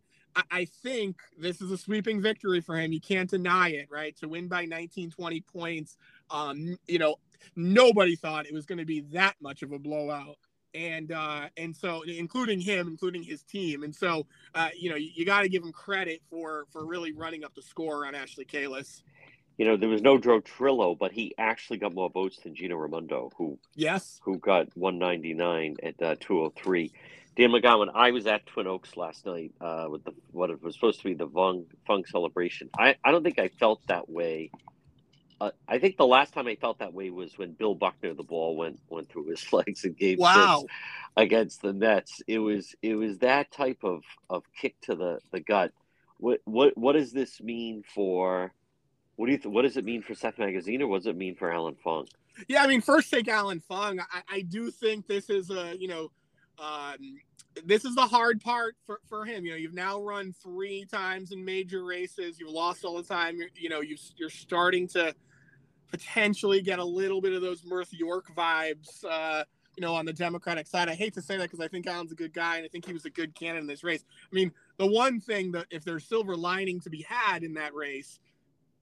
I, 0.50 0.66
think 0.82 1.16
this 1.38 1.60
is 1.62 1.70
a 1.70 1.78
sweeping 1.78 2.20
victory 2.20 2.60
for 2.60 2.76
him. 2.76 2.92
You 2.92 3.00
can't 3.00 3.30
deny 3.30 3.70
it, 3.70 3.88
right? 3.90 4.16
To 4.18 4.28
win 4.28 4.48
by 4.48 4.66
19, 4.66 5.10
20 5.10 5.40
points, 5.40 5.96
um, 6.30 6.76
you 6.86 6.98
know, 6.98 7.16
nobody 7.54 8.16
thought 8.16 8.46
it 8.46 8.52
was 8.52 8.66
going 8.66 8.78
to 8.78 8.84
be 8.84 9.00
that 9.12 9.36
much 9.40 9.62
of 9.62 9.72
a 9.72 9.78
blowout 9.78 10.36
and 10.76 11.10
uh, 11.10 11.48
and 11.56 11.74
so 11.74 12.02
including 12.02 12.60
him, 12.60 12.86
including 12.86 13.22
his 13.22 13.42
team, 13.42 13.82
and 13.82 13.94
so 13.94 14.26
uh, 14.54 14.68
you 14.76 14.90
know 14.90 14.96
you, 14.96 15.10
you 15.14 15.24
got 15.24 15.40
to 15.40 15.48
give 15.48 15.62
him 15.62 15.72
credit 15.72 16.20
for 16.28 16.66
for 16.70 16.84
really 16.84 17.12
running 17.12 17.44
up 17.44 17.54
the 17.54 17.62
score 17.62 18.06
on 18.06 18.14
Ashley 18.14 18.44
Kalus 18.44 19.02
you 19.58 19.64
know, 19.64 19.76
there 19.76 19.88
was 19.88 20.02
no 20.02 20.18
Joe 20.18 20.40
Trillo, 20.40 20.98
but 20.98 21.12
he 21.12 21.34
actually 21.38 21.78
got 21.78 21.94
more 21.94 22.10
votes 22.10 22.38
than 22.38 22.54
Gina 22.54 22.76
Raimondo, 22.76 23.30
who 23.36 23.58
yes, 23.74 24.20
who 24.22 24.38
got 24.38 24.68
199 24.76 25.76
at 25.82 26.02
uh, 26.02 26.16
203. 26.20 26.92
Dan 27.36 27.50
McGowan, 27.50 27.90
I 27.94 28.12
was 28.12 28.26
at 28.26 28.46
Twin 28.46 28.66
Oaks 28.66 28.96
last 28.96 29.26
night 29.26 29.52
uh, 29.60 29.88
with 29.90 30.04
the 30.04 30.12
what 30.32 30.62
was 30.62 30.74
supposed 30.74 30.98
to 31.00 31.04
be 31.04 31.14
the 31.14 31.28
Fung, 31.28 31.66
Fung 31.86 32.04
celebration. 32.06 32.70
I, 32.78 32.96
I 33.04 33.12
don't 33.12 33.22
think 33.22 33.38
I 33.38 33.48
felt 33.48 33.80
that 33.88 34.08
way. 34.08 34.50
Uh, 35.38 35.50
I 35.68 35.78
think 35.78 35.98
the 35.98 36.06
last 36.06 36.32
time 36.32 36.46
I 36.46 36.54
felt 36.54 36.78
that 36.78 36.94
way 36.94 37.10
was 37.10 37.36
when 37.36 37.52
Bill 37.52 37.74
Buckner, 37.74 38.14
the 38.14 38.22
ball 38.22 38.56
went 38.56 38.80
went 38.88 39.10
through 39.10 39.26
his 39.26 39.52
legs 39.52 39.84
in 39.84 39.92
Game 39.92 40.18
wow. 40.18 40.60
Six 40.60 40.72
against 41.16 41.62
the 41.62 41.72
Mets. 41.72 42.22
It 42.26 42.38
was 42.38 42.74
it 42.82 42.94
was 42.94 43.18
that 43.18 43.50
type 43.52 43.84
of, 43.84 44.02
of 44.28 44.44
kick 44.58 44.80
to 44.82 44.94
the, 44.94 45.18
the 45.30 45.40
gut. 45.40 45.72
What 46.18 46.40
what 46.44 46.76
what 46.76 46.92
does 46.92 47.12
this 47.12 47.40
mean 47.40 47.84
for? 47.94 48.52
What 49.16 49.26
do 49.26 49.32
you? 49.32 49.38
Th- 49.38 49.52
what 49.52 49.62
does 49.62 49.76
it 49.76 49.84
mean 49.84 50.02
for 50.02 50.14
Seth 50.14 50.36
Magaziner, 50.36 50.82
or 50.82 50.86
what 50.88 50.98
does 50.98 51.06
it 51.06 51.16
mean 51.16 51.34
for 51.34 51.50
Allan 51.50 51.76
Fung? 51.82 52.06
Yeah, 52.48 52.62
I 52.62 52.66
mean, 52.66 52.82
first 52.82 53.10
take 53.10 53.28
Allan 53.28 53.60
Fung. 53.60 54.00
I, 54.00 54.22
I 54.28 54.40
do 54.42 54.70
think 54.70 55.06
this 55.06 55.30
is 55.30 55.50
a 55.50 55.74
you 55.78 55.88
know, 55.88 56.10
um, 56.58 57.18
this 57.64 57.84
is 57.84 57.94
the 57.94 58.06
hard 58.06 58.42
part 58.42 58.76
for, 58.84 59.00
for 59.08 59.24
him. 59.24 59.44
You 59.44 59.52
know, 59.52 59.56
you've 59.56 59.74
now 59.74 60.00
run 60.00 60.34
three 60.42 60.84
times 60.84 61.32
in 61.32 61.44
major 61.44 61.84
races. 61.84 62.38
You've 62.38 62.50
lost 62.50 62.84
all 62.84 62.96
the 62.96 63.02
time. 63.02 63.36
You're, 63.36 63.48
you 63.54 63.70
know, 63.70 63.80
you 63.80 63.96
you're 64.16 64.30
starting 64.30 64.86
to 64.88 65.14
potentially 65.90 66.60
get 66.60 66.78
a 66.78 66.84
little 66.84 67.20
bit 67.22 67.32
of 67.32 67.40
those 67.40 67.64
Myrth 67.64 67.92
York 67.92 68.26
vibes. 68.36 69.04
Uh, 69.08 69.44
you 69.76 69.82
know, 69.82 69.94
on 69.94 70.06
the 70.06 70.12
Democratic 70.12 70.66
side. 70.66 70.88
I 70.88 70.94
hate 70.94 71.12
to 71.14 71.22
say 71.22 71.36
that 71.36 71.42
because 71.42 71.60
I 71.60 71.68
think 71.68 71.86
Allan's 71.86 72.10
a 72.10 72.14
good 72.14 72.32
guy 72.32 72.56
and 72.56 72.64
I 72.64 72.68
think 72.68 72.86
he 72.86 72.94
was 72.94 73.04
a 73.04 73.10
good 73.10 73.34
candidate 73.34 73.60
in 73.60 73.66
this 73.66 73.84
race. 73.84 74.04
I 74.22 74.34
mean, 74.34 74.50
the 74.78 74.86
one 74.86 75.20
thing 75.20 75.52
that 75.52 75.66
if 75.70 75.84
there's 75.84 76.04
silver 76.08 76.34
lining 76.34 76.80
to 76.80 76.88
be 76.88 77.04
had 77.06 77.44
in 77.44 77.52
that 77.54 77.74
race 77.74 78.18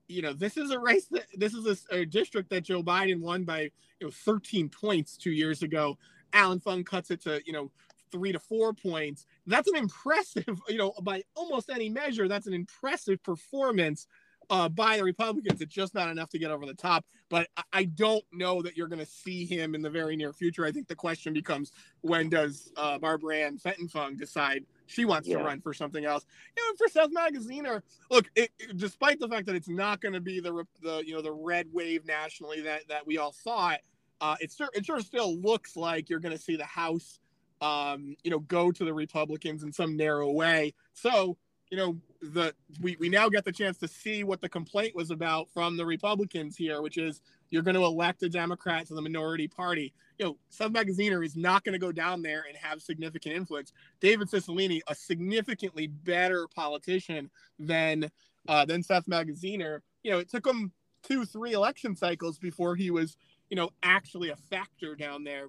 you 0.08 0.22
know, 0.22 0.32
this 0.32 0.56
is 0.56 0.70
a 0.70 0.78
race 0.78 1.06
that 1.06 1.26
this 1.34 1.54
is 1.54 1.86
a, 1.90 1.96
a, 1.96 2.04
district 2.04 2.50
that 2.50 2.62
Joe 2.62 2.82
Biden 2.82 3.20
won 3.20 3.44
by 3.44 3.62
you 4.00 4.06
know 4.06 4.10
13 4.10 4.68
points 4.68 5.16
two 5.16 5.30
years 5.30 5.62
ago. 5.62 5.96
Allan 6.32 6.60
Fung 6.60 6.84
cuts 6.84 7.10
it 7.10 7.22
to 7.22 7.40
you 7.46 7.52
know 7.52 7.70
three 8.14 8.32
to 8.32 8.38
four 8.38 8.72
points. 8.72 9.26
That's 9.46 9.68
an 9.68 9.76
impressive, 9.76 10.60
you 10.68 10.78
know, 10.78 10.92
by 11.02 11.22
almost 11.34 11.70
any 11.70 11.88
measure, 11.88 12.28
that's 12.28 12.46
an 12.46 12.54
impressive 12.54 13.22
performance 13.22 14.06
uh, 14.50 14.68
by 14.68 14.96
the 14.96 15.04
Republicans. 15.04 15.60
It's 15.60 15.74
just 15.74 15.94
not 15.94 16.08
enough 16.08 16.30
to 16.30 16.38
get 16.38 16.50
over 16.50 16.66
the 16.66 16.74
top. 16.74 17.04
But 17.28 17.48
I 17.72 17.84
don't 17.84 18.24
know 18.32 18.62
that 18.62 18.76
you're 18.76 18.88
going 18.88 19.00
to 19.00 19.06
see 19.06 19.44
him 19.44 19.74
in 19.74 19.82
the 19.82 19.90
very 19.90 20.16
near 20.16 20.32
future. 20.32 20.64
I 20.64 20.70
think 20.70 20.86
the 20.86 20.94
question 20.94 21.32
becomes 21.32 21.72
when 22.02 22.28
does 22.28 22.70
uh, 22.76 22.98
Barbara 22.98 23.38
Ann 23.38 23.58
Fenton-Fung 23.58 24.16
decide 24.16 24.64
she 24.86 25.04
wants 25.04 25.28
yeah. 25.28 25.38
to 25.38 25.44
run 25.44 25.60
for 25.60 25.72
something 25.72 26.04
else? 26.04 26.24
You 26.56 26.62
know, 26.62 26.76
for 26.76 26.90
Seth 26.90 27.10
Magaziner, 27.10 27.82
look, 28.10 28.30
it, 28.34 28.50
it, 28.58 28.76
despite 28.76 29.18
the 29.20 29.28
fact 29.28 29.46
that 29.46 29.54
it's 29.54 29.68
not 29.68 30.00
going 30.00 30.14
to 30.14 30.20
be 30.20 30.40
the 30.40 30.64
the 30.82 31.02
you 31.06 31.14
know 31.14 31.22
the 31.22 31.32
red 31.32 31.68
wave 31.72 32.04
nationally 32.06 32.62
that 32.62 32.88
that 32.88 33.06
we 33.06 33.18
all 33.18 33.32
thought, 33.32 33.80
uh, 34.20 34.36
it 34.40 34.52
sure 34.52 34.68
it 34.74 34.84
sure 34.84 35.00
still 35.00 35.36
looks 35.38 35.76
like 35.76 36.08
you're 36.08 36.20
going 36.20 36.36
to 36.36 36.42
see 36.42 36.56
the 36.56 36.64
House. 36.64 37.18
Um, 37.60 38.16
you 38.22 38.30
know, 38.30 38.40
go 38.40 38.72
to 38.72 38.84
the 38.84 38.92
Republicans 38.92 39.62
in 39.62 39.72
some 39.72 39.96
narrow 39.96 40.30
way. 40.30 40.74
So 40.92 41.38
you 41.70 41.78
know, 41.78 41.96
the 42.20 42.54
we, 42.80 42.96
we 43.00 43.08
now 43.08 43.28
get 43.28 43.44
the 43.44 43.52
chance 43.52 43.78
to 43.78 43.88
see 43.88 44.22
what 44.22 44.40
the 44.40 44.48
complaint 44.48 44.94
was 44.94 45.10
about 45.10 45.48
from 45.52 45.76
the 45.76 45.84
Republicans 45.84 46.56
here, 46.56 46.82
which 46.82 46.98
is 46.98 47.20
you're 47.54 47.62
going 47.62 47.76
to 47.76 47.84
elect 47.84 48.20
a 48.24 48.28
Democrat 48.28 48.84
to 48.88 48.94
the 48.94 49.00
minority 49.00 49.46
party. 49.46 49.94
You 50.18 50.26
know, 50.26 50.36
Seth 50.48 50.72
Magaziner 50.72 51.24
is 51.24 51.36
not 51.36 51.62
going 51.62 51.74
to 51.74 51.78
go 51.78 51.92
down 51.92 52.20
there 52.20 52.44
and 52.48 52.56
have 52.56 52.82
significant 52.82 53.36
influence. 53.36 53.72
David 54.00 54.28
Cicilline, 54.28 54.80
a 54.88 54.94
significantly 54.94 55.86
better 55.86 56.48
politician 56.52 57.30
than 57.60 58.10
uh, 58.48 58.64
than 58.64 58.82
Seth 58.82 59.06
Magaziner. 59.06 59.78
You 60.02 60.10
know, 60.10 60.18
it 60.18 60.28
took 60.28 60.44
him 60.44 60.72
two, 61.04 61.24
three 61.24 61.52
election 61.52 61.94
cycles 61.94 62.38
before 62.38 62.74
he 62.74 62.90
was, 62.90 63.16
you 63.50 63.56
know, 63.56 63.70
actually 63.84 64.30
a 64.30 64.36
factor 64.36 64.96
down 64.96 65.22
there 65.22 65.46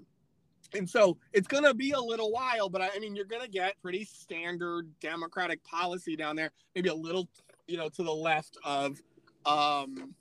and 0.73 0.89
so 0.89 1.17
it's 1.31 1.47
going 1.47 1.63
to 1.63 1.73
be 1.73 1.91
a 1.91 1.99
little 1.99 2.31
while, 2.31 2.69
but 2.69 2.81
I, 2.81 2.89
I 2.95 2.99
mean, 2.99 3.15
you're 3.15 3.25
going 3.25 3.43
to 3.43 3.47
get 3.47 3.79
pretty 3.81 4.03
standard 4.03 4.89
Democratic 4.99 5.63
policy 5.63 6.15
down 6.15 6.35
there, 6.35 6.49
maybe 6.73 6.89
a 6.89 6.95
little, 6.95 7.29
you 7.67 7.77
know, 7.77 7.87
to 7.89 8.03
the 8.03 8.11
left 8.11 8.57
of, 8.63 8.99
um, 9.45 10.15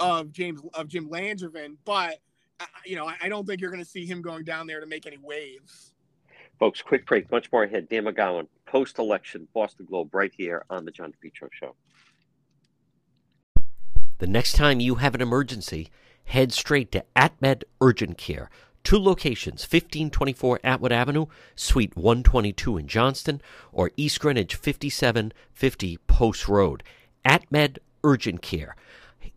of 0.00 0.32
James 0.32 0.60
of 0.74 0.88
Jim 0.88 1.08
Langevin, 1.08 1.76
but 1.84 2.18
uh, 2.58 2.64
you 2.84 2.96
know, 2.96 3.06
I, 3.06 3.16
I 3.22 3.28
don't 3.28 3.46
think 3.46 3.60
you're 3.60 3.70
going 3.70 3.82
to 3.82 3.88
see 3.88 4.06
him 4.06 4.22
going 4.22 4.44
down 4.44 4.66
there 4.66 4.80
to 4.80 4.86
make 4.86 5.06
any 5.06 5.18
waves. 5.18 5.92
Folks, 6.58 6.82
quick 6.82 7.06
break. 7.06 7.30
Much 7.30 7.50
more 7.52 7.64
ahead. 7.64 7.88
Dan 7.88 8.04
McGowan, 8.04 8.46
post-election 8.66 9.48
Boston 9.54 9.86
Globe, 9.86 10.14
right 10.14 10.32
here 10.36 10.64
on 10.68 10.84
the 10.84 10.90
John 10.90 11.12
DePetro 11.12 11.48
Show. 11.52 11.74
The 14.18 14.26
next 14.26 14.52
time 14.52 14.80
you 14.80 14.96
have 14.96 15.14
an 15.14 15.22
emergency, 15.22 15.88
head 16.24 16.52
straight 16.52 16.92
to 16.92 17.04
AtMed 17.16 17.62
Urgent 17.80 18.18
Care. 18.18 18.50
Two 18.84 18.98
locations 18.98 19.62
1524 19.62 20.60
Atwood 20.62 20.92
Avenue, 20.92 21.26
Suite 21.56 21.96
122 21.96 22.76
in 22.76 22.86
Johnston, 22.86 23.40
or 23.72 23.90
East 23.96 24.20
Greenwich 24.20 24.54
5750 24.54 25.98
Post 26.06 26.48
Road. 26.48 26.82
AtMed 27.24 27.78
Urgent 28.04 28.42
Care, 28.42 28.76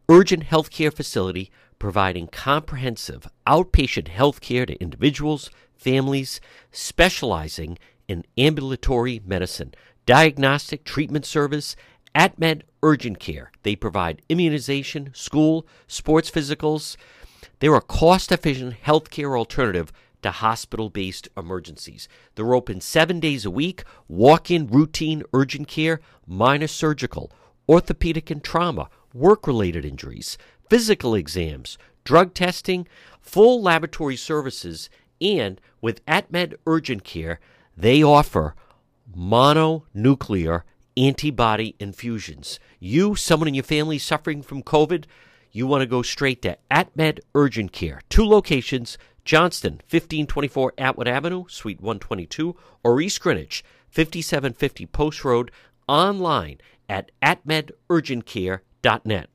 urgent 0.09 0.43
health 0.43 0.69
care 0.69 0.91
facility 0.91 1.51
providing 1.79 2.27
comprehensive 2.27 3.27
outpatient 3.45 4.07
health 4.07 4.39
care 4.39 4.65
to 4.65 4.81
individuals, 4.81 5.49
families, 5.75 6.39
specializing 6.71 7.77
in 8.07 8.23
ambulatory 8.37 9.21
medicine, 9.25 9.73
diagnostic 10.05 10.83
treatment 10.83 11.25
service, 11.25 11.75
AtMed 12.15 12.61
Urgent 12.81 13.19
Care. 13.19 13.51
They 13.63 13.75
provide 13.75 14.21
immunization, 14.29 15.09
school, 15.13 15.65
sports 15.87 16.29
physicals, 16.31 16.95
they're 17.59 17.75
a 17.75 17.81
cost 17.81 18.31
efficient 18.31 18.75
healthcare 18.85 19.37
alternative 19.37 19.91
to 20.21 20.31
hospital 20.31 20.89
based 20.89 21.29
emergencies. 21.37 22.07
They're 22.35 22.53
open 22.53 22.81
seven 22.81 23.19
days 23.19 23.45
a 23.45 23.51
week, 23.51 23.83
walk 24.07 24.49
in 24.49 24.67
routine 24.67 25.23
urgent 25.33 25.67
care, 25.67 26.01
minor 26.25 26.67
surgical, 26.67 27.31
orthopedic 27.69 28.29
and 28.29 28.43
trauma, 28.43 28.89
work 29.13 29.47
related 29.47 29.85
injuries, 29.85 30.37
physical 30.69 31.15
exams, 31.15 31.77
drug 32.03 32.33
testing, 32.33 32.87
full 33.21 33.61
laboratory 33.61 34.15
services, 34.15 34.89
And 35.21 35.61
with 35.79 36.05
AtMed 36.05 36.55
Urgent 36.67 37.03
Care, 37.03 37.39
they 37.77 38.03
offer 38.03 38.55
mononuclear 39.15 40.63
antibody 40.97 41.75
infusions. 41.79 42.59
You, 42.79 43.15
someone 43.15 43.47
in 43.47 43.53
your 43.53 43.63
family 43.63 43.97
suffering 43.97 44.41
from 44.41 44.63
COVID, 44.63 45.05
you 45.51 45.67
want 45.67 45.81
to 45.81 45.87
go 45.87 46.01
straight 46.01 46.41
to 46.41 46.57
AtMed 46.69 47.19
Urgent 47.35 47.71
Care. 47.71 48.01
Two 48.09 48.25
locations 48.25 48.97
Johnston, 49.25 49.73
1524 49.89 50.73
Atwood 50.77 51.07
Avenue, 51.07 51.45
Suite 51.47 51.79
122, 51.79 52.57
or 52.83 52.99
East 52.99 53.21
Greenwich, 53.21 53.63
5750 53.89 54.85
Post 54.87 55.23
Road, 55.23 55.49
online 55.87 56.57
at 56.89 57.09
atmedurgentcare.net. 58.83 59.29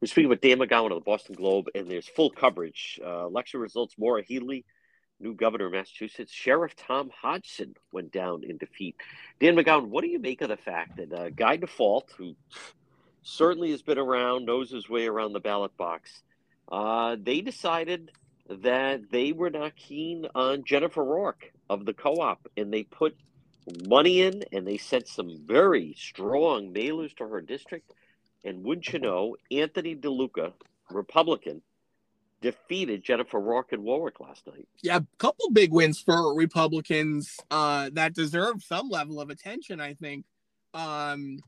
We're 0.00 0.08
speaking 0.08 0.28
with 0.28 0.40
Dan 0.40 0.58
McGowan 0.58 0.90
of 0.90 0.98
the 0.98 1.04
Boston 1.04 1.34
Globe, 1.34 1.68
and 1.74 1.90
there's 1.90 2.06
full 2.06 2.30
coverage. 2.30 3.00
Uh, 3.04 3.26
election 3.26 3.60
results 3.60 3.94
Maura 3.96 4.22
Healey, 4.22 4.64
new 5.18 5.34
governor 5.34 5.66
of 5.66 5.72
Massachusetts. 5.72 6.32
Sheriff 6.32 6.76
Tom 6.76 7.10
Hodgson 7.22 7.74
went 7.92 8.12
down 8.12 8.44
in 8.44 8.58
defeat. 8.58 8.96
Dan 9.40 9.56
McGowan, 9.56 9.88
what 9.88 10.02
do 10.02 10.08
you 10.08 10.18
make 10.18 10.42
of 10.42 10.48
the 10.48 10.56
fact 10.56 10.96
that 10.96 11.12
uh, 11.12 11.30
Guy 11.30 11.56
Dufault, 11.56 12.10
who 12.18 12.34
certainly 13.22 13.70
has 13.70 13.82
been 13.82 13.98
around, 13.98 14.44
knows 14.44 14.70
his 14.70 14.88
way 14.88 15.06
around 15.06 15.32
the 15.32 15.40
ballot 15.40 15.74
box, 15.76 16.22
uh, 16.70 17.16
they 17.18 17.40
decided 17.40 18.10
that 18.48 19.10
they 19.10 19.32
were 19.32 19.50
not 19.50 19.74
keen 19.74 20.26
on 20.34 20.64
Jennifer 20.64 21.02
Rourke 21.02 21.50
of 21.70 21.86
the 21.86 21.94
co 21.94 22.16
op, 22.16 22.46
and 22.58 22.70
they 22.70 22.82
put 22.82 23.16
money 23.88 24.20
in 24.20 24.44
and 24.52 24.66
they 24.66 24.76
sent 24.76 25.08
some 25.08 25.40
very 25.46 25.94
strong 25.96 26.74
mailers 26.74 27.16
to 27.16 27.26
her 27.26 27.40
district. 27.40 27.90
And 28.44 28.62
wouldn't 28.62 28.92
you 28.92 28.98
know, 28.98 29.36
Anthony 29.50 29.96
DeLuca, 29.96 30.52
Republican, 30.90 31.62
defeated 32.40 33.02
Jennifer 33.02 33.40
Rourke 33.40 33.72
in 33.72 33.82
Warwick 33.82 34.20
last 34.20 34.46
night. 34.46 34.68
Yeah, 34.82 34.98
a 34.98 35.06
couple 35.16 35.50
big 35.50 35.72
wins 35.72 35.98
for 35.98 36.34
Republicans 36.34 37.38
uh, 37.50 37.88
that 37.94 38.14
deserve 38.14 38.62
some 38.62 38.90
level 38.90 39.18
of 39.18 39.30
attention, 39.30 39.80
I 39.80 39.94
think. 39.94 40.26
Um, 40.74 41.38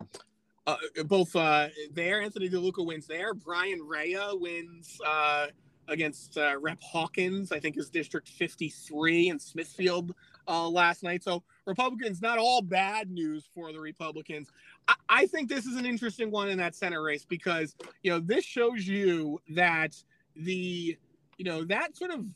uh, 0.66 0.76
both 1.04 1.36
uh, 1.36 1.68
there, 1.92 2.22
Anthony 2.22 2.48
DeLuca 2.48 2.84
wins 2.84 3.06
there. 3.06 3.34
Brian 3.34 3.80
Rea 3.82 4.30
wins 4.32 4.98
uh, 5.06 5.48
against 5.86 6.38
uh, 6.38 6.56
Rep 6.58 6.78
Hawkins, 6.82 7.52
I 7.52 7.60
think 7.60 7.76
is 7.76 7.90
District 7.90 8.28
53 8.28 9.28
in 9.28 9.38
Smithfield 9.38 10.14
uh, 10.48 10.68
last 10.68 11.02
night. 11.02 11.22
So 11.22 11.42
Republicans, 11.66 12.22
not 12.22 12.38
all 12.38 12.62
bad 12.62 13.10
news 13.10 13.48
for 13.54 13.72
the 13.72 13.80
Republicans. 13.80 14.50
I, 14.88 14.94
I 15.08 15.26
think 15.26 15.48
this 15.48 15.66
is 15.66 15.76
an 15.76 15.86
interesting 15.86 16.30
one 16.30 16.48
in 16.48 16.58
that 16.58 16.74
Senate 16.74 17.00
race 17.00 17.24
because 17.24 17.74
you 18.02 18.10
know 18.10 18.20
this 18.20 18.44
shows 18.44 18.86
you 18.86 19.40
that 19.50 19.96
the 20.34 20.96
you 21.38 21.44
know 21.44 21.64
that 21.64 21.96
sort 21.96 22.10
of 22.10 22.26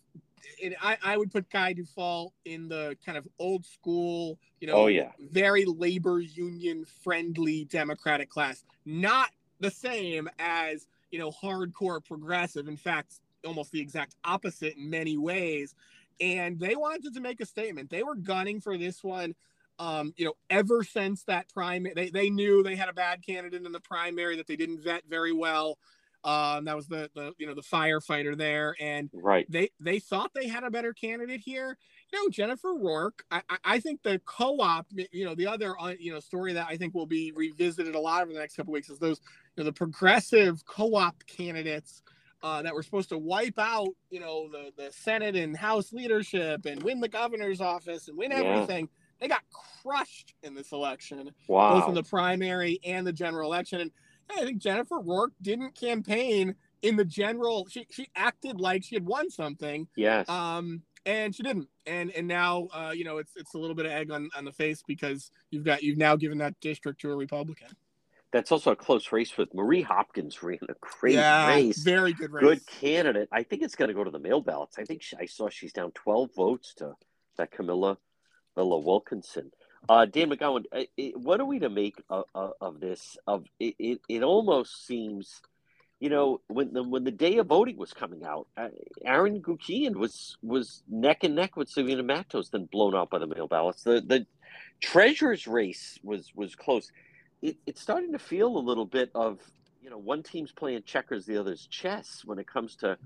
it, 0.59 0.75
I, 0.81 0.97
I 1.03 1.17
would 1.17 1.31
put 1.31 1.51
Guy 1.51 1.75
Dufault 1.75 2.33
in 2.45 2.69
the 2.69 2.97
kind 3.05 3.19
of 3.19 3.27
old 3.39 3.65
school, 3.65 4.39
you 4.61 4.67
know, 4.67 4.75
Oh, 4.75 4.87
yeah. 4.87 5.11
very 5.19 5.65
labor 5.65 6.21
union 6.21 6.85
friendly 7.03 7.65
Democratic 7.67 8.31
class. 8.31 8.65
Not 8.85 9.31
the 9.61 9.71
same 9.71 10.29
as, 10.39 10.87
you 11.11 11.19
know, 11.19 11.31
hardcore 11.31 12.05
progressive. 12.05 12.69
In 12.69 12.77
fact, 12.77 13.21
almost 13.45 13.73
the 13.73 13.81
exact 13.81 14.15
opposite 14.25 14.77
in 14.77 14.89
many 14.91 15.17
ways. 15.17 15.75
And 16.21 16.59
they 16.59 16.77
wanted 16.77 17.15
to 17.15 17.21
make 17.21 17.41
a 17.41 17.47
statement. 17.47 17.91
They 17.91 18.03
were 18.03 18.17
gunning 18.17 18.61
for 18.61 18.77
this 18.77 19.03
one. 19.03 19.35
Um, 19.81 20.13
you 20.19 20.27
know, 20.27 20.35
ever 20.51 20.85
since 20.85 21.25
that 21.25 21.49
primary, 21.49 21.95
they, 21.95 22.11
they 22.11 22.29
knew 22.29 22.63
they 22.63 22.77
had 22.77 22.91
a 22.91 22.93
bad 22.93 23.25
candidate 23.27 23.65
in 23.65 23.73
the 23.73 23.81
primary 23.81 24.37
that 24.37 24.47
they 24.47 24.57
didn't 24.57 24.85
vet 24.85 25.05
very 25.09 25.33
well. 25.33 25.79
Um, 26.23 26.67
that 26.67 26.77
was 26.77 26.87
the, 26.87 27.11
the 27.15 27.33
you 27.39 27.47
know 27.47 27.55
the 27.55 27.63
firefighter 27.63 28.37
there, 28.37 28.77
and 28.79 29.09
Right. 29.15 29.47
they 29.51 29.71
they 29.81 29.99
thought 29.99 30.33
they 30.35 30.49
had 30.49 30.65
a 30.65 30.71
better 30.71 30.93
candidate 30.93 31.41
here. 31.41 31.79
You 32.13 32.23
know, 32.23 32.29
Jennifer 32.29 32.75
Rourke. 32.75 33.25
I, 33.31 33.41
I, 33.65 33.81
think 33.81 34.03
the 34.03 34.21
co-op, 34.27 34.87
you 35.13 35.25
know, 35.25 35.35
the 35.35 35.47
other 35.47 35.81
uh, 35.81 35.95
you 35.99 36.13
know 36.13 36.21
story 36.21 36.53
that 36.53 36.67
I 36.69 36.77
think 36.77 36.95
will 36.95 37.07
be 37.07 37.33
revisited 37.35 37.95
a 37.95 37.99
lot 37.99 38.23
over 38.23 38.35
the 38.35 38.39
next 38.39 38.57
couple 38.57 38.75
weeks 38.75 38.91
is 38.91 38.99
those 38.99 39.23
you 39.57 39.63
know 39.63 39.65
the 39.65 39.73
progressive 39.73 40.63
co-op 40.67 41.25
candidates 41.27 42.03
uh, 42.43 42.61
that 42.61 42.75
were 42.75 42.83
supposed 42.83 43.09
to 43.11 43.19
wipe 43.19 43.59
out 43.59 43.89
you 44.11 44.21
know 44.21 44.47
the 44.51 44.73
the 44.77 44.93
Senate 44.93 45.37
and 45.37 45.57
House 45.57 45.91
leadership 45.91 46.67
and 46.67 46.83
win 46.83 47.01
the 47.01 47.09
governor's 47.09 47.63
office 47.63 48.09
and 48.09 48.19
win 48.19 48.31
Yeah. 48.31 48.43
everything. 48.43 48.91
They 49.21 49.29
got 49.29 49.43
crushed 49.83 50.35
in 50.43 50.55
this 50.55 50.73
election 50.73 51.33
Wow. 51.47 51.81
both 51.81 51.89
in 51.89 51.95
the 51.95 52.03
primary 52.03 52.81
and 52.85 53.07
the 53.07 53.13
general 53.13 53.53
election. 53.53 53.81
And 53.81 53.91
I 54.31 54.45
think 54.45 54.59
Jennifer 54.59 54.99
Rourke 54.99 55.33
didn't 55.43 55.75
campaign 55.75 56.55
in 56.83 56.97
the 56.97 57.05
general. 57.05 57.67
She 57.69 57.87
she 57.91 58.09
acted 58.17 58.61
like 58.61 58.85
she 58.85 58.95
had 58.95 59.05
won 59.05 59.31
something, 59.31 59.89
yes. 59.97 60.29
um, 60.29 60.83
and 61.05 61.35
she 61.35 61.43
didn't. 61.43 61.69
And 61.87 62.11
and 62.13 62.27
now 62.27 62.69
uh, 62.73 62.93
you 62.95 63.05
know 63.05 63.19
it's 63.19 63.33
it's 63.37 63.55
a 63.55 63.59
little 63.59 63.75
bit 63.77 63.87
of 63.87 63.93
egg 63.93 64.11
on, 64.11 64.31
on 64.37 64.45
the 64.45 64.53
face 64.53 64.83
because 64.87 65.31
you've 65.51 65.65
got 65.65 65.83
you've 65.83 65.99
now 65.99 66.17
given 66.17 66.39
that 66.39 66.59
district 66.61 67.01
to 67.03 67.11
a 67.11 67.17
Republican. 67.17 67.69
That's 68.33 68.53
also 68.53 68.71
a 68.71 68.77
close 68.77 69.11
race 69.11 69.37
with 69.37 69.53
Marie 69.55 69.83
Hopkins 69.83 70.41
ran 70.41 70.59
a 70.69 70.75
great 70.81 71.15
yeah, 71.15 71.49
race. 71.49 71.83
very 71.83 72.13
good 72.13 72.31
race. 72.31 72.45
Good 72.45 72.67
candidate. 72.67 73.29
I 73.33 73.43
think 73.43 73.63
it's 73.63 73.75
going 73.75 73.89
to 73.89 73.95
go 73.95 74.05
to 74.05 74.11
the 74.11 74.21
mail 74.21 74.41
ballots. 74.41 74.79
I 74.79 74.85
think 74.85 75.03
she, 75.03 75.17
I 75.17 75.27
saw 75.27 75.49
she's 75.49 75.73
down 75.73 75.91
12 75.93 76.31
votes 76.37 76.75
to 76.75 76.95
that 77.39 77.51
Camilla 77.51 77.99
Vella 78.55 78.79
Wilkinson. 78.79 79.51
Uh, 79.89 80.05
Dan 80.05 80.31
McGowan, 80.31 80.65
uh, 80.73 80.83
it, 80.97 81.17
what 81.19 81.41
are 81.41 81.47
we 81.47 81.59
to 81.59 81.71
make 81.71 81.97
of, 82.11 82.25
of, 82.61 82.81
this? 82.81 83.17
Of 83.27 83.47
it, 83.59 83.75
it, 83.79 84.01
it 84.09 84.23
almost 84.23 84.87
seems, 84.87 85.41
you 86.01 86.11
know, 86.11 86.41
when 86.49 86.73
the 86.73 86.83
when 86.83 87.05
the 87.05 87.11
day 87.11 87.39
of 87.39 87.47
voting 87.47 87.77
was 87.77 87.93
coming 87.93 88.25
out, 88.25 88.47
uh, 88.57 88.69
Aaron 89.05 89.41
Guckian 89.41 89.97
was 89.97 90.37
was 90.43 90.83
neck 90.89 91.25
and 91.25 91.35
neck 91.35 91.57
with 91.57 91.69
Sabina 91.69 92.03
Matos, 92.03 92.51
then 92.51 92.67
blown 92.67 92.95
out 92.95 93.11
by 93.11 93.19
the 93.19 93.27
mail 93.27 93.49
ballots. 93.49 93.83
The 93.83 94.03
the 94.03 94.27
treasurer's 94.81 95.47
race 95.47 95.99
was 96.03 96.31
was 96.35 96.55
close. 96.55 96.91
It, 97.41 97.57
it's 97.67 97.81
starting 97.81 98.13
to 98.13 98.19
feel 98.19 98.59
a 98.59 98.61
little 98.61 98.87
bit 98.87 99.11
of 99.15 99.41
you 99.83 99.89
know 99.89 99.99
one 99.99 100.23
team's 100.23 100.53
playing 100.53 100.83
checkers, 100.85 101.25
the 101.25 101.39
other's 101.39 101.67
chess 101.67 102.23
when 102.25 102.39
it 102.39 102.47
comes 102.47 102.77
to 102.77 102.99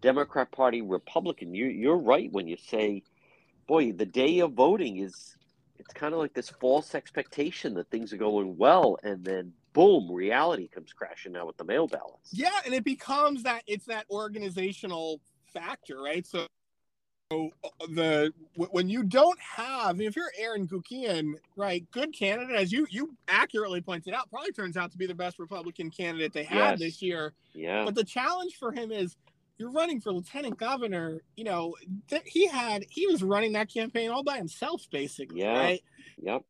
Democrat 0.00 0.50
Party, 0.52 0.82
Republican. 0.82 1.54
You 1.54 1.66
you're 1.66 1.96
right 1.96 2.30
when 2.30 2.46
you 2.46 2.56
say, 2.56 3.02
boy, 3.66 3.92
the 3.92 4.06
day 4.06 4.40
of 4.40 4.52
voting 4.52 4.98
is 4.98 5.36
it's 5.78 5.92
kind 5.92 6.14
of 6.14 6.20
like 6.20 6.34
this 6.34 6.50
false 6.50 6.94
expectation 6.94 7.74
that 7.74 7.90
things 7.90 8.12
are 8.12 8.18
going 8.18 8.56
well, 8.56 8.98
and 9.02 9.24
then 9.24 9.52
boom, 9.72 10.10
reality 10.12 10.68
comes 10.68 10.92
crashing 10.92 11.32
down 11.32 11.46
with 11.46 11.56
the 11.56 11.64
mail 11.64 11.88
ballots. 11.88 12.30
Yeah, 12.32 12.50
and 12.64 12.74
it 12.74 12.84
becomes 12.84 13.42
that 13.44 13.62
it's 13.66 13.86
that 13.86 14.06
organizational 14.10 15.20
factor, 15.52 16.00
right? 16.00 16.26
So 16.26 16.46
so, 17.32 17.50
uh, 17.64 17.68
the 17.94 18.32
when 18.56 18.90
you 18.90 19.02
don't 19.02 19.40
have 19.40 20.00
if 20.02 20.14
you're 20.14 20.32
Aaron 20.38 20.68
Guckian, 20.68 21.32
right, 21.56 21.82
good 21.90 22.12
candidate 22.12 22.54
as 22.54 22.70
you 22.70 22.86
you 22.90 23.16
accurately 23.26 23.80
pointed 23.80 24.12
out, 24.12 24.28
probably 24.28 24.52
turns 24.52 24.76
out 24.76 24.92
to 24.92 24.98
be 24.98 25.06
the 25.06 25.14
best 25.14 25.38
Republican 25.38 25.90
candidate 25.90 26.34
they 26.34 26.44
had 26.44 26.72
Yes. 26.72 26.78
this 26.78 27.02
year. 27.02 27.32
Yeah, 27.54 27.86
But 27.86 27.94
the 27.94 28.04
challenge 28.04 28.56
for 28.56 28.70
him 28.70 28.92
is 28.92 29.16
you're 29.62 29.70
running 29.70 30.00
for 30.00 30.12
lieutenant 30.12 30.58
governor. 30.58 31.22
You 31.36 31.44
know, 31.44 31.76
th- 32.08 32.22
he 32.26 32.48
had 32.48 32.84
he 32.90 33.06
was 33.06 33.22
running 33.22 33.52
that 33.52 33.72
campaign 33.72 34.10
all 34.10 34.24
by 34.24 34.36
himself, 34.36 34.82
basically, 34.90 35.40
Yeah. 35.40 35.56
right? 35.58 35.82
yep, 36.20 36.42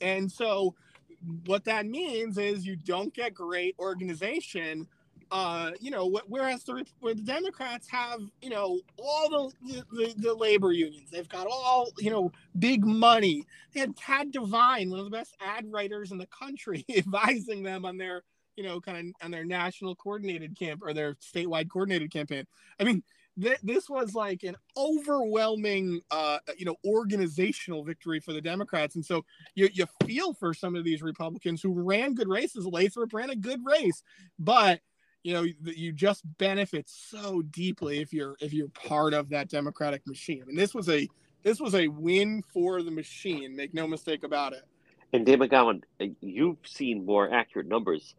And 0.00 0.30
so 0.30 0.76
what 1.46 1.64
that 1.64 1.84
means 1.86 2.38
is 2.38 2.64
you 2.64 2.76
don't 2.76 3.12
get 3.12 3.34
great 3.34 3.74
organization. 3.80 4.86
Uh, 5.32 5.72
you 5.80 5.90
know, 5.90 6.10
wh- 6.10 6.28
whereas 6.30 6.62
the, 6.64 6.84
where 7.00 7.14
the 7.14 7.22
Democrats 7.22 7.88
have, 7.88 8.20
you 8.42 8.50
know, 8.50 8.80
all 8.98 9.52
the, 9.64 9.84
the 9.92 10.14
the 10.16 10.34
labor 10.34 10.70
unions, 10.72 11.10
they've 11.10 11.28
got 11.28 11.46
all, 11.48 11.90
you 11.98 12.10
know, 12.10 12.30
big 12.58 12.84
money. 12.84 13.44
They 13.72 13.80
had 13.80 13.96
Tad 13.96 14.30
Devine, 14.32 14.90
one 14.90 14.98
of 15.00 15.04
the 15.04 15.10
best 15.10 15.36
ad 15.40 15.70
writers 15.70 16.10
in 16.12 16.18
the 16.18 16.26
country, 16.26 16.84
advising 16.96 17.62
them 17.64 17.84
on 17.84 17.96
their, 17.96 18.22
you 18.60 18.68
know, 18.68 18.78
kind 18.78 18.98
of 18.98 19.24
on 19.24 19.30
their 19.30 19.44
national 19.44 19.94
coordinated 19.94 20.54
camp 20.54 20.82
or 20.84 20.92
their 20.92 21.14
statewide 21.14 21.70
coordinated 21.70 22.12
campaign. 22.12 22.46
I 22.78 22.84
mean, 22.84 23.02
th- 23.40 23.58
this 23.62 23.88
was 23.88 24.14
like 24.14 24.42
an 24.42 24.54
overwhelming, 24.76 26.02
uh, 26.10 26.40
you 26.58 26.66
know, 26.66 26.76
organizational 26.84 27.82
victory 27.82 28.20
for 28.20 28.34
the 28.34 28.42
Democrats, 28.42 28.96
and 28.96 29.04
so 29.04 29.24
you, 29.54 29.70
you 29.72 29.86
feel 30.04 30.34
for 30.34 30.52
some 30.52 30.76
of 30.76 30.84
these 30.84 31.00
Republicans 31.00 31.62
who 31.62 31.72
ran 31.72 32.14
good 32.14 32.28
races. 32.28 32.66
Lathrop 32.66 33.14
ran 33.14 33.30
a 33.30 33.34
good 33.36 33.60
race, 33.64 34.02
but 34.38 34.80
you 35.22 35.32
know 35.32 35.46
you, 35.64 35.92
just 35.92 36.22
benefit 36.36 36.86
so 36.86 37.40
deeply 37.40 38.00
if 38.00 38.12
you're 38.12 38.36
if 38.40 38.52
you're 38.52 38.68
part 38.68 39.14
of 39.14 39.30
that 39.30 39.48
Democratic 39.48 40.06
machine. 40.06 40.44
And 40.48 40.58
this 40.58 40.74
was 40.74 40.90
a 40.90 41.08
this 41.42 41.60
was 41.60 41.74
a 41.74 41.88
win 41.88 42.42
for 42.52 42.82
the 42.82 42.90
machine. 42.90 43.56
Make 43.56 43.72
no 43.72 43.86
mistake 43.86 44.22
about 44.22 44.52
it. 44.52 44.64
And 45.14 45.24
Dan 45.24 45.38
McGowan, 45.38 45.82
uh, 45.98 46.06
you've 46.20 46.58
seen 46.66 47.06
more 47.06 47.32
accurate 47.32 47.66
numbers. 47.66 48.14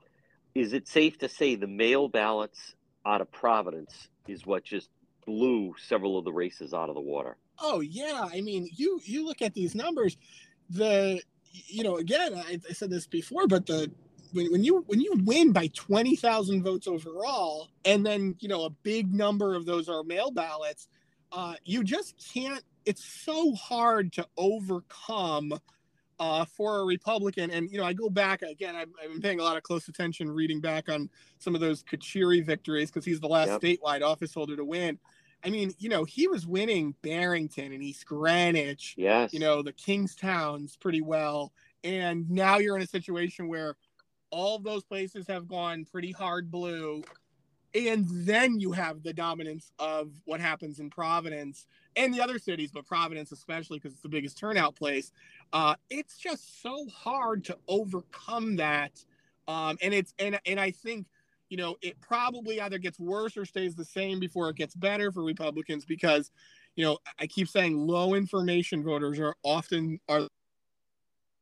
Is 0.55 0.73
it 0.73 0.87
safe 0.87 1.17
to 1.19 1.29
say 1.29 1.55
the 1.55 1.67
mail 1.67 2.09
ballots 2.09 2.75
out 3.05 3.21
of 3.21 3.31
Providence 3.31 4.09
is 4.27 4.45
what 4.45 4.63
just 4.63 4.89
blew 5.25 5.73
several 5.77 6.17
of 6.17 6.25
the 6.25 6.33
races 6.33 6.73
out 6.73 6.89
of 6.89 6.95
the 6.95 7.01
water? 7.01 7.37
Oh 7.59 7.79
yeah, 7.79 8.27
I 8.31 8.41
mean 8.41 8.69
you 8.73 8.99
you 9.03 9.25
look 9.25 9.41
at 9.41 9.53
these 9.53 9.75
numbers, 9.75 10.17
the 10.69 11.21
you 11.51 11.83
know 11.83 11.97
again 11.97 12.33
I, 12.35 12.59
I 12.69 12.73
said 12.73 12.89
this 12.89 13.07
before, 13.07 13.47
but 13.47 13.65
the 13.65 13.91
when, 14.33 14.51
when 14.51 14.63
you 14.63 14.83
when 14.87 14.99
you 14.99 15.13
win 15.23 15.51
by 15.51 15.67
twenty 15.67 16.15
thousand 16.15 16.63
votes 16.63 16.87
overall, 16.87 17.69
and 17.85 18.05
then 18.05 18.35
you 18.39 18.47
know 18.47 18.65
a 18.65 18.69
big 18.69 19.13
number 19.13 19.55
of 19.55 19.65
those 19.65 19.87
are 19.89 20.03
mail 20.03 20.31
ballots, 20.31 20.87
uh, 21.31 21.55
you 21.63 21.83
just 21.83 22.15
can't. 22.33 22.63
It's 22.85 23.05
so 23.05 23.53
hard 23.53 24.11
to 24.13 24.27
overcome 24.37 25.53
uh, 26.21 26.45
for 26.45 26.81
a 26.81 26.85
Republican. 26.85 27.49
And 27.49 27.69
you 27.71 27.79
know, 27.79 27.83
I 27.83 27.93
go 27.93 28.07
back 28.07 28.43
again. 28.43 28.75
I've, 28.75 28.89
I've, 29.03 29.11
been 29.11 29.21
paying 29.21 29.39
a 29.39 29.43
lot 29.43 29.57
of 29.57 29.63
close 29.63 29.87
attention, 29.87 30.29
reading 30.29 30.61
back 30.61 30.87
on 30.87 31.09
some 31.39 31.55
of 31.55 31.61
those 31.61 31.83
Carcieri 31.83 32.45
victories 32.45 32.91
because 32.91 33.03
he's 33.03 33.19
the 33.19 33.27
last 33.27 33.49
yep. 33.49 33.61
statewide 33.61 34.03
office 34.03 34.31
holder 34.31 34.55
to 34.55 34.63
win. 34.63 34.99
I 35.43 35.49
mean, 35.49 35.73
you 35.79 35.89
know, 35.89 36.03
he 36.03 36.27
was 36.27 36.45
winning 36.45 36.93
Barrington 37.01 37.73
and 37.73 37.81
East 37.81 38.05
Greenwich. 38.05 38.93
Yes. 38.95 39.33
You 39.33 39.39
know, 39.39 39.63
the 39.63 39.73
Kingstowns 39.73 40.79
pretty 40.79 41.01
well. 41.01 41.51
And 41.83 42.29
now 42.29 42.59
you're 42.59 42.75
in 42.75 42.83
a 42.83 42.87
situation 42.87 43.47
where 43.47 43.75
all 44.29 44.59
those 44.59 44.83
places 44.83 45.25
have 45.27 45.47
gone 45.47 45.87
pretty 45.91 46.11
hard 46.11 46.51
blue. 46.51 47.01
And 47.73 48.05
then 48.09 48.59
you 48.59 48.73
have 48.73 49.01
the 49.01 49.13
dominance 49.13 49.71
of 49.79 50.11
what 50.25 50.41
happens 50.41 50.79
in 50.79 50.89
Providence 50.89 51.67
and 51.95 52.13
the 52.13 52.21
other 52.21 52.37
cities, 52.37 52.71
but 52.73 52.85
Providence 52.85 53.31
especially 53.31 53.79
because 53.79 53.93
it's 53.93 54.01
the 54.01 54.09
biggest 54.09 54.37
turnout 54.37 54.75
place. 54.75 55.11
Uh, 55.53 55.75
it's 55.89 56.17
just 56.17 56.61
so 56.61 56.85
hard 56.87 57.45
to 57.45 57.57
overcome 57.67 58.57
that. 58.57 59.03
Um, 59.47 59.77
and 59.81 59.93
it's 59.93 60.13
and 60.19 60.39
and 60.45 60.59
I 60.59 60.71
think 60.71 61.07
you 61.51 61.57
know, 61.57 61.75
it 61.81 61.99
probably 61.99 62.61
either 62.61 62.77
gets 62.77 62.97
worse 62.97 63.35
or 63.35 63.43
stays 63.43 63.75
the 63.75 63.83
same 63.83 64.21
before 64.21 64.49
it 64.49 64.55
gets 64.55 64.73
better 64.73 65.11
for 65.11 65.21
Republicans 65.21 65.83
because, 65.83 66.31
you 66.77 66.85
know, 66.85 66.97
I 67.19 67.27
keep 67.27 67.49
saying 67.49 67.77
low 67.77 68.13
information 68.13 68.81
voters 68.81 69.19
are 69.19 69.35
often 69.43 69.99
are, 70.07 70.29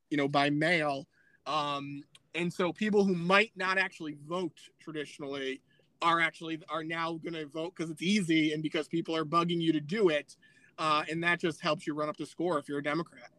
you 0.09 0.17
know, 0.17 0.27
by 0.27 0.49
mail. 0.49 1.05
Um, 1.45 2.03
and 2.33 2.51
so 2.51 2.73
people 2.73 3.05
who 3.05 3.13
might 3.13 3.51
not 3.55 3.77
actually 3.77 4.17
vote 4.27 4.57
traditionally 4.79 5.61
are 6.01 6.19
actually 6.19 6.59
are 6.69 6.83
now 6.83 7.13
going 7.13 7.33
to 7.33 7.45
vote 7.45 7.73
because 7.75 7.91
it's 7.91 8.01
easy 8.01 8.53
and 8.53 8.63
because 8.63 8.87
people 8.87 9.15
are 9.15 9.25
bugging 9.25 9.61
you 9.61 9.73
to 9.73 9.81
do 9.81 10.09
it. 10.09 10.35
Uh, 10.77 11.03
and 11.09 11.23
that 11.23 11.39
just 11.39 11.59
helps 11.61 11.85
you 11.85 11.93
run 11.93 12.07
up 12.07 12.17
the 12.17 12.25
score 12.25 12.57
if 12.57 12.69
you're 12.69 12.79
a 12.79 12.83
Democrat. 12.83 13.29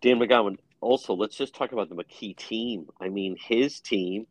Dan 0.00 0.18
McGowan, 0.18 0.58
also, 0.80 1.14
let's 1.14 1.36
just 1.36 1.54
talk 1.54 1.72
about 1.72 1.88
the 1.88 1.94
McKee 1.94 2.36
team. 2.36 2.88
I 3.00 3.08
mean, 3.08 3.36
his 3.40 3.80
team 3.80 4.26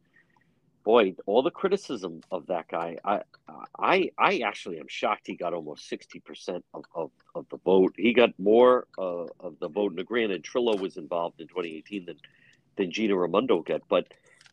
boy, 0.88 1.14
all 1.26 1.44
the 1.44 1.52
criticism 1.52 2.22
of 2.32 2.48
that 2.48 2.66
guy, 2.70 2.96
I, 3.04 3.22
I, 3.78 4.10
I 4.18 4.38
actually 4.38 4.80
am 4.80 4.88
shocked 4.88 5.28
he 5.28 5.36
got 5.36 5.54
almost 5.54 5.90
sixty 5.90 6.22
percent 6.22 6.64
of, 6.74 6.86
of, 6.96 7.12
of 7.36 7.46
the 7.50 7.58
vote. 7.58 7.94
He 7.98 8.14
got 8.14 8.30
more 8.40 8.88
uh, 8.98 9.26
of 9.42 9.60
the 9.60 9.68
vote. 9.68 9.92
In 9.92 9.98
the 9.98 10.06
grant 10.06 10.32
and 10.32 10.42
Trillo 10.42 10.80
was 10.80 10.96
involved 10.96 11.42
in 11.42 11.50
2018 11.50 12.06
than 12.06 12.16
than 12.78 12.90
Gina 12.90 13.18
Raimondo 13.18 13.64
got. 13.64 13.82
But 13.90 14.08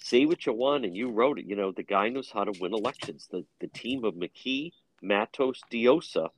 say 0.05 0.27
what 0.27 0.45
you 0.45 0.53
want, 0.53 0.85
and 0.85 0.95
you 0.95 1.11
wrote 1.11 1.39
it. 1.39 1.47
You 1.47 1.57
know, 1.57 1.73
the 1.73 1.83
guy 1.83 2.11
knows 2.11 2.31
how 2.31 2.45
to 2.45 2.53
win 2.61 2.75
elections. 2.75 3.27
The 3.31 3.45
the 3.61 3.69
team 3.69 4.05
of 4.05 4.15
McKee, 4.15 4.73
Matos, 5.03 5.61
Diossa, 5.73 6.29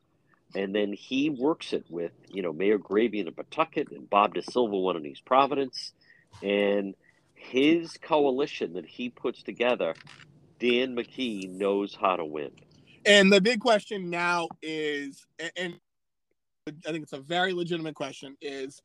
and 0.55 0.75
then 0.75 0.93
he 0.93 1.31
works 1.31 1.73
it 1.73 1.85
with 1.89 2.13
you 2.29 2.43
know 2.43 2.53
Mayor 2.53 2.79
Grebien 2.79 3.27
in 3.27 3.35
Pawtucket 3.35 3.91
and 3.91 4.09
Bob 4.09 4.35
DaSilva 4.35 4.81
one 4.83 4.97
in 4.97 5.07
East 5.07 5.25
Providence, 5.25 5.93
and 6.43 6.95
his 7.35 7.97
coalition 8.01 8.75
that 8.75 8.87
he 8.87 9.11
puts 9.11 9.43
together, 9.43 9.95
Dan 10.61 10.95
McKee 10.95 11.51
knows 11.51 11.95
how 11.95 12.17
to 12.17 12.25
win. 12.25 12.51
And 13.05 13.33
the 13.33 13.41
big 13.41 13.61
question 13.61 14.11
now 14.11 14.49
is, 14.63 15.27
and 15.57 15.79
I 16.69 16.91
think 16.91 17.03
it's 17.03 17.13
a 17.13 17.21
very 17.21 17.53
legitimate 17.53 17.95
question, 17.95 18.37
is 18.41 18.81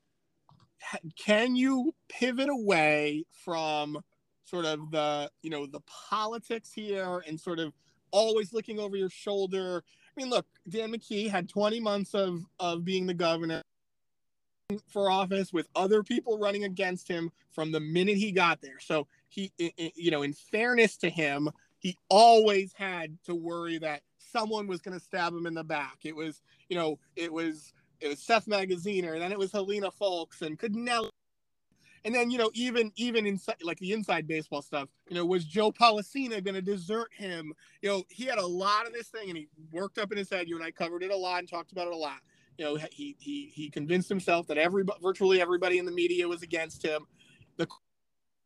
can 1.18 1.56
you 1.56 1.94
pivot 2.10 2.50
away 2.50 3.26
from 3.46 4.00
sort 4.46 4.66
of 4.66 4.92
the, 4.92 5.30
you 5.42 5.50
know, 5.50 5.66
the 5.66 5.82
politics 5.82 6.72
here 6.72 7.24
and 7.28 7.40
sort 7.40 7.60
of 7.60 7.74
always 8.12 8.54
looking 8.54 8.80
over 8.80 8.98
your 8.98 9.10
shoulder? 9.10 9.84
I 9.86 10.22
mean, 10.22 10.30
look, 10.30 10.46
Dan 10.68 10.92
McKee 10.92 11.30
had 11.30 11.48
20 11.48 11.80
months 11.80 12.14
of, 12.14 12.44
of 12.60 12.84
being 12.84 13.06
the 13.06 13.14
governor 13.14 13.62
for 14.88 15.10
office 15.12 15.52
with 15.52 15.68
other 15.76 16.04
people 16.04 16.38
running 16.38 16.64
against 16.64 17.08
him 17.08 17.32
from 17.52 17.72
the 17.72 17.80
minute 17.80 18.18
he 18.18 18.32
got 18.32 18.62
there. 18.62 18.80
So 18.80 19.08
he, 19.30 19.52
you 19.96 20.12
know, 20.12 20.22
in 20.22 20.34
fairness 20.34 20.98
to 20.98 21.10
him, 21.10 21.50
he 21.80 21.98
always 22.10 22.74
had 22.74 23.18
to 23.26 23.36
worry 23.36 23.78
that 23.80 24.02
someone 24.18 24.68
was 24.68 24.82
going 24.82 24.98
to 24.98 25.04
stab 25.04 25.34
him 25.34 25.46
in 25.46 25.54
the 25.54 25.64
back. 25.64 26.00
It 26.04 26.16
was, 26.16 26.42
you 26.70 26.78
know, 26.78 27.00
it 27.16 27.32
was 27.32 27.74
it 28.00 28.08
was 28.08 28.20
Seth 28.20 28.48
Magaziner, 28.48 29.14
and 29.14 29.22
then 29.22 29.32
it 29.32 29.38
was 29.38 29.52
Helena 29.52 29.92
Foulkes 29.92 30.42
and 30.42 30.58
Cadnelli. 30.58 31.10
And 32.04 32.16
then, 32.16 32.32
you 32.32 32.38
know, 32.38 32.50
even 32.54 32.92
even 32.96 33.26
inside 33.26 33.58
like 33.64 33.78
the 33.80 33.94
inside 33.94 34.28
baseball 34.28 34.62
stuff, 34.62 34.90
you 35.08 35.16
know, 35.16 35.26
was 35.26 35.46
Joe 35.46 35.72
Polisena 35.72 36.44
going 36.44 36.56
to 36.56 36.62
desert 36.62 37.10
him? 37.14 37.54
You 37.82 37.90
know, 37.90 38.04
he 38.10 38.26
had 38.26 38.40
a 38.40 38.46
lot 38.46 38.88
of 38.88 38.94
this 38.94 39.10
thing, 39.10 39.30
and 39.30 39.38
he 39.38 39.48
worked 39.72 39.98
up 39.98 40.12
in 40.12 40.18
his 40.18 40.30
head. 40.30 40.48
You 40.48 40.56
and 40.56 40.66
I 40.66 40.72
covered 40.72 41.04
it 41.04 41.12
a 41.12 41.18
lot 41.18 41.40
and 41.40 41.50
talked 41.50 41.72
about 41.72 41.88
it 41.88 41.94
a 41.94 41.98
lot 41.98 42.20
you 42.58 42.66
know, 42.66 42.76
he 42.92 43.16
he 43.20 43.52
he 43.54 43.70
convinced 43.70 44.08
himself 44.08 44.46
that 44.48 44.58
every 44.58 44.84
virtually 45.02 45.42
everybody 45.42 45.80
in 45.80 45.86
the 45.86 45.92
media 45.92 46.28
was 46.28 46.44
against 46.44 46.84
him. 46.84 47.08
The 47.58 47.68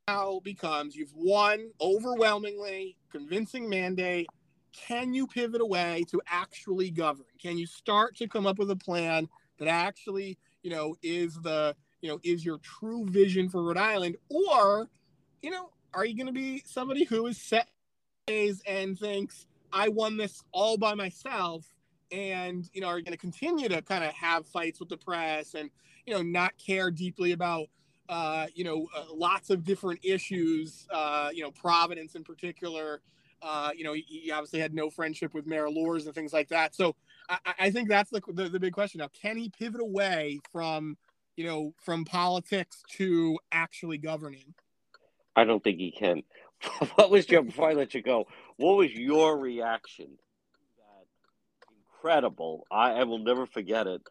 now 0.08 0.39
becomes 0.44 0.96
you've 0.96 1.13
won 1.15 1.72
overwhelmingly, 1.82 2.96
convincing 3.12 3.68
mandate. 3.68 4.28
Can 4.72 5.13
you 5.13 5.26
pivot 5.26 5.62
away 5.62 6.04
to 6.12 6.22
actually 6.28 6.91
govern? 6.91 7.26
Can 7.41 7.58
you 7.58 7.65
start 7.65 8.15
to 8.18 8.28
come 8.28 8.46
up 8.46 8.60
with 8.60 8.70
a 8.72 8.76
plan 8.76 9.28
that 9.58 9.68
actually, 9.68 10.38
you 10.63 10.70
know, 10.70 10.96
is 11.02 11.36
the 11.41 11.76
you 12.06 12.12
know 12.12 12.20
is 12.24 12.46
your 12.46 12.60
true 12.60 13.04
vision 13.08 13.50
for 13.50 13.63
Rhode 13.63 13.78
Island, 13.78 14.15
or, 14.30 14.88
you 15.41 15.50
know, 15.50 15.72
are 15.91 16.06
you 16.06 16.15
going 16.15 16.28
to 16.28 16.32
be 16.32 16.62
somebody 16.63 17.04
who 17.04 17.26
is 17.26 17.41
set 17.41 17.68
and 18.28 19.00
thinks 19.00 19.48
I 19.74 19.89
won 19.89 20.15
this 20.15 20.44
all 20.52 20.78
by 20.78 20.94
myself 20.94 21.65
and 22.12 22.70
you 22.74 22.82
know 22.82 22.88
are 22.88 23.00
you 23.00 23.04
going 23.04 23.13
to 23.13 23.18
continue 23.18 23.68
to 23.70 23.82
kind 23.82 24.04
of 24.04 24.13
have 24.13 24.46
fights 24.46 24.80
with 24.80 24.89
the 24.89 24.98
press 24.98 25.56
and 25.56 25.72
you 26.06 26.13
know 26.13 26.22
not 26.22 26.54
care 26.58 26.91
deeply 26.91 27.32
about 27.32 27.68
uh, 28.08 28.46
you 28.54 28.63
know 28.63 28.88
uh, 28.96 29.06
lots 29.12 29.50
of 29.50 29.63
different 29.63 30.00
issues 30.04 30.88
uh, 30.91 31.30
you 31.34 31.41
know 31.41 31.50
providence 31.52 32.13
in 32.13 32.24
particular? 32.24 33.02
Uh, 33.41 33.72
you 33.76 33.84
know 33.84 33.94
he, 33.94 34.06
he, 34.08 34.32
obviously 34.32 34.60
had 34.60 34.74
no 34.74 34.91
friendship 34.91 35.34
with 35.34 35.48
mayor 35.48 35.65
Elorza 35.65 36.06
and 36.06 36.15
things 36.15 36.34
like 36.34 36.50
that. 36.50 36.76
So 36.76 36.96
i, 37.30 37.38
I 37.60 37.72
think 37.72 37.89
that's 37.89 38.10
the, 38.12 38.22
the, 38.28 38.50
the 38.50 38.60
big 38.60 38.74
question. 38.74 39.00
Now 39.00 39.10
can 39.20 39.38
he 39.38 39.50
pivot 39.50 39.82
away 39.82 40.39
from 40.52 40.98
you 41.36 41.45
know 41.45 41.74
from 41.82 42.06
politics 42.06 42.84
to 42.89 43.38
actually 43.52 43.98
governing 43.98 44.54
i 45.36 45.43
don't 45.43 45.63
think 45.63 45.78
he 45.78 45.91
can 45.91 46.24
what 46.95 47.10
was 47.10 47.30
your 47.30 47.43
before 47.43 47.69
i 47.69 47.74
let 47.74 47.93
you 47.93 48.02
go 48.02 48.26
what 48.58 48.78
was 48.78 48.91
your 48.91 49.38
reaction 49.38 50.17
incredible. 52.06 52.67
I, 52.69 52.91
I, 52.91 53.04
will 53.04 53.19
never 53.19 53.48
forget 53.48 53.88
it. 53.88 54.02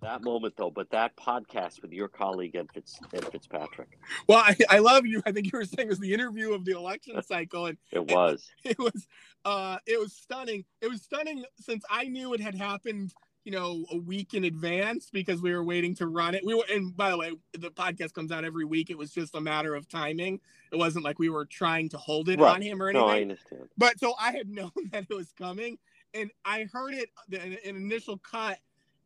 That 0.00 0.22
moment, 0.24 0.54
though, 0.56 0.70
but 0.70 0.90
that 0.90 1.14
podcast 1.16 1.80
with 1.80 1.92
your 1.92 2.08
colleague 2.08 2.56
Ed, 2.56 2.68
Fitz, 2.72 2.98
Ed 3.12 3.24
Fitzpatrick. 3.26 3.98
Well, 4.26 4.38
I, 4.38 4.56
I 4.68 4.78
love 4.78 5.06
you. 5.06 5.22
I 5.26 5.32
think 5.32 5.52
you 5.52 5.58
were 5.58 5.64
saying 5.64 5.86
it 5.86 5.90
was 5.90 6.00
the 6.00 6.12
interview 6.12 6.54
of 6.54 6.64
the 6.64 6.72
election 6.72 7.22
cycle, 7.26 7.66
and 7.66 7.78
it 7.92 8.10
was. 8.10 8.50
It, 8.64 8.70
it 8.72 8.78
was. 8.78 9.06
Uh, 9.44 9.78
it 9.86 10.00
was 10.00 10.12
stunning. 10.12 10.64
It 10.80 10.90
was 10.90 11.02
stunning 11.02 11.44
since 11.60 11.84
I 11.88 12.04
knew 12.04 12.32
it 12.32 12.40
had 12.40 12.54
happened 12.54 13.12
you 13.44 13.50
know, 13.50 13.84
a 13.90 13.96
week 13.96 14.34
in 14.34 14.44
advance 14.44 15.10
because 15.10 15.42
we 15.42 15.52
were 15.52 15.64
waiting 15.64 15.94
to 15.96 16.06
run 16.06 16.34
it. 16.34 16.44
We 16.44 16.54
were, 16.54 16.64
and 16.70 16.96
by 16.96 17.10
the 17.10 17.18
way, 17.18 17.32
the 17.52 17.70
podcast 17.70 18.14
comes 18.14 18.30
out 18.30 18.44
every 18.44 18.64
week. 18.64 18.88
It 18.88 18.96
was 18.96 19.10
just 19.10 19.34
a 19.34 19.40
matter 19.40 19.74
of 19.74 19.88
timing. 19.88 20.40
It 20.70 20.76
wasn't 20.76 21.04
like 21.04 21.18
we 21.18 21.28
were 21.28 21.44
trying 21.44 21.88
to 21.90 21.98
hold 21.98 22.28
it 22.28 22.38
right. 22.38 22.54
on 22.54 22.62
him 22.62 22.80
or 22.80 22.88
anything. 22.88 23.06
No, 23.06 23.12
I 23.12 23.22
understand. 23.22 23.68
But 23.76 23.98
so 23.98 24.14
I 24.20 24.32
had 24.32 24.48
known 24.50 24.70
that 24.92 25.06
it 25.10 25.14
was 25.14 25.32
coming, 25.32 25.78
and 26.14 26.30
I 26.44 26.68
heard 26.72 26.94
it 26.94 27.08
an 27.32 27.58
initial 27.64 28.18
cut, 28.18 28.58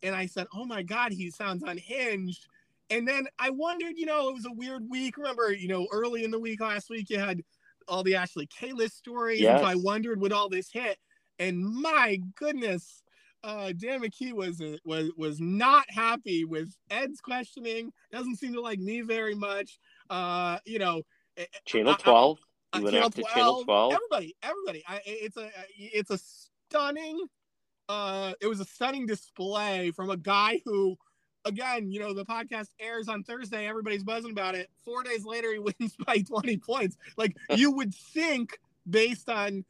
and 0.02 0.14
I 0.14 0.26
said, 0.26 0.46
"Oh 0.54 0.66
my 0.66 0.82
God, 0.82 1.12
he 1.12 1.30
sounds 1.30 1.62
unhinged." 1.62 2.46
And 2.90 3.08
then 3.08 3.26
I 3.38 3.50
wondered, 3.50 3.94
you 3.96 4.06
know, 4.06 4.28
it 4.28 4.34
was 4.34 4.46
a 4.46 4.52
weird 4.52 4.88
week. 4.88 5.16
Remember, 5.16 5.52
you 5.52 5.66
know, 5.66 5.88
early 5.90 6.22
in 6.22 6.30
the 6.30 6.38
week 6.38 6.60
last 6.60 6.88
week, 6.88 7.10
you 7.10 7.18
had 7.18 7.42
all 7.88 8.04
the 8.04 8.14
Ashley 8.14 8.46
Kalus 8.46 8.92
stories. 8.92 9.40
Yes. 9.40 9.60
So 9.60 9.66
I 9.66 9.74
wondered 9.74 10.20
would 10.20 10.32
all 10.32 10.48
this 10.48 10.70
hit, 10.70 10.98
and 11.38 11.64
my 11.64 12.20
goodness, 12.34 13.02
uh, 13.46 13.72
Dan 13.78 14.02
McKee 14.02 14.32
was 14.32 14.60
uh, 14.60 14.76
was 14.84 15.10
was 15.16 15.40
not 15.40 15.84
happy 15.88 16.44
with 16.44 16.76
Ed's 16.90 17.20
questioning. 17.20 17.92
Doesn't 18.10 18.36
seem 18.36 18.52
to 18.54 18.60
like 18.60 18.80
me 18.80 19.02
very 19.02 19.36
much. 19.36 19.78
Uh, 20.10 20.58
you 20.64 20.80
know, 20.80 21.02
eh, 21.36 21.42
eh, 21.42 21.58
Channel 21.64 21.94
Twelve. 21.94 22.38
I, 22.72 22.78
I, 22.78 22.90
channel 22.90 23.10
12, 23.10 23.32
channel 23.32 23.64
12. 23.64 23.92
Everybody, 23.92 24.36
everybody. 24.42 24.84
I, 24.88 25.00
it's 25.06 25.36
a 25.36 25.48
it's 25.78 26.10
a 26.10 26.18
stunning. 26.18 27.20
Uh, 27.88 28.32
it 28.40 28.48
was 28.48 28.58
a 28.58 28.64
stunning 28.64 29.06
display 29.06 29.92
from 29.92 30.10
a 30.10 30.16
guy 30.16 30.60
who, 30.64 30.96
again, 31.44 31.92
you 31.92 32.00
know, 32.00 32.12
the 32.12 32.24
podcast 32.24 32.66
airs 32.80 33.08
on 33.08 33.22
Thursday. 33.22 33.68
Everybody's 33.68 34.02
buzzing 34.02 34.32
about 34.32 34.56
it. 34.56 34.68
Four 34.84 35.04
days 35.04 35.24
later, 35.24 35.52
he 35.52 35.58
wins 35.80 35.94
by 36.04 36.18
20 36.18 36.56
points. 36.58 36.96
Like 37.16 37.36
you 37.54 37.70
would 37.70 37.94
think, 37.94 38.58
based 38.90 39.28
on 39.28 39.64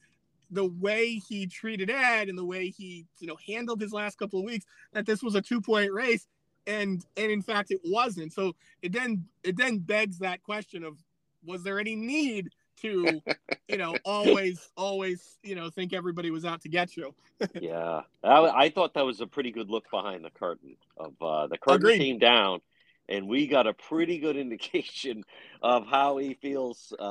the 0.51 0.67
way 0.67 1.15
he 1.29 1.47
treated 1.47 1.91
Ed 1.91 2.29
and 2.29 2.39
the 2.39 2.45
way 2.45 2.69
he, 2.69 3.07
you 3.19 3.27
know, 3.27 3.37
handled 3.47 3.81
his 3.81 3.93
last 3.93 4.19
couple 4.19 4.39
of 4.39 4.45
weeks, 4.45 4.65
that 4.93 5.07
this 5.07 5.23
was 5.23 5.35
a 5.35 5.43
two 5.43 5.61
point 5.61 5.93
race. 5.93 6.27
And 6.67 7.05
and 7.17 7.31
in 7.31 7.43
fact, 7.43 7.71
it 7.71 7.81
wasn't. 7.85 8.33
So 8.33 8.55
it 8.83 8.93
then 8.93 9.25
it 9.45 9.57
then 9.57 9.79
begs 9.79 10.19
that 10.19 10.43
question 10.43 10.83
of 10.83 10.99
was 11.45 11.63
there 11.63 11.79
any 11.79 11.95
need 11.95 12.51
to, 12.83 13.23
you 13.69 13.77
know, 13.77 13.97
always, 14.05 14.69
always, 14.77 15.39
you 15.43 15.55
know, 15.55 15.71
think 15.71 15.93
everybody 15.93 16.31
was 16.31 16.45
out 16.45 16.61
to 16.63 16.69
get 16.69 16.97
you. 16.97 17.15
yeah, 17.61 18.03
I, 18.25 18.65
I, 18.65 18.71
thought 18.71 18.95
that 18.95 19.05
was 19.05 19.21
a 19.21 19.27
pretty 19.27 19.53
good 19.53 19.71
look 19.71 19.91
behind 19.91 20.25
the 20.25 20.31
curtain. 20.31 20.77
Of 20.97 21.13
uh, 21.21 21.47
the 21.47 21.59
curtain 21.59 21.83
Agreed. 21.83 21.99
came 21.99 22.19
down, 22.19 22.61
and 23.09 23.29
we 23.29 23.47
got 23.47 23.67
a 23.67 23.75
pretty 23.75 24.19
good 24.19 24.37
indication 24.37 25.25
of 25.63 25.87
how 25.87 26.17
he 26.19 26.35
feels 26.35 26.93
uh, 26.99 27.03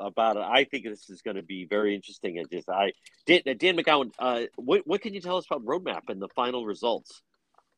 about 0.00 0.36
it. 0.36 0.42
I 0.42 0.64
think 0.64 0.84
this 0.84 1.10
is 1.10 1.22
going 1.22 1.36
to 1.36 1.42
be 1.42 1.66
very 1.66 1.94
interesting. 1.94 2.38
And 2.38 2.50
just 2.50 2.68
I, 2.68 2.92
Dan, 3.26 3.42
Dan 3.44 3.76
McGowan, 3.76 4.10
uh, 4.18 4.42
what 4.56 4.86
what 4.86 5.00
can 5.00 5.14
you 5.14 5.20
tell 5.20 5.36
us 5.36 5.46
about 5.46 5.64
Rhode 5.64 5.84
Map 5.84 6.04
and 6.08 6.20
the 6.20 6.28
final 6.28 6.64
results? 6.64 7.22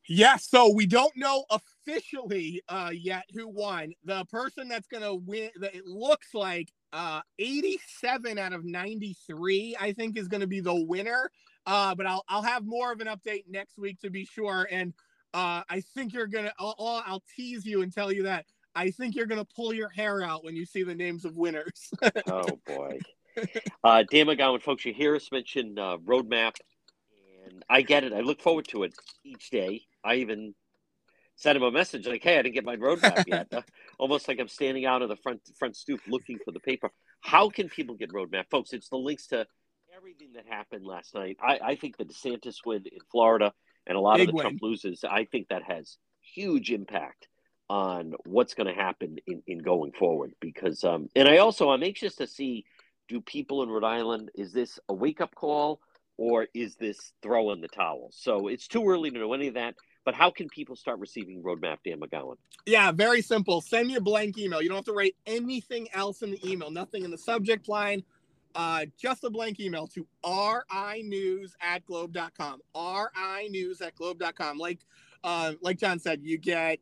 Yeah, 0.07 0.37
so 0.37 0.73
we 0.73 0.87
don't 0.87 1.15
know 1.15 1.45
officially 1.51 2.63
uh, 2.67 2.89
yet 2.91 3.25
who 3.31 3.47
won. 3.47 3.93
The 4.05 4.25
person 4.25 4.67
that's 4.67 4.87
going 4.87 5.03
to 5.03 5.13
win, 5.13 5.51
it 5.61 5.85
looks 5.85 6.33
like 6.33 6.71
uh, 6.91 7.21
87 7.37 8.39
out 8.39 8.53
of 8.53 8.65
93, 8.65 9.77
I 9.79 9.93
think, 9.93 10.17
is 10.17 10.27
going 10.27 10.41
to 10.41 10.47
be 10.47 10.61
the 10.61 10.73
winner. 10.73 11.29
Uh, 11.67 11.93
but 11.93 12.07
I'll 12.07 12.23
I'll 12.27 12.41
have 12.41 12.65
more 12.65 12.91
of 12.91 13.01
an 13.01 13.07
update 13.07 13.43
next 13.47 13.77
week 13.77 13.99
to 13.99 14.09
be 14.09 14.25
sure. 14.25 14.67
And 14.71 14.93
uh, 15.33 15.63
I 15.69 15.81
think 15.93 16.13
you're 16.13 16.27
gonna. 16.27 16.53
I'll, 16.59 17.03
I'll 17.05 17.23
tease 17.35 17.65
you 17.65 17.81
and 17.81 17.93
tell 17.93 18.11
you 18.11 18.23
that 18.23 18.45
I 18.75 18.91
think 18.91 19.15
you're 19.15 19.25
gonna 19.25 19.45
pull 19.45 19.73
your 19.73 19.89
hair 19.89 20.23
out 20.23 20.43
when 20.43 20.55
you 20.55 20.65
see 20.65 20.83
the 20.83 20.95
names 20.95 21.25
of 21.25 21.37
winners. 21.37 21.91
oh 22.27 22.59
boy, 22.65 22.99
uh, 23.83 24.03
Dan 24.09 24.27
McGowan, 24.27 24.61
folks, 24.61 24.85
you 24.85 24.93
hear 24.93 25.15
us 25.15 25.31
mention 25.31 25.77
uh, 25.77 25.97
Rhode 26.03 26.29
Map, 26.29 26.55
and 27.45 27.63
I 27.69 27.81
get 27.81 28.03
it. 28.03 28.13
I 28.13 28.21
look 28.21 28.41
forward 28.41 28.67
to 28.69 28.83
it 28.83 28.93
each 29.23 29.49
day. 29.49 29.81
I 30.03 30.15
even 30.15 30.55
sent 31.35 31.57
him 31.57 31.63
a 31.63 31.71
message 31.71 32.07
like, 32.07 32.23
"Hey, 32.23 32.39
I 32.39 32.41
didn't 32.41 32.55
get 32.55 32.65
my 32.65 32.75
Rhode 32.75 33.01
Map 33.01 33.25
yet." 33.27 33.47
Uh, 33.53 33.61
almost 33.97 34.27
like 34.27 34.39
I'm 34.39 34.47
standing 34.47 34.85
out 34.85 35.01
of 35.01 35.09
the 35.09 35.17
front 35.17 35.41
front 35.57 35.75
stoop 35.75 35.99
looking 36.07 36.39
for 36.43 36.51
the 36.51 36.59
paper. 36.59 36.89
How 37.21 37.49
can 37.49 37.69
people 37.69 37.95
get 37.95 38.13
Rhode 38.13 38.31
Map, 38.31 38.47
folks? 38.49 38.73
It's 38.73 38.89
the 38.89 38.97
links 38.97 39.27
to 39.27 39.45
everything 39.95 40.33
that 40.33 40.45
happened 40.47 40.85
last 40.85 41.13
night. 41.13 41.37
I, 41.41 41.59
I 41.61 41.75
think 41.75 41.97
the 41.97 42.05
DeSantis 42.05 42.57
win 42.65 42.83
in 42.85 42.99
Florida 43.11 43.51
and 43.89 43.97
a 43.97 43.99
lot 43.99 44.17
Big 44.17 44.29
of 44.29 44.33
the 44.33 44.35
win. 44.35 44.43
Trump 44.43 44.61
loses. 44.61 45.03
I 45.03 45.25
think 45.25 45.49
that 45.49 45.63
has 45.63 45.97
huge 46.21 46.71
impact 46.71 47.27
on 47.69 48.13
what's 48.25 48.53
going 48.53 48.67
to 48.67 48.81
happen 48.81 49.17
in, 49.27 49.41
in 49.47 49.57
going 49.59 49.91
forward. 49.91 50.33
Because, 50.39 50.83
um, 50.83 51.09
and 51.15 51.27
I 51.27 51.39
also 51.39 51.71
I'm 51.71 51.83
anxious 51.83 52.15
to 52.15 52.27
see 52.27 52.65
do 53.09 53.19
people 53.19 53.63
in 53.63 53.69
Rhode 53.69 53.83
Island 53.83 54.29
is 54.35 54.53
this 54.53 54.79
a 54.87 54.93
wake 54.93 55.19
up 55.19 55.33
call 55.33 55.81
or 56.17 56.47
is 56.53 56.75
this 56.75 57.13
throw 57.23 57.51
in 57.51 57.61
the 57.61 57.67
towel? 57.67 58.09
So 58.11 58.47
it's 58.47 58.67
too 58.67 58.87
early 58.87 59.09
to 59.09 59.17
know 59.17 59.33
any 59.33 59.47
of 59.47 59.55
that. 59.55 59.75
But 60.05 60.13
how 60.13 60.31
can 60.31 60.47
people 60.47 60.75
start 60.75 60.99
receiving 60.99 61.43
Rhode 61.43 61.61
Map, 61.61 61.79
Dan 61.83 61.99
McGowan? 61.99 62.35
Yeah, 62.65 62.91
very 62.91 63.21
simple. 63.21 63.61
Send 63.61 63.87
me 63.87 63.95
a 63.95 64.01
blank 64.01 64.37
email. 64.37 64.61
You 64.61 64.69
don't 64.69 64.77
have 64.77 64.85
to 64.85 64.93
write 64.93 65.15
anything 65.25 65.87
else 65.93 66.21
in 66.21 66.31
the 66.31 66.49
email, 66.49 66.71
nothing 66.71 67.03
in 67.03 67.11
the 67.11 67.17
subject 67.17 67.67
line. 67.67 68.03
Uh, 68.55 68.85
just 68.97 69.23
a 69.23 69.29
blank 69.29 69.59
email 69.59 69.87
to 69.87 70.05
rinews 70.25 71.51
at 71.61 71.85
globe.com. 71.85 72.61
rinews 72.75 73.81
at 73.81 73.95
globe.com. 73.95 74.57
Like, 74.57 74.79
uh, 75.23 75.53
like 75.61 75.77
John 75.77 75.99
said, 75.99 76.21
you 76.23 76.37
get, 76.37 76.79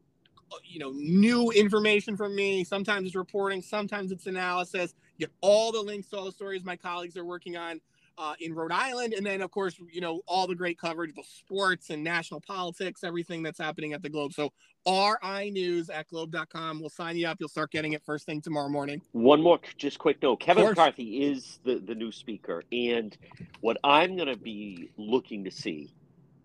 you 0.63 0.79
know, 0.79 0.91
new 0.91 1.51
information 1.51 2.15
from 2.15 2.35
me. 2.35 2.63
Sometimes 2.63 3.07
it's 3.07 3.15
reporting, 3.15 3.61
sometimes 3.61 4.11
it's 4.11 4.27
analysis. 4.27 4.95
Get 5.19 5.31
all 5.41 5.71
the 5.71 5.81
links 5.81 6.09
to 6.09 6.17
all 6.17 6.25
the 6.25 6.31
stories 6.31 6.63
my 6.63 6.75
colleagues 6.75 7.17
are 7.17 7.25
working 7.25 7.57
on 7.57 7.81
uh, 8.17 8.33
in 8.39 8.53
Rhode 8.53 8.71
Island. 8.71 9.13
And 9.13 9.25
then, 9.25 9.41
of 9.41 9.51
course, 9.51 9.75
you 9.91 10.01
know, 10.01 10.21
all 10.27 10.47
the 10.47 10.55
great 10.55 10.79
coverage, 10.79 11.13
the 11.15 11.23
sports 11.23 11.89
and 11.89 12.03
national 12.03 12.41
politics, 12.41 13.03
everything 13.03 13.43
that's 13.43 13.59
happening 13.59 13.93
at 13.93 14.01
the 14.01 14.09
Globe. 14.09 14.33
So 14.33 14.51
RI 14.87 15.51
News 15.51 15.89
at 15.89 16.07
globe.com. 16.07 16.79
We'll 16.79 16.89
sign 16.89 17.17
you 17.17 17.27
up. 17.27 17.37
You'll 17.39 17.49
start 17.49 17.71
getting 17.71 17.93
it 17.93 18.03
first 18.03 18.25
thing 18.25 18.41
tomorrow 18.41 18.69
morning. 18.69 19.01
One 19.11 19.41
more, 19.41 19.59
just 19.77 19.99
quick 19.99 20.21
note 20.21 20.39
Kevin 20.39 20.65
McCarthy 20.65 21.23
is 21.23 21.59
the, 21.63 21.75
the 21.79 21.95
new 21.95 22.11
speaker. 22.11 22.63
And 22.71 23.15
what 23.61 23.77
I'm 23.83 24.15
going 24.15 24.29
to 24.29 24.37
be 24.37 24.91
looking 24.97 25.43
to 25.43 25.51
see 25.51 25.93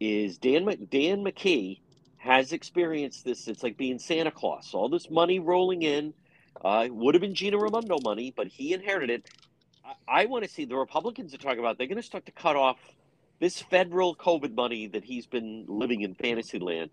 is 0.00 0.38
Dan, 0.38 0.64
Dan 0.90 1.24
McKee 1.24 1.80
has 2.16 2.52
experienced 2.52 3.24
this. 3.24 3.48
It's 3.48 3.62
like 3.62 3.76
being 3.76 3.98
Santa 3.98 4.30
Claus. 4.30 4.74
All 4.74 4.88
this 4.88 5.10
money 5.10 5.38
rolling 5.38 5.82
in. 5.82 6.14
Uh, 6.62 6.86
would 6.90 7.14
have 7.14 7.22
been 7.22 7.34
Gina 7.34 7.58
Raimondo 7.58 7.98
money, 8.04 8.32
but 8.36 8.46
he 8.46 8.72
inherited 8.72 9.10
it. 9.10 9.28
I, 10.09 10.26
want 10.26 10.45
to 10.45 10.51
see 10.51 10.64
the 10.64 10.76
Republicans 10.76 11.34
are 11.34 11.38
talking 11.38 11.59
about 11.59 11.78
they're 11.78 11.86
going 11.86 11.97
to 11.97 12.03
start 12.03 12.26
to 12.26 12.32
cut 12.32 12.57
off 12.57 12.78
this 13.40 13.61
federal 13.61 14.14
COVID 14.14 14.55
money 14.55 14.86
that 14.88 15.05
he's 15.05 15.26
been 15.26 15.64
living 15.68 16.03
in 16.03 16.14
fantasy 16.14 16.59
land. 16.59 16.90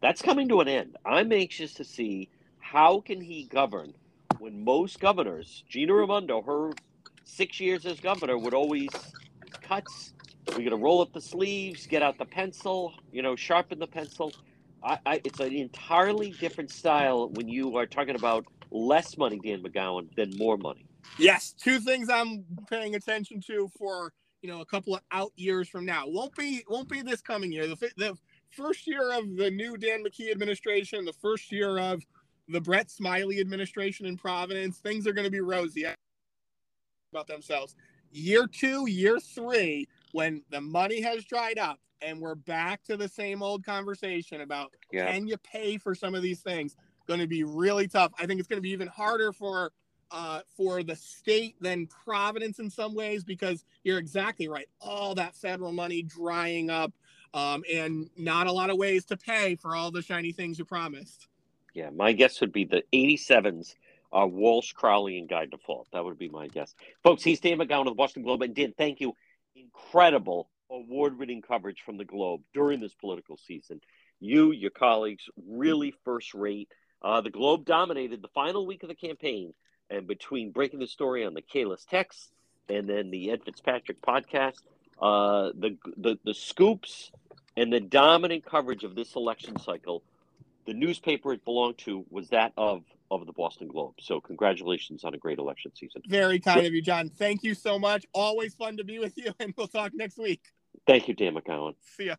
That's 0.00 0.22
coming 0.22 0.48
to 0.48 0.60
an 0.60 0.68
end. 0.68 0.96
I'm 1.04 1.32
anxious 1.32 1.74
to 1.74 1.84
see 1.84 2.28
how 2.58 3.00
can 3.00 3.20
he 3.20 3.44
govern 3.44 3.94
when 4.38 4.64
most 4.64 4.98
governors, 4.98 5.62
Gina 5.68 5.94
Raimondo, 5.94 6.42
her 6.42 6.72
six 7.24 7.60
years 7.60 7.86
as 7.86 8.00
governor, 8.00 8.36
would 8.36 8.54
always 8.54 8.88
cuts. 9.60 10.12
We're 10.48 10.68
gonna 10.68 10.82
roll 10.82 11.00
up 11.00 11.12
the 11.12 11.20
sleeves, 11.20 11.86
get 11.86 12.02
out 12.02 12.18
the 12.18 12.24
pencil, 12.24 12.94
you 13.12 13.22
know, 13.22 13.36
sharpen 13.36 13.78
the 13.78 13.86
pencil. 13.86 14.32
I, 14.82 14.98
I, 15.06 15.20
it's 15.24 15.38
an 15.38 15.52
entirely 15.54 16.32
different 16.32 16.72
style 16.72 17.28
when 17.28 17.48
you 17.48 17.76
are 17.76 17.86
talking 17.86 18.16
about 18.16 18.44
less 18.72 19.16
money, 19.16 19.38
Dan 19.38 19.62
McGowan, 19.62 20.12
than 20.16 20.36
more 20.36 20.56
money. 20.56 20.86
Yes, 21.18 21.52
two 21.52 21.78
things 21.78 22.08
I'm 22.08 22.44
paying 22.68 22.94
attention 22.94 23.40
to 23.48 23.68
for 23.78 24.12
you 24.40 24.48
know 24.48 24.60
a 24.60 24.66
couple 24.66 24.94
of 24.94 25.00
out 25.10 25.32
years 25.36 25.68
from 25.68 25.84
now. 25.84 26.04
Won't 26.06 26.34
be 26.34 26.64
won't 26.68 26.88
be 26.88 27.02
this 27.02 27.20
coming 27.20 27.52
year. 27.52 27.66
The, 27.66 27.76
the 27.96 28.18
first 28.50 28.86
year 28.86 29.12
of 29.12 29.36
the 29.36 29.50
new 29.50 29.76
Dan 29.76 30.04
McKee 30.04 30.30
administration, 30.30 31.04
the 31.04 31.12
first 31.12 31.50
year 31.52 31.78
of 31.78 32.02
the 32.48 32.60
Brett 32.60 32.90
Smiley 32.90 33.40
administration 33.40 34.06
in 34.06 34.16
Providence, 34.16 34.78
things 34.78 35.06
are 35.06 35.12
going 35.12 35.24
to 35.24 35.30
be 35.30 35.40
rosy 35.40 35.86
about 37.12 37.26
themselves. 37.26 37.74
Year 38.10 38.46
two, 38.46 38.88
year 38.88 39.18
three, 39.20 39.88
when 40.12 40.42
the 40.50 40.60
money 40.60 41.00
has 41.00 41.24
dried 41.24 41.58
up 41.58 41.78
and 42.02 42.20
we're 42.20 42.34
back 42.34 42.82
to 42.84 42.96
the 42.96 43.08
same 43.08 43.42
old 43.42 43.64
conversation 43.64 44.40
about 44.40 44.74
Yeah. 44.92 45.10
can 45.12 45.26
you 45.26 45.36
pay 45.38 45.78
for 45.78 45.94
some 45.94 46.14
of 46.14 46.22
these 46.22 46.40
things, 46.40 46.76
going 47.06 47.20
to 47.20 47.26
be 47.26 47.44
really 47.44 47.88
tough. 47.88 48.12
I 48.18 48.26
think 48.26 48.38
it's 48.40 48.48
going 48.48 48.58
to 48.58 48.62
be 48.62 48.70
even 48.70 48.88
harder 48.88 49.32
for 49.32 49.72
uh, 50.12 50.40
for 50.56 50.82
the 50.82 50.94
state 50.94 51.56
than 51.60 51.86
Providence 51.86 52.58
in 52.58 52.70
some 52.70 52.94
ways 52.94 53.24
because 53.24 53.64
you're 53.82 53.98
exactly 53.98 54.48
right. 54.48 54.68
All 54.80 55.14
that 55.14 55.34
federal 55.34 55.72
money 55.72 56.02
drying 56.02 56.70
up 56.70 56.92
um, 57.34 57.64
and 57.72 58.10
not 58.16 58.46
a 58.46 58.52
lot 58.52 58.70
of 58.70 58.76
ways 58.76 59.04
to 59.06 59.16
pay 59.16 59.56
for 59.56 59.74
all 59.74 59.90
the 59.90 60.02
shiny 60.02 60.32
things 60.32 60.58
you 60.58 60.64
promised. 60.64 61.28
Yeah, 61.74 61.90
my 61.90 62.12
guess 62.12 62.40
would 62.40 62.52
be 62.52 62.64
the 62.64 62.84
87s 62.92 63.74
are 64.12 64.26
Walsh, 64.26 64.72
Crowley, 64.72 65.18
and 65.18 65.28
Guy 65.28 65.46
Dufault. 65.46 65.86
That 65.92 66.04
would 66.04 66.18
be 66.18 66.28
my 66.28 66.48
guess. 66.48 66.74
Folks, 67.02 67.22
he's 67.22 67.40
Dan 67.40 67.58
McGowan 67.58 67.80
of 67.80 67.86
the 67.86 67.94
Boston 67.94 68.22
Globe. 68.22 68.42
And 68.42 68.54
Dan, 68.54 68.74
thank 68.76 69.00
you. 69.00 69.14
Incredible 69.56 70.50
award 70.70 71.18
winning 71.18 71.42
coverage 71.42 71.82
from 71.84 71.96
the 71.96 72.04
Globe 72.04 72.42
during 72.52 72.80
this 72.80 72.94
political 72.94 73.38
season. 73.38 73.80
You, 74.20 74.52
your 74.52 74.70
colleagues, 74.70 75.24
really 75.48 75.94
first 76.04 76.34
rate. 76.34 76.68
Uh, 77.00 77.20
the 77.22 77.30
Globe 77.30 77.64
dominated 77.64 78.22
the 78.22 78.28
final 78.28 78.66
week 78.66 78.82
of 78.82 78.88
the 78.88 78.94
campaign. 78.94 79.54
And 79.92 80.06
between 80.06 80.50
breaking 80.50 80.80
the 80.80 80.86
story 80.86 81.24
on 81.24 81.34
the 81.34 81.42
Kalus 81.42 81.86
text 81.86 82.32
and 82.68 82.88
then 82.88 83.10
the 83.10 83.30
Ed 83.30 83.44
Fitzpatrick 83.44 84.00
podcast, 84.00 84.60
uh, 85.00 85.50
the, 85.54 85.76
the, 85.96 86.18
the 86.24 86.34
scoops 86.34 87.12
and 87.56 87.72
the 87.72 87.80
dominant 87.80 88.44
coverage 88.44 88.84
of 88.84 88.94
this 88.94 89.14
election 89.14 89.58
cycle 89.58 90.02
the 90.66 90.74
newspaper 90.74 91.32
it 91.32 91.44
belonged 91.44 91.78
to 91.78 92.04
was 92.10 92.28
that 92.28 92.52
of 92.56 92.84
of 93.10 93.26
the 93.26 93.32
Boston 93.32 93.68
Globe. 93.68 93.94
So 94.00 94.20
congratulations 94.20 95.04
on 95.04 95.14
a 95.14 95.18
great 95.18 95.38
election 95.38 95.72
season. 95.74 96.02
Very 96.06 96.40
kind 96.40 96.66
of 96.66 96.72
you, 96.72 96.80
John. 96.80 97.10
Thank 97.10 97.42
you 97.42 97.54
so 97.54 97.78
much. 97.78 98.06
Always 98.14 98.54
fun 98.54 98.78
to 98.78 98.84
be 98.84 98.98
with 98.98 99.16
you, 99.18 99.32
and 99.40 99.52
we'll 99.56 99.68
talk 99.68 99.92
next 99.94 100.16
week. 100.16 100.40
Thank 100.86 101.08
you, 101.08 101.14
Dan 101.14 101.34
McGowan. 101.34 101.74
See 101.96 102.06
ya. 102.06 102.16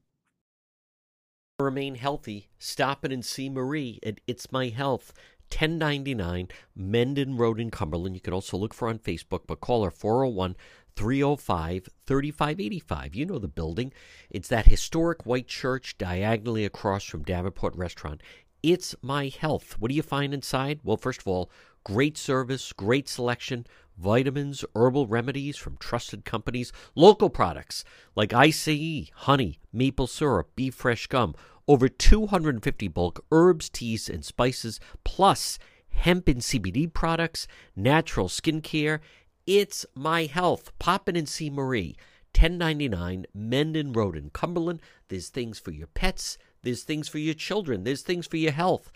Remain 1.60 1.96
healthy. 1.96 2.50
Stop 2.60 3.06
in 3.06 3.12
and 3.12 3.26
see 3.26 3.50
Marie 3.50 4.00
at 4.04 4.20
It's 4.28 4.52
My 4.52 4.70
Health. 4.70 5.14
1099 5.54 6.48
Mendon 6.76 7.38
Road 7.38 7.60
in 7.60 7.72
Cumberland. 7.72 8.16
You 8.16 8.22
can 8.22 8.34
also 8.34 8.58
look 8.58 8.74
for 8.74 8.88
on 8.88 9.00
Facebook, 9.00 9.42
but 9.48 9.62
call 9.62 9.84
her 9.84 9.92
401 9.92 10.56
305 10.96 11.90
3585. 12.06 13.16
You 13.16 13.26
know 13.26 13.40
the 13.40 13.48
building. 13.48 13.94
It's 14.30 14.50
that 14.50 14.68
historic 14.68 15.26
white 15.26 15.48
church 15.48 15.98
diagonally 15.98 16.66
across 16.66 17.04
from 17.04 17.24
Davenport 17.24 17.76
Restaurant. 17.76 18.22
It's 18.62 18.96
My 19.02 19.28
Health. 19.28 19.78
What 19.80 19.90
do 19.90 19.96
you 19.96 20.02
find 20.02 20.34
inside? 20.34 20.80
Well, 20.84 20.98
first 20.98 21.22
of 21.22 21.28
all, 21.28 21.52
great 21.84 22.18
service, 22.18 22.72
great 22.72 23.10
selection, 23.10 23.68
vitamins, 23.98 24.64
herbal 24.76 25.08
remedies 25.08 25.58
from 25.58 25.78
trusted 25.78 26.26
companies, 26.26 26.72
local 26.96 27.30
products 27.30 27.84
like 28.16 28.34
ICE, 28.34 29.10
honey, 29.14 29.60
maple 29.72 30.08
syrup, 30.08 30.52
beef 30.56 30.76
fresh 30.76 31.08
gum, 31.08 31.36
over 31.68 31.88
250 31.88 32.88
bulk 32.90 33.26
herbs, 33.32 33.70
teas, 33.70 34.10
and 34.10 34.24
spices, 34.24 34.80
plus 35.04 35.60
hemp 35.90 36.28
and 36.28 36.42
CBD 36.42 36.92
products, 36.92 37.48
natural 37.76 38.28
skincare. 38.28 39.00
It's 39.46 39.86
My 39.96 40.26
Health. 40.26 40.72
Pop 40.80 41.08
in 41.10 41.16
and 41.16 41.28
see 41.28 41.50
Marie. 41.50 41.96
1099 42.36 43.26
Mendon 43.34 43.94
Road 43.94 44.18
in 44.18 44.30
Cumberland. 44.32 44.82
There's 45.10 45.30
things 45.30 45.60
for 45.60 45.72
your 45.72 45.88
pets, 45.88 46.38
there's 46.64 46.84
things 46.84 47.08
for 47.08 47.20
your 47.20 47.36
children, 47.36 47.84
there's 47.84 48.02
things 48.02 48.26
for 48.26 48.38
your 48.38 48.52
health. 48.52 48.92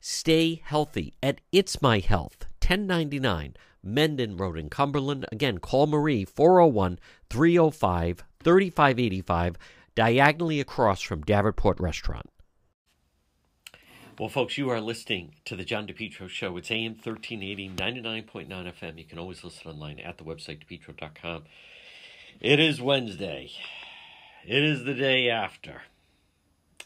Stay 0.00 0.60
healthy 0.64 1.14
at 1.22 1.40
It's 1.50 1.82
My 1.82 1.98
Health. 1.98 2.46
1099 2.62 3.56
Mendon 3.82 4.36
Road 4.36 4.58
in 4.58 4.68
Cumberland. 4.68 5.26
Again, 5.32 5.58
call 5.58 5.86
Marie 5.86 6.24
401 6.24 6.98
305 7.30 8.24
3585, 8.42 9.56
diagonally 9.96 10.60
across 10.60 11.02
from 11.02 11.22
Davenport 11.22 11.80
Restaurant. 11.80 12.30
Well, 14.18 14.28
folks, 14.28 14.56
you 14.56 14.70
are 14.70 14.80
listening 14.80 15.34
to 15.46 15.56
the 15.56 15.64
John 15.64 15.86
DePetro 15.86 16.28
Show. 16.28 16.56
It's 16.56 16.70
AM 16.70 16.92
1380, 16.92 17.70
99.9 17.70 18.48
FM. 18.48 18.98
You 18.98 19.04
can 19.04 19.18
always 19.18 19.42
listen 19.42 19.70
online 19.70 19.98
at 19.98 20.16
the 20.18 20.24
website, 20.24 20.60
depetro.com. 20.64 21.44
It 22.40 22.60
is 22.60 22.80
Wednesday. 22.80 23.50
It 24.46 24.62
is 24.62 24.84
the 24.84 24.94
day 24.94 25.28
after. 25.28 25.82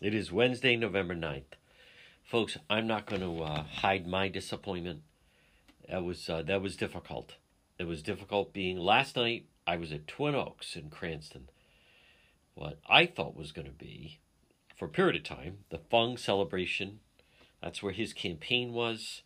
It 0.00 0.14
is 0.14 0.32
Wednesday, 0.32 0.76
November 0.76 1.14
9th. 1.14 1.56
Folks, 2.24 2.56
I'm 2.68 2.86
not 2.86 3.06
going 3.06 3.22
to 3.22 3.42
uh, 3.42 3.62
hide 3.64 4.06
my 4.06 4.28
disappointment. 4.28 5.02
That 5.88 6.04
was 6.04 6.28
uh, 6.28 6.42
that 6.42 6.62
was 6.62 6.76
difficult. 6.76 7.34
It 7.78 7.84
was 7.84 8.02
difficult 8.02 8.52
being 8.52 8.78
last 8.78 9.16
night. 9.16 9.46
I 9.66 9.76
was 9.76 9.92
at 9.92 10.06
Twin 10.06 10.36
Oaks 10.36 10.76
in 10.76 10.90
Cranston. 10.90 11.48
What 12.60 12.78
I 12.86 13.06
thought 13.06 13.34
was 13.34 13.52
going 13.52 13.68
to 13.68 13.72
be, 13.72 14.18
for 14.76 14.84
a 14.84 14.88
period 14.90 15.16
of 15.16 15.22
time, 15.22 15.60
the 15.70 15.78
Fung 15.78 16.18
celebration 16.18 17.00
that's 17.62 17.82
where 17.82 17.94
his 17.94 18.12
campaign 18.12 18.74
was, 18.74 19.22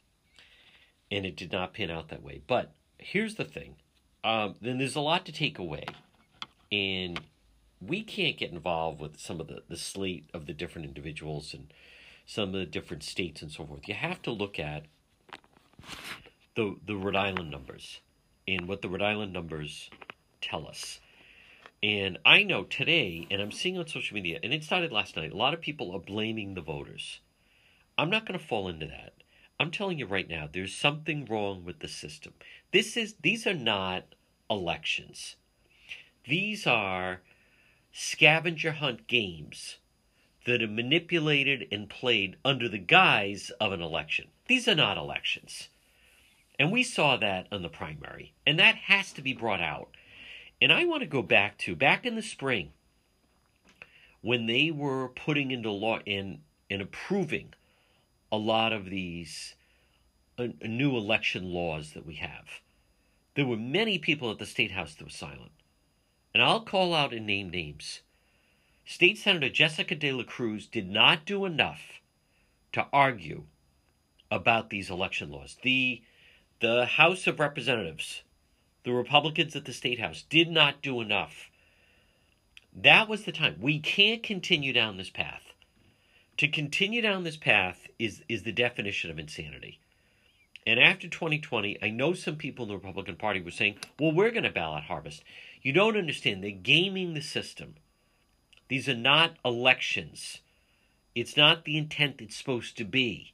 and 1.11 1.27
it 1.27 1.35
did 1.35 1.51
not 1.51 1.75
pan 1.75 1.91
out 1.91 2.11
that 2.11 2.23
way. 2.23 2.43
But 2.47 2.75
here's 2.97 3.35
the 3.35 3.45
thing 3.45 3.75
um, 4.23 4.55
then 4.61 4.79
there's 4.79 4.95
a 4.95 5.01
lot 5.01 5.27
to 5.27 5.33
take 5.33 5.59
away, 5.59 5.85
and 6.71 7.21
we 7.81 8.05
can't 8.05 8.37
get 8.37 8.53
involved 8.53 9.01
with 9.01 9.19
some 9.19 9.41
of 9.41 9.49
the, 9.49 9.65
the 9.69 9.77
slate 9.77 10.31
of 10.33 10.47
the 10.47 10.53
different 10.53 10.87
individuals 10.87 11.53
and 11.53 11.73
some 12.25 12.51
of 12.51 12.55
the 12.55 12.67
different 12.67 13.03
states 13.03 13.43
and 13.43 13.51
so 13.51 13.67
forth. 13.67 13.89
You 13.89 13.95
have 13.95 14.23
to 14.23 14.31
look 14.31 14.61
at 14.61 14.85
the 16.55 16.77
the 16.87 16.95
Rhode 16.95 17.17
Island 17.17 17.51
numbers 17.51 17.99
and 18.47 18.69
what 18.69 18.81
the 18.81 18.89
Rhode 18.89 19.03
Island 19.03 19.33
numbers 19.33 19.91
tell 20.41 20.69
us. 20.69 21.01
And 21.85 22.19
I 22.25 22.45
know 22.45 22.65
today, 22.65 23.27
and 23.31 23.43
I'm 23.43 23.53
seeing 23.53 23.77
on 23.77 23.87
social 23.87 24.15
media, 24.15 24.41
and 24.43 24.55
it 24.55 24.65
started 24.65 24.91
last 24.91 25.17
night, 25.17 25.33
a 25.33 25.37
lot 25.37 25.53
of 25.53 25.61
people 25.61 25.93
are 25.95 25.99
blaming 25.99 26.55
the 26.55 26.63
voters. 26.63 27.21
I'm 27.99 28.09
not 28.09 28.25
going 28.27 28.41
to 28.41 28.45
fall 28.45 28.69
into 28.69 28.87
that. 28.87 29.13
I'm 29.61 29.71
telling 29.71 29.99
you 29.99 30.07
right 30.07 30.27
now, 30.27 30.49
there's 30.51 30.75
something 30.75 31.27
wrong 31.27 31.63
with 31.63 31.81
the 31.81 31.89
system. 31.89 32.33
This 32.73 32.97
is 32.97 33.17
these 33.21 33.47
are 33.47 33.53
not 33.53 34.15
elections. 34.49 35.37
These 36.27 36.67
are 36.67 37.21
scavenger 37.93 38.73
hunt 38.73 39.07
games 39.07 39.77
that 40.47 40.63
are 40.63 40.67
manipulated 40.67 41.69
and 41.71 41.91
played 41.91 42.37
under 42.47 42.67
the 42.67 42.79
guise 42.79 43.51
of 43.61 43.73
an 43.73 43.83
election. 43.83 44.29
These 44.49 44.67
are 44.69 44.75
not 44.75 44.97
elections. 44.97 45.69
And 46.59 46.73
we 46.73 46.83
saw 46.83 47.19
that 47.19 47.47
in 47.53 47.61
the 47.61 47.69
primary. 47.69 48.33
And 48.47 48.59
that 48.59 48.75
has 48.75 49.13
to 49.13 49.21
be 49.21 49.35
brought 49.35 49.61
out. 49.61 49.91
And 50.61 50.73
I 50.73 50.85
want 50.85 51.03
to 51.03 51.07
go 51.07 51.23
back 51.23 51.59
to 51.59 51.77
back 51.77 52.07
in 52.07 52.15
the 52.15 52.23
spring 52.23 52.73
when 54.21 54.47
they 54.47 54.71
were 54.71 55.09
putting 55.09 55.51
into 55.51 55.71
law 55.71 55.99
in 56.07 56.41
and 56.71 56.81
approving 56.81 57.53
a 58.33 58.37
lot 58.37 58.73
of 58.73 58.87
these 58.87 59.55
uh, 60.39 60.49
new 60.63 60.97
election 60.97 61.53
laws 61.53 61.93
that 61.93 62.07
we 62.07 62.15
have. 62.15 62.61
There 63.35 63.47
were 63.47 63.57
many 63.57 63.99
people 63.99 64.31
at 64.31 64.39
the 64.39 64.47
State 64.47 64.73
House 64.73 64.95
that 64.95 65.05
were 65.05 65.11
silent. 65.11 65.53
And 66.33 66.43
I'll 66.43 66.63
call 66.63 66.95
out 66.95 67.13
and 67.13 67.27
name 67.27 67.51
names. 67.51 68.01
State 68.85 69.19
Senator 69.19 69.49
Jessica 69.49 69.95
De 69.95 70.11
La 70.11 70.25
Cruz 70.25 70.67
did 70.67 70.91
not 70.91 71.25
do 71.25 71.45
enough 71.45 72.01
to 72.73 72.87
argue 72.93 73.45
about 74.31 74.69
these 74.69 74.91
election 74.91 75.31
laws. 75.31 75.57
The, 75.63 76.03
the 76.61 76.87
House 76.87 77.29
of 77.29 77.39
Representatives, 77.39 78.24
the 78.85 78.93
Republicans 78.93 79.57
at 79.57 79.65
the 79.65 79.73
State 79.73 80.01
House, 80.01 80.25
did 80.29 80.51
not 80.51 80.83
do 80.83 81.01
enough. 81.01 81.51
That 82.75 83.09
was 83.09 83.25
the 83.25 83.33
time. 83.33 83.57
We 83.61 83.79
can't 83.79 84.23
continue 84.23 84.73
down 84.73 84.97
this 84.97 85.11
path 85.11 85.55
to 86.37 86.49
continue 86.49 87.01
down 87.01 87.25
this 87.25 87.37
path 87.37 87.87
is 87.99 88.23
is 88.29 88.43
the 88.43 88.53
definition 88.53 89.11
of 89.11 89.19
insanity. 89.19 89.79
And 90.67 90.81
after 90.81 91.09
2020, 91.09 91.79
I 91.83 91.91
know 91.91 92.15
some 92.15 92.37
people 92.37 92.65
in 92.65 92.71
the 92.71 92.77
Republican 92.77 93.17
Party 93.17 93.41
were 93.41 93.51
saying, 93.51 93.77
"Well, 93.99 94.13
we're 94.13 94.31
going 94.31 94.45
to 94.45 94.51
ballot 94.51 94.85
harvest." 94.85 95.23
You 95.63 95.73
don't 95.73 95.97
understand. 95.97 96.43
They're 96.43 96.51
gaming 96.51 97.15
the 97.15 97.21
system. 97.21 97.77
These 98.69 98.89
are 98.89 98.97
not 98.97 99.37
elections. 99.45 100.41
It's 101.15 101.37
not 101.37 101.65
the 101.65 101.77
intent 101.77 102.21
it's 102.21 102.37
supposed 102.37 102.77
to 102.79 102.85
be. 102.85 103.33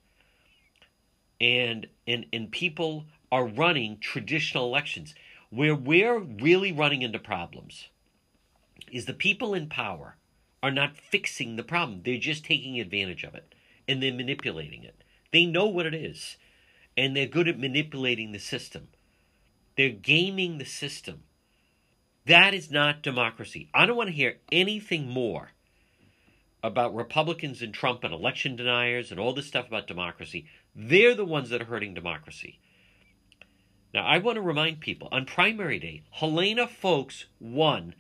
And 1.40 1.88
and 2.06 2.26
and 2.32 2.50
people 2.50 3.06
are 3.32 3.46
running 3.46 3.98
traditional 3.98 4.66
elections 4.66 5.14
where 5.50 5.74
we're 5.74 6.18
really 6.18 6.72
running 6.72 7.02
into 7.02 7.18
problems 7.18 7.88
is 8.90 9.06
the 9.06 9.12
people 9.12 9.52
in 9.54 9.68
power 9.68 10.16
are 10.62 10.70
not 10.70 10.96
fixing 10.96 11.56
the 11.56 11.62
problem. 11.62 12.02
They're 12.04 12.18
just 12.18 12.44
taking 12.44 12.78
advantage 12.78 13.24
of 13.24 13.34
it 13.34 13.54
and 13.88 14.02
they're 14.02 14.12
manipulating 14.12 14.84
it. 14.84 15.02
They 15.32 15.44
know 15.44 15.66
what 15.66 15.86
it 15.86 15.94
is 15.94 16.36
and 16.96 17.16
they're 17.16 17.26
good 17.26 17.48
at 17.48 17.58
manipulating 17.58 18.32
the 18.32 18.38
system. 18.38 18.88
They're 19.76 19.90
gaming 19.90 20.58
the 20.58 20.64
system. 20.64 21.22
That 22.26 22.54
is 22.54 22.70
not 22.70 23.02
democracy. 23.02 23.68
I 23.74 23.86
don't 23.86 23.96
want 23.96 24.08
to 24.08 24.14
hear 24.14 24.36
anything 24.52 25.08
more 25.08 25.52
about 26.62 26.94
Republicans 26.94 27.62
and 27.62 27.72
Trump 27.72 28.04
and 28.04 28.12
election 28.12 28.56
deniers 28.56 29.10
and 29.10 29.18
all 29.18 29.32
this 29.32 29.46
stuff 29.46 29.68
about 29.68 29.86
democracy. 29.86 30.46
They're 30.76 31.14
the 31.14 31.24
ones 31.24 31.50
that 31.50 31.62
are 31.62 31.66
hurting 31.66 31.94
democracy. 31.94 32.60
Now, 33.92 34.06
I 34.06 34.18
want 34.18 34.36
to 34.36 34.42
remind 34.42 34.80
people 34.80 35.08
on 35.10 35.26
primary 35.26 35.78
day, 35.78 36.02
Helena 36.10 36.66
Foulkes 36.68 37.26
won 37.40 37.94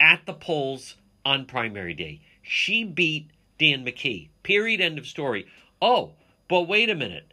at 0.00 0.26
the 0.26 0.34
polls 0.34 0.96
on 1.24 1.46
primary 1.46 1.94
day. 1.94 2.20
She 2.42 2.84
beat 2.84 3.30
Dan 3.58 3.84
McKee. 3.84 4.28
Period. 4.42 4.80
End 4.80 4.98
of 4.98 5.06
story. 5.06 5.46
Oh, 5.80 6.12
but 6.48 6.62
wait 6.62 6.90
a 6.90 6.94
minute. 6.94 7.32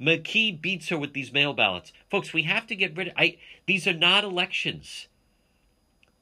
McKee 0.00 0.60
beats 0.60 0.88
her 0.88 0.98
with 0.98 1.12
these 1.12 1.32
mail 1.32 1.52
ballots. 1.52 1.92
Folks, 2.10 2.32
we 2.32 2.44
have 2.44 2.66
to 2.68 2.76
get 2.76 2.96
rid 2.96 3.08
of 3.08 3.14
I 3.16 3.36
these 3.66 3.86
are 3.86 3.92
not 3.92 4.24
elections. 4.24 5.08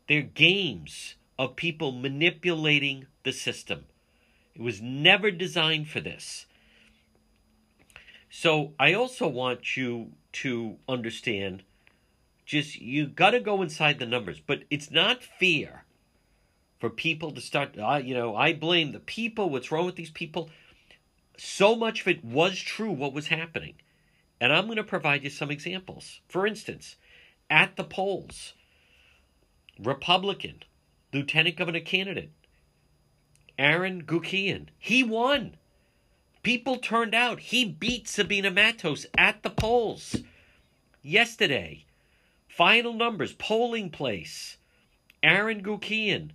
They're 0.09 0.22
games 0.22 1.14
of 1.39 1.57
people 1.57 1.93
manipulating 1.93 3.07
the 3.24 3.33
system. 3.33 3.85
It 4.55 4.62
was 4.62 4.81
never 4.81 5.31
designed 5.31 5.89
for 5.89 6.01
this. 6.01 6.47
So 8.31 8.72
I 8.79 8.95
also 8.95 9.29
want 9.29 9.76
you 9.76 10.12
to 10.43 10.76
understand 10.89 11.62
just 12.47 12.80
you 12.80 13.07
got 13.07 13.30
to 13.30 13.41
go 13.41 13.61
inside 13.61 13.99
the 13.99 14.07
numbers, 14.07 14.41
but 14.41 14.64
it's 14.70 14.91
not 14.91 15.22
fear 15.22 15.84
for 16.78 16.89
people 16.89 17.30
to 17.32 17.41
start. 17.41 17.78
Uh, 17.78 18.01
you 18.03 18.14
know, 18.14 18.34
I 18.34 18.53
blame 18.55 18.93
the 18.93 19.01
people. 19.01 19.51
What's 19.51 19.70
wrong 19.70 19.84
with 19.84 19.97
these 19.97 20.11
people? 20.11 20.49
So 21.36 21.76
much 21.76 22.01
of 22.01 22.09
it 22.09 22.24
was 22.24 22.59
true, 22.59 22.91
what 22.91 23.12
was 23.12 23.28
happening. 23.28 23.74
And 24.41 24.53
I'm 24.53 24.66
going 24.66 24.76
to 24.76 24.84
provide 24.84 25.24
you 25.24 25.30
some 25.30 25.51
examples. 25.51 26.20
For 26.28 26.47
instance, 26.47 26.97
at 27.51 27.76
the 27.76 27.84
polls, 27.84 28.55
Republican 29.78 30.62
lieutenant 31.12 31.57
governor 31.57 31.80
candidate 31.80 32.30
Aaron 33.59 34.05
Guckian, 34.05 34.68
he 34.78 35.03
won. 35.03 35.57
People 36.49 36.78
turned 36.78 37.14
out. 37.14 37.40
He 37.40 37.66
beat 37.66 38.09
Sabina 38.09 38.51
Matos 38.51 39.05
at 39.18 39.42
the 39.42 39.51
polls 39.51 40.16
yesterday. 41.03 41.84
Final 42.49 42.94
numbers, 42.94 43.34
polling 43.34 43.90
place. 43.90 44.57
Aaron 45.22 45.62
Guckian, 45.62 46.30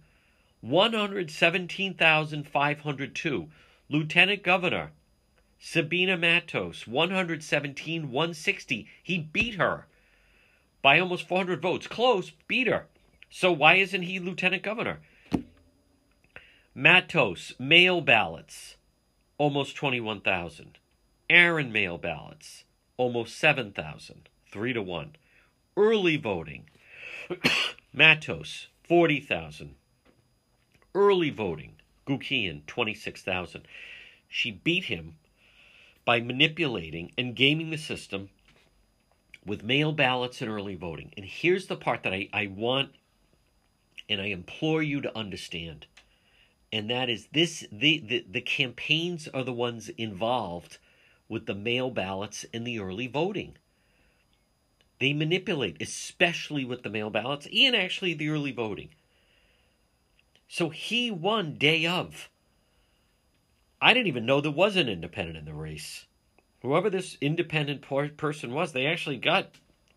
117,502. 0.62 3.50
Lieutenant 3.90 4.44
Governor 4.44 4.92
Sabina 5.60 6.16
Matos, 6.16 6.86
117, 6.86 8.12
160. 8.12 8.88
He 9.02 9.18
beat 9.18 9.56
her 9.56 9.88
by 10.84 11.00
almost 11.00 11.28
400 11.28 11.60
votes. 11.60 11.88
Close, 11.88 12.34
beat 12.48 12.68
her. 12.68 12.86
So 13.32 13.52
why 13.52 13.78
isn't 13.78 14.04
he 14.04 14.20
Lieutenant 14.20 14.62
Governor? 14.62 15.00
Matos, 16.76 17.54
mail 17.58 18.02
ballots, 18.02 18.76
almost 19.38 19.76
21,000. 19.76 20.78
Aaron 21.30 21.72
mail 21.72 21.98
ballots, 21.98 22.64
almost 22.98 23.38
7,000. 23.38 24.30
Three 24.52 24.74
to 24.74 24.82
one. 24.82 25.16
Early 25.76 26.18
voting, 26.18 26.70
Matos, 27.94 28.68
40,000 28.88 29.76
early 30.96 31.30
voting, 31.30 31.76
Guckian, 32.08 32.66
26,000. 32.68 33.68
She 34.28 34.52
beat 34.52 34.86
him 34.86 35.16
by 36.06 36.20
manipulating 36.20 37.12
and 37.18 37.36
gaming 37.36 37.70
the 37.70 37.78
system 37.78 38.30
with 39.46 39.64
mail 39.64 39.92
ballots 39.92 40.42
and 40.42 40.50
early 40.50 40.76
voting. 40.76 41.14
And 41.18 41.26
here's 41.26 41.68
the 41.68 41.76
part 41.76 42.04
that 42.04 42.14
I, 42.14 42.30
I 42.34 42.48
want 42.48 42.92
and 44.10 44.22
I 44.22 44.26
implore 44.26 44.84
you 44.84 45.02
to 45.02 45.18
understand. 45.18 45.88
And 46.74 46.90
that 46.90 47.08
is 47.08 47.28
this 47.32 47.68
the, 47.72 48.00
the, 48.00 48.26
the 48.28 48.42
campaigns 48.42 49.28
are 49.28 49.44
the 49.44 49.54
ones 49.54 49.90
involved 49.90 50.80
with 51.30 51.46
the 51.46 51.54
mail 51.54 51.92
ballots 51.92 52.48
and 52.52 52.66
the 52.66 52.80
early 52.80 53.06
voting. 53.06 53.58
They 54.98 55.14
manipulate, 55.14 55.80
especially 55.80 56.66
with 56.66 56.82
the 56.82 56.90
mail 56.90 57.12
ballots 57.12 57.48
and 57.56 57.76
actually 57.76 58.16
the 58.16 58.30
early 58.30 58.52
voting. 58.52 58.90
So 60.48 60.70
he 60.70 61.12
won 61.12 61.60
day 61.60 61.86
of. 61.86 62.32
I 63.80 63.94
didn't 63.94 64.08
even 64.08 64.26
know 64.26 64.42
there 64.42 64.50
was 64.50 64.76
an 64.76 64.90
independent 64.90 65.38
in 65.38 65.46
the 65.46 65.54
race. 65.54 66.08
Whoever 66.64 66.90
this 66.90 67.20
independent 67.22 67.84
person 67.84 68.52
was, 68.52 68.72
they 68.72 68.88
actually 68.88 69.18
got 69.18 69.52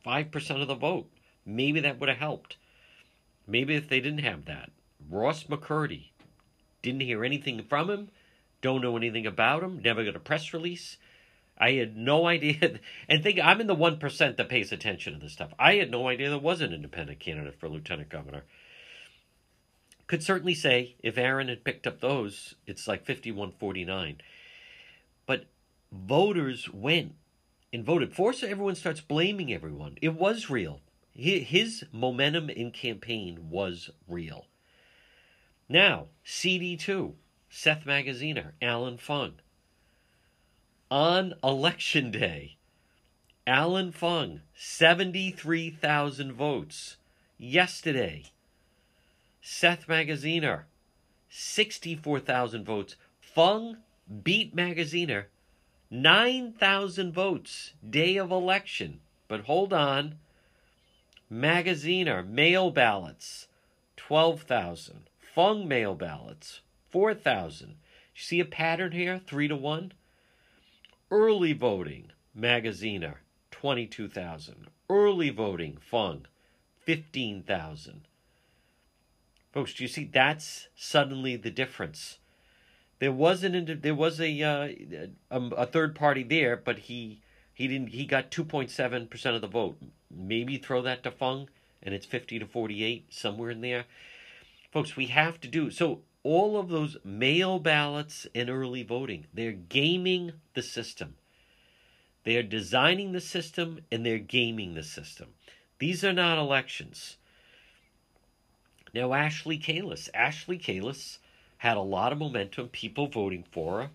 5% 0.05 0.61
of 0.61 0.69
the 0.69 0.75
vote. 0.75 1.09
Maybe 1.47 1.81
that 1.81 1.99
would 2.01 2.11
have 2.11 2.19
helped. 2.19 2.59
Maybe 3.47 3.77
if 3.77 3.89
they 3.89 4.01
didn't 4.01 4.25
have 4.25 4.45
that. 4.45 4.73
Ross 5.09 5.45
McCurdy. 5.45 6.11
Didn't 6.87 7.01
hear 7.01 7.25
anything 7.25 7.65
from 7.65 7.91
him. 7.91 8.11
Don't 8.63 8.81
know 8.81 8.97
anything 8.97 9.27
about 9.27 9.65
him. 9.65 9.81
Never 9.83 10.05
got 10.05 10.15
a 10.15 10.21
press 10.21 10.55
release. 10.55 10.99
I 11.59 11.73
had 11.73 11.97
no 11.97 12.27
idea. 12.29 12.79
And 13.09 13.25
think, 13.25 13.41
I'm 13.41 13.61
in 13.61 13.67
the 13.67 13.75
1% 13.75 14.37
that 14.37 14.49
pays 14.49 14.71
attention 14.71 15.15
to 15.15 15.19
this 15.19 15.33
stuff. 15.33 15.53
I 15.59 15.75
had 15.75 15.91
no 15.91 16.07
idea 16.07 16.31
there 16.31 16.39
was 16.39 16.61
an 16.61 16.73
independent 16.73 17.19
candidate 17.19 17.59
for 17.59 17.69
lieutenant 17.69 18.09
governor. 18.09 18.45
Could 20.07 20.23
certainly 20.23 20.55
say 20.55 20.95
if 21.03 21.19
Aaron 21.19 21.49
had 21.49 21.65
picked 21.65 21.89
up 21.89 22.01
those, 22.01 22.55
it's 22.69 22.87
like 22.87 23.05
5149. 23.05 24.19
But 25.27 25.47
voters 25.91 26.73
went 26.73 27.17
and 27.73 27.85
voted. 27.85 28.15
for, 28.15 28.33
so 28.33 28.47
everyone 28.47 28.77
starts 28.77 29.01
blaming 29.01 29.53
everyone. 29.53 29.99
It 30.01 30.15
was 30.15 30.49
real. 30.49 30.83
His 31.11 31.85
momentum 31.91 32.49
in 32.49 32.71
campaign 32.71 33.51
was 33.51 33.91
real. 34.07 34.47
Now, 35.69 36.07
CD2, 36.25 37.15
Seth 37.51 37.85
Magaziner, 37.85 38.53
Allan 38.63 38.99
Fung. 38.99 39.35
On 40.91 41.35
election 41.43 42.13
day, 42.13 42.57
Allan 43.49 43.91
Fung, 43.91 44.43
73,000 44.55 46.33
votes. 46.33 46.97
Yesterday, 47.37 48.27
Seth 49.43 49.89
Magaziner, 49.89 50.65
64,000 51.29 52.65
votes. 52.65 52.95
Fung 53.21 53.79
beat 54.23 54.55
Magaziner, 54.55 55.25
9,000 55.91 57.13
votes, 57.13 57.73
day 57.89 58.17
of 58.17 58.31
election. 58.31 59.01
But 59.27 59.43
hold 59.43 59.73
on. 59.73 60.19
Magaziner, 61.31 62.25
mail 62.27 62.71
ballots, 62.71 63.49
12,000. 63.97 65.11
Fung 65.37 65.69
mail 65.69 65.95
ballots, 65.95 66.63
4,000. 66.89 67.69
You 67.69 68.23
see 68.23 68.41
a 68.41 68.45
pattern 68.47 68.93
here? 68.93 69.21
3 69.27 69.49
to 69.49 69.57
1. 69.57 69.93
Early 71.11 71.53
voting, 71.53 72.11
Magaziner, 72.35 73.17
22,000. 73.51 74.69
Early 74.89 75.29
voting, 75.29 75.77
Fung, 75.79 76.25
15,000. 76.87 78.09
Folks, 79.53 79.75
do 79.75 79.85
you 79.85 79.89
see 79.89 80.05
that's 80.05 80.69
suddenly 80.75 81.37
the 81.37 81.51
difference? 81.51 82.17
There 82.99 83.13
was 83.13 83.45
an 83.45 83.81
there 83.83 83.95
was 83.95 84.19
a 84.19 84.43
uh, 84.43 84.69
a, 85.31 85.67
third 85.67 85.95
party 85.95 86.23
there, 86.23 86.57
but 86.57 86.79
he 86.79 87.21
he 87.53 87.69
didn't 87.69 87.89
he 87.89 88.07
got 88.07 88.31
2.7 88.31 89.11
percent 89.11 89.37
of 89.37 89.43
the 89.43 89.49
vote. 89.49 89.77
Maybe 90.11 90.57
throw 90.57 90.81
that 90.81 91.03
to 91.03 91.11
Fung, 91.11 91.51
and 91.83 91.95
it's 91.95 92.07
50 92.07 92.39
to 92.39 92.47
48 92.47 93.13
somewhere 93.13 93.51
in 93.51 93.61
there. 93.61 93.85
Folks, 94.77 94.95
we 94.95 95.07
have 95.07 95.41
to 95.41 95.49
do 95.49 95.71
so. 95.71 96.03
All 96.23 96.61
of 96.61 96.69
those 96.69 96.99
mail 97.03 97.59
ballots 97.59 98.27
and 98.35 98.51
early 98.51 98.83
voting, 98.83 99.25
they're 99.33 99.53
gaming 99.53 100.35
the 100.53 100.61
system. 100.61 101.15
They 102.25 102.37
are 102.37 102.43
designing 102.43 103.13
the 103.13 103.23
system 103.23 103.81
and 103.91 104.05
they're 104.05 104.19
gaming 104.19 104.75
the 104.75 104.83
system. 104.83 105.29
These 105.79 106.05
are 106.05 106.13
not 106.13 106.37
elections. 106.37 107.17
Now, 108.93 109.15
Ashley 109.15 109.59
Kalus. 109.59 110.11
Ashley 110.13 110.59
Kalus 110.59 111.21
had 111.57 111.79
a 111.79 111.81
lot 111.81 112.13
of 112.13 112.19
momentum, 112.19 112.69
people 112.69 113.07
voting 113.07 113.47
for 113.51 113.81
her. 113.81 113.91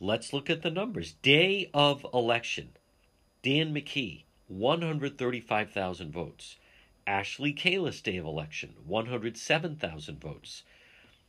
Let's 0.00 0.32
look 0.32 0.50
at 0.50 0.62
the 0.62 0.70
numbers. 0.72 1.12
Day 1.22 1.70
of 1.72 2.04
election, 2.12 2.70
Dan 3.44 3.72
McKee, 3.72 4.24
135,000 4.48 6.12
votes. 6.12 6.56
Ashley 7.08 7.54
Kalus 7.54 8.02
day 8.02 8.18
of 8.18 8.26
election, 8.26 8.74
107,000 8.86 10.20
votes. 10.20 10.62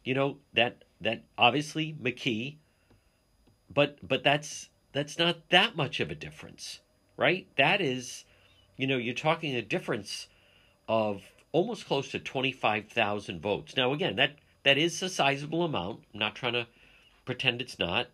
You 0.04 0.14
know, 0.14 0.38
that 0.54 0.84
that 1.00 1.24
obviously 1.38 1.94
McKee, 1.94 2.58
but 3.74 3.98
but 4.06 4.22
that's 4.24 4.70
that's 4.92 5.18
not 5.18 5.50
that 5.50 5.78
much 5.78 6.02
of 6.02 6.12
a 6.12 6.16
difference, 6.16 6.82
right? 7.16 7.48
That 7.58 7.80
is, 7.80 8.26
you 8.76 8.88
know, 8.88 8.98
you're 8.98 9.14
talking 9.14 9.56
a 9.56 9.62
difference 9.62 10.28
of 10.90 11.24
almost 11.52 11.86
close 11.86 12.12
to 12.12 12.20
25,000 12.20 13.42
votes. 13.42 13.78
Now, 13.78 13.94
again, 13.94 14.18
that 14.18 14.36
that 14.64 14.78
is 14.78 15.02
a 15.02 15.08
sizable 15.08 15.64
amount. 15.64 16.04
I'm 16.14 16.20
not 16.20 16.36
trying 16.36 16.54
to 16.54 16.68
pretend 17.24 17.62
it's 17.62 17.80
not. 17.80 18.08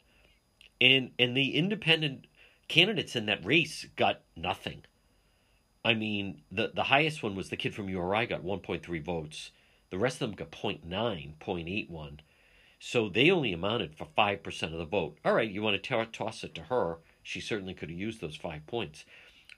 And 0.79 1.11
and 1.17 1.35
the 1.35 1.55
independent 1.55 2.27
candidates 2.67 3.15
in 3.15 3.25
that 3.25 3.43
race 3.43 3.87
got 3.95 4.21
nothing. 4.35 4.83
I 5.85 5.93
mean, 5.93 6.41
the 6.51 6.71
the 6.73 6.85
highest 6.85 7.21
one 7.21 7.35
was 7.35 7.49
the 7.49 7.57
kid 7.57 7.75
from 7.75 7.89
URI 7.89 8.25
got 8.25 8.43
1.3 8.43 9.03
votes. 9.03 9.51
The 9.91 9.99
rest 9.99 10.15
of 10.19 10.31
them 10.31 10.35
got 10.35 10.51
0.9, 10.51 10.81
0.81. 11.39 12.19
So 12.79 13.07
they 13.07 13.29
only 13.29 13.53
amounted 13.53 13.95
for 13.95 14.07
5% 14.17 14.63
of 14.63 14.79
the 14.79 14.85
vote. 14.85 15.19
All 15.23 15.33
right, 15.33 15.49
you 15.49 15.61
want 15.61 15.81
to 15.81 16.05
toss 16.11 16.43
it 16.43 16.55
to 16.55 16.63
her. 16.63 16.97
She 17.21 17.39
certainly 17.39 17.75
could 17.75 17.89
have 17.89 17.99
used 17.99 18.19
those 18.19 18.35
five 18.35 18.65
points. 18.65 19.05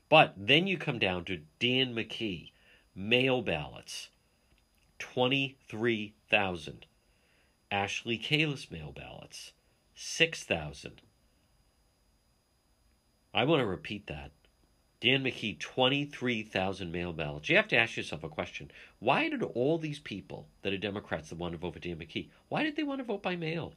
But 0.10 0.34
then 0.38 0.68
you 0.68 0.78
come 0.78 1.00
down 1.00 1.24
to 1.26 1.42
Dan 1.60 1.96
McKee, 1.96 2.52
mail 2.94 3.42
ballots, 3.42 4.10
23,000. 5.00 6.86
Ashley 7.72 8.18
Kalus 8.18 8.70
mail 8.70 8.92
ballots, 8.92 9.54
6,000. 9.96 11.02
I 13.34 13.44
want 13.44 13.62
to 13.62 13.66
repeat 13.66 14.08
that. 14.08 14.32
Dan 15.00 15.24
McKee, 15.24 15.60
23,000 15.60 16.92
mail 16.92 17.14
ballots. 17.14 17.50
You 17.50 17.56
have 17.56 17.68
to 17.68 17.78
ask 17.78 17.98
yourself 17.98 18.24
a 18.24 18.30
question. 18.30 18.72
Why 19.00 19.30
did 19.30 19.44
all 19.44 19.78
these 19.78 20.00
people 20.00 20.48
that 20.64 20.74
are 20.74 20.78
Democrats 20.78 21.30
that 21.30 21.38
want 21.38 21.52
to 21.52 21.58
vote 21.60 21.74
for 21.74 21.80
Dan 21.80 21.98
McKee, 21.98 22.30
why 22.50 22.64
did 22.64 22.76
they 22.76 22.84
want 22.84 23.00
to 23.00 23.06
vote 23.06 23.22
by 23.22 23.36
mail? 23.36 23.74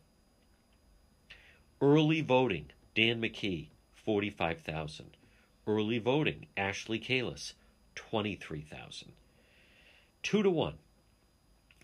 Early 1.83 2.23
voting, 2.23 2.71
Dan 2.95 3.21
McKee, 3.21 3.69
45,000. 3.95 5.17
Early 5.67 5.99
voting, 5.99 6.47
Ashley 6.57 6.99
Kalus, 6.99 7.53
23,000. 7.95 9.13
Two 10.23 10.43
to 10.43 10.51
one. 10.51 10.79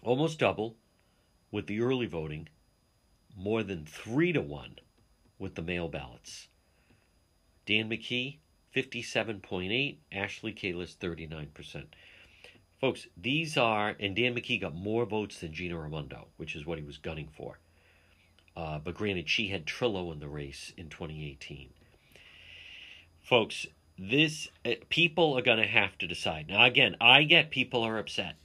Almost 0.03 0.39
double 0.39 0.77
with 1.51 1.67
the 1.67 1.81
early 1.81 2.07
voting, 2.07 2.49
more 3.37 3.63
than 3.63 3.85
three 3.85 4.33
to 4.33 4.41
one 4.41 4.79
with 5.39 5.55
the 5.55 5.63
mail 5.63 5.89
ballots. 5.89 6.49
Dan 7.67 7.89
McKee, 7.91 8.39
57.8, 8.77 9.97
Ashley 10.13 10.53
Kalus 10.53 10.95
39%. 10.95 11.85
Folks, 12.79 13.07
these 13.17 13.57
are, 13.57 13.97
and 13.99 14.15
Dan 14.15 14.35
McKee 14.35 14.61
got 14.61 14.75
more 14.75 15.07
votes 15.07 15.41
than 15.41 15.55
Gina 15.55 15.79
Raimondo, 15.79 16.27
which 16.37 16.55
is 16.55 16.67
what 16.67 16.79
he 16.79 16.85
was 16.85 16.99
gunning 16.99 17.31
for. 17.35 17.59
Uh, 18.55 18.79
but 18.79 18.95
granted, 18.95 19.31
she 19.31 19.49
had 19.49 19.65
Trillo 19.65 20.13
in 20.13 20.21
the 20.21 20.29
race 20.29 20.75
in 20.77 20.91
2018. 20.91 21.71
Folks, 23.23 23.67
this 23.99 24.49
uh, 24.67 24.73
people 24.91 25.39
are 25.39 25.43
going 25.43 25.57
to 25.57 25.67
have 25.67 25.97
to 25.99 26.07
decide. 26.07 26.49
Now, 26.49 26.65
again, 26.65 26.97
I 27.01 27.23
get 27.23 27.51
people 27.51 27.83
are 27.83 27.99
upset, 27.99 28.37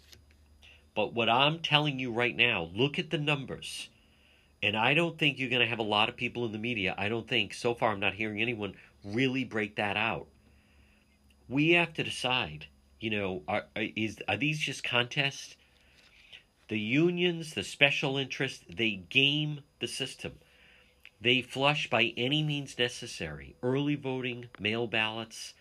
but 0.96 1.14
what 1.14 1.28
I'm 1.28 1.60
telling 1.60 2.00
you 2.00 2.10
right 2.10 2.36
now, 2.36 2.70
look 2.74 2.98
at 2.98 3.10
the 3.10 3.18
numbers. 3.18 3.90
And 4.64 4.78
I 4.78 4.94
don't 4.94 5.18
think 5.18 5.40
you're 5.40 5.50
going 5.50 5.62
to 5.62 5.68
have 5.68 5.80
a 5.80 5.84
lot 5.84 6.08
of 6.08 6.16
people 6.16 6.46
in 6.46 6.52
the 6.52 6.60
media. 6.60 6.94
I 6.98 7.10
don't 7.10 7.28
think, 7.28 7.54
so 7.54 7.74
far, 7.74 7.92
I'm 7.92 8.00
not 8.00 8.14
hearing 8.14 8.42
anyone 8.42 8.76
really 9.04 9.44
break 9.44 9.76
that 9.76 9.98
out. 9.98 10.28
We 11.48 11.72
have 11.72 11.94
to 11.96 12.04
decide, 12.04 12.68
you 13.00 13.10
know, 13.10 13.44
are, 13.48 13.66
is, 13.76 14.18
are 14.28 14.38
these 14.38 14.60
just 14.60 14.84
contests? 14.84 15.56
The 16.70 16.80
unions, 16.80 17.54
the 17.54 17.64
special 17.64 18.18
interests, 18.18 18.64
they 18.70 19.04
game 19.10 19.62
the 19.80 19.88
system. 19.88 20.34
They 21.20 21.42
flush 21.42 21.90
by 21.90 22.14
any 22.18 22.42
means 22.42 22.80
necessary. 22.80 23.56
Early 23.62 23.96
voting, 23.96 24.46
mail 24.60 24.88
ballots. 24.88 25.54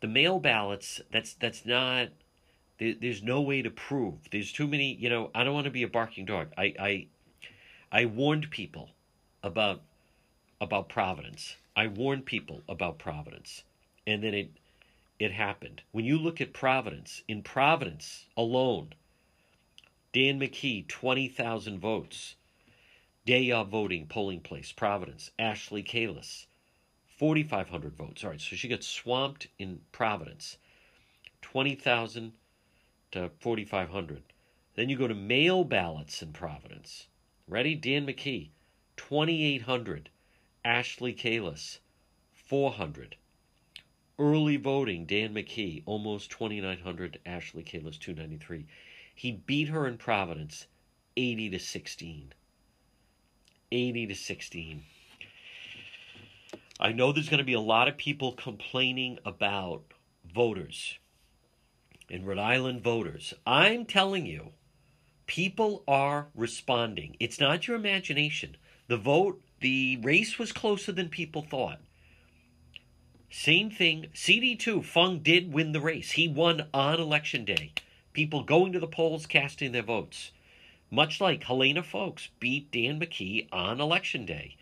The 0.00 0.08
mail 0.08 0.38
ballots, 0.38 1.00
that's 1.10 1.34
that's 1.34 1.66
not 1.66 2.08
there, 2.78 2.94
there's 3.00 3.22
no 3.22 3.40
way 3.40 3.62
to 3.62 3.70
prove. 3.70 4.14
There's 4.30 4.52
too 4.52 4.66
many, 4.66 4.94
you 4.94 5.10
know, 5.10 5.30
I 5.34 5.44
don't 5.44 5.54
want 5.54 5.64
to 5.64 5.70
be 5.70 5.82
a 5.82 5.88
barking 5.88 6.24
dog. 6.24 6.48
I 6.56 6.74
I 6.78 7.06
I 7.90 8.04
warned 8.06 8.50
people 8.50 8.90
about 9.42 9.82
about 10.60 10.88
Providence. 10.88 11.56
I 11.80 11.86
warned 11.86 12.26
people 12.26 12.62
about 12.68 12.98
Providence, 12.98 13.64
and 14.06 14.22
then 14.22 14.34
it 14.34 14.50
it 15.18 15.32
happened. 15.32 15.80
When 15.92 16.04
you 16.04 16.18
look 16.18 16.38
at 16.38 16.52
Providence, 16.52 17.22
in 17.26 17.42
Providence 17.42 18.26
alone, 18.36 18.92
Dan 20.12 20.38
McKee, 20.38 20.86
20,000 20.86 21.78
votes. 21.78 22.34
Day 23.24 23.50
of 23.50 23.68
voting, 23.68 24.06
polling 24.08 24.40
place, 24.40 24.72
Providence. 24.72 25.30
Ashley 25.38 25.82
Kalus, 25.82 26.44
4,500 27.16 27.96
votes. 27.96 28.24
All 28.24 28.28
right, 28.28 28.40
so 28.42 28.56
she 28.56 28.68
got 28.68 28.84
swamped 28.84 29.48
in 29.58 29.80
Providence. 29.90 30.58
20,000 31.40 32.34
to 33.12 33.30
4,500. 33.40 34.22
Then 34.74 34.90
you 34.90 34.98
go 34.98 35.08
to 35.08 35.14
mail 35.14 35.64
ballots 35.64 36.20
in 36.20 36.34
Providence. 36.34 37.06
Ready? 37.48 37.74
Dan 37.74 38.06
McKee, 38.06 38.50
2,800. 38.98 40.10
Ashley 40.64 41.14
Kalus, 41.14 41.78
400. 42.32 43.16
Early 44.18 44.56
voting, 44.56 45.06
Dan 45.06 45.32
McKee, 45.32 45.82
almost 45.86 46.30
2,900. 46.30 47.18
Ashley 47.24 47.62
Kalus, 47.62 47.98
293. 47.98 48.66
He 49.14 49.32
beat 49.32 49.68
her 49.68 49.86
in 49.86 49.96
Providence, 49.96 50.66
80 51.16 51.50
to 51.50 51.58
16. 51.58 52.32
80 53.72 54.06
to 54.06 54.14
16. 54.14 54.82
I 56.78 56.92
know 56.92 57.12
there's 57.12 57.28
going 57.28 57.38
to 57.38 57.44
be 57.44 57.52
a 57.52 57.60
lot 57.60 57.88
of 57.88 57.96
people 57.96 58.32
complaining 58.32 59.18
about 59.24 59.82
voters 60.24 60.98
in 62.08 62.24
Rhode 62.24 62.38
Island 62.38 62.82
voters. 62.82 63.32
I'm 63.46 63.84
telling 63.86 64.26
you, 64.26 64.52
people 65.26 65.84
are 65.86 66.28
responding. 66.34 67.16
It's 67.20 67.38
not 67.38 67.68
your 67.68 67.76
imagination. 67.76 68.56
The 68.88 68.96
vote, 68.96 69.40
the 69.60 69.98
race 70.02 70.38
was 70.38 70.52
closer 70.52 70.92
than 70.92 71.08
people 71.08 71.42
thought. 71.42 71.80
Same 73.30 73.70
thing. 73.70 74.06
CD2, 74.14 74.84
Fung 74.84 75.20
did 75.20 75.52
win 75.52 75.72
the 75.72 75.80
race. 75.80 76.12
He 76.12 76.26
won 76.26 76.66
on 76.74 76.98
election 76.98 77.44
day. 77.44 77.72
People 78.12 78.42
going 78.42 78.72
to 78.72 78.80
the 78.80 78.88
polls 78.88 79.26
casting 79.26 79.72
their 79.72 79.82
votes. 79.82 80.32
Much 80.90 81.20
like 81.20 81.44
Helena 81.44 81.82
Foulkes 81.82 82.28
beat 82.40 82.72
Dan 82.72 82.98
McKee 82.98 83.46
on 83.52 83.80
election 83.80 84.26
day. 84.26 84.56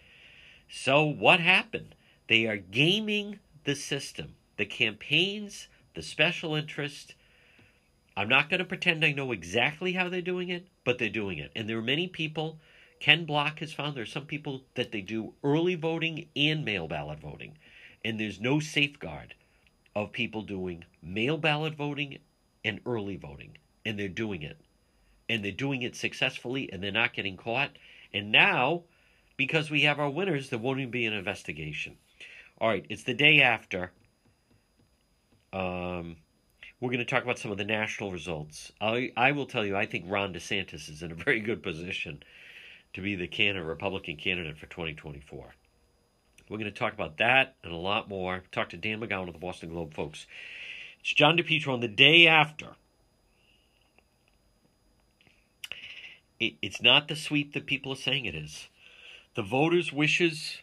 So 0.68 1.02
what 1.04 1.40
happened? 1.40 1.94
They 2.28 2.46
are 2.46 2.58
gaming 2.58 3.38
the 3.64 3.74
system. 3.74 4.34
The 4.58 4.66
campaigns, 4.66 5.68
the 5.94 6.02
special 6.02 6.54
interest. 6.54 7.14
I'm 8.16 8.28
not 8.28 8.50
going 8.50 8.58
to 8.58 8.66
pretend 8.66 9.02
I 9.04 9.12
know 9.12 9.32
exactly 9.32 9.92
how 9.92 10.10
they're 10.10 10.20
doing 10.20 10.50
it, 10.50 10.66
but 10.84 10.98
they're 10.98 11.08
doing 11.08 11.38
it. 11.38 11.52
And 11.56 11.68
there 11.68 11.78
are 11.78 11.82
many 11.82 12.06
people, 12.06 12.58
Ken 13.00 13.24
Block 13.24 13.60
has 13.60 13.72
found 13.72 13.96
there 13.96 14.02
are 14.02 14.06
some 14.06 14.26
people 14.26 14.62
that 14.74 14.92
they 14.92 15.00
do 15.00 15.34
early 15.44 15.74
voting 15.74 16.28
and 16.34 16.64
mail 16.64 16.88
ballot 16.88 17.20
voting. 17.20 17.56
And 18.04 18.18
there's 18.18 18.40
no 18.40 18.60
safeguard 18.60 19.34
of 19.94 20.12
people 20.12 20.42
doing 20.42 20.84
mail 21.02 21.36
ballot 21.36 21.74
voting 21.74 22.18
and 22.64 22.80
early 22.86 23.16
voting. 23.16 23.58
And 23.84 23.98
they're 23.98 24.08
doing 24.08 24.42
it. 24.42 24.58
And 25.28 25.44
they're 25.44 25.52
doing 25.52 25.82
it 25.82 25.96
successfully 25.96 26.72
and 26.72 26.82
they're 26.82 26.90
not 26.90 27.12
getting 27.12 27.36
caught. 27.36 27.70
And 28.12 28.32
now, 28.32 28.84
because 29.36 29.70
we 29.70 29.82
have 29.82 30.00
our 30.00 30.10
winners, 30.10 30.50
there 30.50 30.58
won't 30.58 30.80
even 30.80 30.90
be 30.90 31.06
an 31.06 31.12
investigation. 31.12 31.96
All 32.60 32.68
right, 32.68 32.84
it's 32.88 33.04
the 33.04 33.14
day 33.14 33.42
after. 33.42 33.92
Um, 35.52 36.16
we're 36.80 36.90
going 36.90 36.98
to 36.98 37.04
talk 37.04 37.22
about 37.22 37.38
some 37.38 37.50
of 37.50 37.58
the 37.58 37.64
national 37.64 38.10
results. 38.10 38.72
I, 38.80 39.12
I 39.16 39.32
will 39.32 39.46
tell 39.46 39.64
you, 39.64 39.76
I 39.76 39.86
think 39.86 40.04
Ron 40.08 40.32
DeSantis 40.32 40.88
is 40.88 41.02
in 41.02 41.12
a 41.12 41.14
very 41.14 41.40
good 41.40 41.62
position 41.62 42.22
to 42.94 43.00
be 43.00 43.14
the 43.14 43.26
candidate, 43.26 43.66
Republican 43.66 44.16
candidate 44.16 44.58
for 44.58 44.66
2024. 44.66 45.54
We're 46.48 46.56
going 46.58 46.72
to 46.72 46.78
talk 46.78 46.94
about 46.94 47.18
that 47.18 47.56
and 47.62 47.72
a 47.72 47.76
lot 47.76 48.08
more. 48.08 48.42
Talk 48.52 48.70
to 48.70 48.76
Dan 48.76 49.00
McGowan 49.00 49.28
of 49.28 49.34
the 49.34 49.38
Boston 49.38 49.68
Globe, 49.68 49.94
folks. 49.94 50.26
It's 51.00 51.12
John 51.12 51.36
DePetro 51.36 51.72
on 51.74 51.80
the 51.80 51.88
day 51.88 52.26
after. 52.26 52.68
It, 56.40 56.54
it's 56.62 56.80
not 56.80 57.08
the 57.08 57.16
sweep 57.16 57.52
that 57.52 57.66
people 57.66 57.92
are 57.92 57.96
saying 57.96 58.24
it 58.24 58.34
is. 58.34 58.68
The 59.34 59.42
voters' 59.42 59.92
wishes 59.92 60.58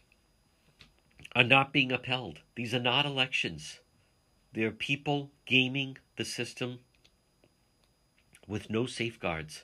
are 1.36 1.44
not 1.44 1.74
being 1.74 1.92
upheld. 1.92 2.40
These 2.56 2.74
are 2.74 2.80
not 2.80 3.06
elections. 3.06 3.80
They're 4.54 4.72
people 4.72 5.32
gaming 5.46 5.98
the 6.16 6.26
system 6.26 6.80
with 8.48 8.70
no 8.70 8.86
safeguards. 8.86 9.64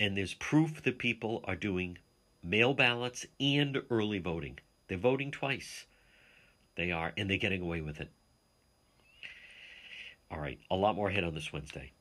And 0.00 0.16
there's 0.16 0.34
proof 0.34 0.82
that 0.82 0.98
people 0.98 1.44
are 1.44 1.54
doing 1.54 1.98
mail 2.42 2.74
ballots 2.74 3.26
and 3.38 3.80
early 3.90 4.18
voting. 4.18 4.58
They're 4.88 4.98
voting 4.98 5.30
twice. 5.30 5.84
They 6.74 6.90
are, 6.90 7.12
and 7.16 7.28
they're 7.28 7.36
getting 7.36 7.62
away 7.62 7.82
with 7.82 8.00
it. 8.00 8.10
All 10.30 10.40
right, 10.40 10.58
a 10.70 10.76
lot 10.76 10.96
more 10.96 11.10
ahead 11.10 11.24
on 11.24 11.34
this 11.34 11.52
Wednesday. 11.52 11.92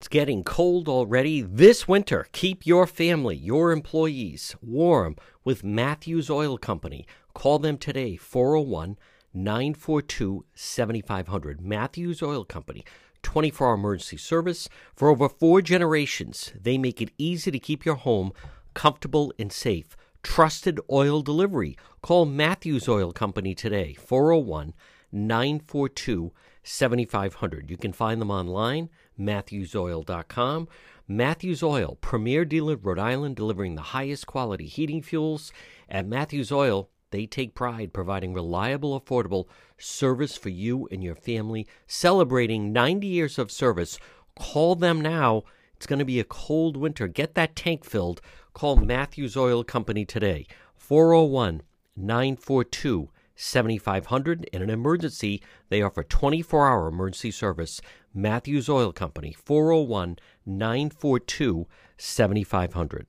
It's 0.00 0.08
getting 0.08 0.42
cold 0.44 0.88
already. 0.88 1.42
This 1.42 1.86
winter, 1.86 2.26
keep 2.32 2.66
your 2.66 2.86
family, 2.86 3.36
your 3.36 3.70
employees 3.70 4.56
warm 4.62 5.16
with 5.44 5.62
Matthews 5.62 6.30
Oil 6.30 6.56
Company. 6.56 7.06
Call 7.34 7.58
them 7.58 7.76
today, 7.76 8.16
401 8.16 8.96
942 9.34 10.46
7500. 10.54 11.60
Matthews 11.60 12.22
Oil 12.22 12.44
Company, 12.44 12.82
24 13.22 13.68
hour 13.68 13.74
emergency 13.74 14.16
service. 14.16 14.68
For 14.94 15.08
over 15.08 15.28
four 15.28 15.62
generations, 15.62 16.52
they 16.60 16.78
make 16.78 17.00
it 17.00 17.12
easy 17.18 17.50
to 17.50 17.58
keep 17.58 17.84
your 17.84 17.96
home 17.96 18.32
comfortable 18.74 19.32
and 19.38 19.52
safe. 19.52 19.96
Trusted 20.22 20.80
oil 20.90 21.22
delivery. 21.22 21.76
Call 22.02 22.26
Matthews 22.26 22.88
Oil 22.88 23.12
Company 23.12 23.54
today, 23.54 23.94
401 23.94 24.74
942 25.12 26.32
7500. 26.62 27.70
You 27.70 27.76
can 27.76 27.92
find 27.92 28.20
them 28.20 28.30
online 28.30 28.90
matthewsoil.com. 29.18 30.68
Matthews 31.08 31.62
Oil, 31.62 31.98
premier 32.00 32.44
dealer 32.44 32.74
in 32.74 32.82
Rhode 32.82 32.98
Island, 32.98 33.36
delivering 33.36 33.74
the 33.74 33.82
highest 33.82 34.26
quality 34.26 34.66
heating 34.66 35.02
fuels. 35.02 35.52
At 35.88 36.06
Matthews 36.06 36.52
Oil, 36.52 36.88
they 37.10 37.26
take 37.26 37.54
pride 37.54 37.92
providing 37.92 38.32
reliable, 38.32 38.98
affordable 39.00 39.46
service 39.78 40.36
for 40.36 40.48
you 40.48 40.88
and 40.90 41.02
your 41.02 41.14
family. 41.14 41.66
Celebrating 41.86 42.72
90 42.72 43.06
years 43.06 43.38
of 43.38 43.50
service. 43.50 43.98
Call 44.38 44.74
them 44.74 45.00
now. 45.00 45.42
It's 45.74 45.86
going 45.86 45.98
to 45.98 46.04
be 46.04 46.20
a 46.20 46.24
cold 46.24 46.76
winter. 46.76 47.08
Get 47.08 47.34
that 47.34 47.56
tank 47.56 47.84
filled. 47.84 48.20
Call 48.52 48.76
Matthews 48.76 49.36
Oil 49.36 49.64
Company 49.64 50.04
today. 50.04 50.46
401 50.76 51.62
942 51.96 53.10
7500. 53.40 54.44
In 54.52 54.62
an 54.62 54.70
emergency, 54.70 55.42
they 55.70 55.80
offer 55.80 56.02
24 56.02 56.68
hour 56.68 56.88
emergency 56.88 57.30
service. 57.30 57.80
Matthews 58.12 58.68
Oil 58.68 58.92
Company, 58.92 59.32
401 59.32 60.18
942 60.44 61.66
7500. 61.96 63.06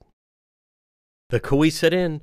The 1.28 1.40
Cowesett 1.40 1.92
Inn, 1.92 2.22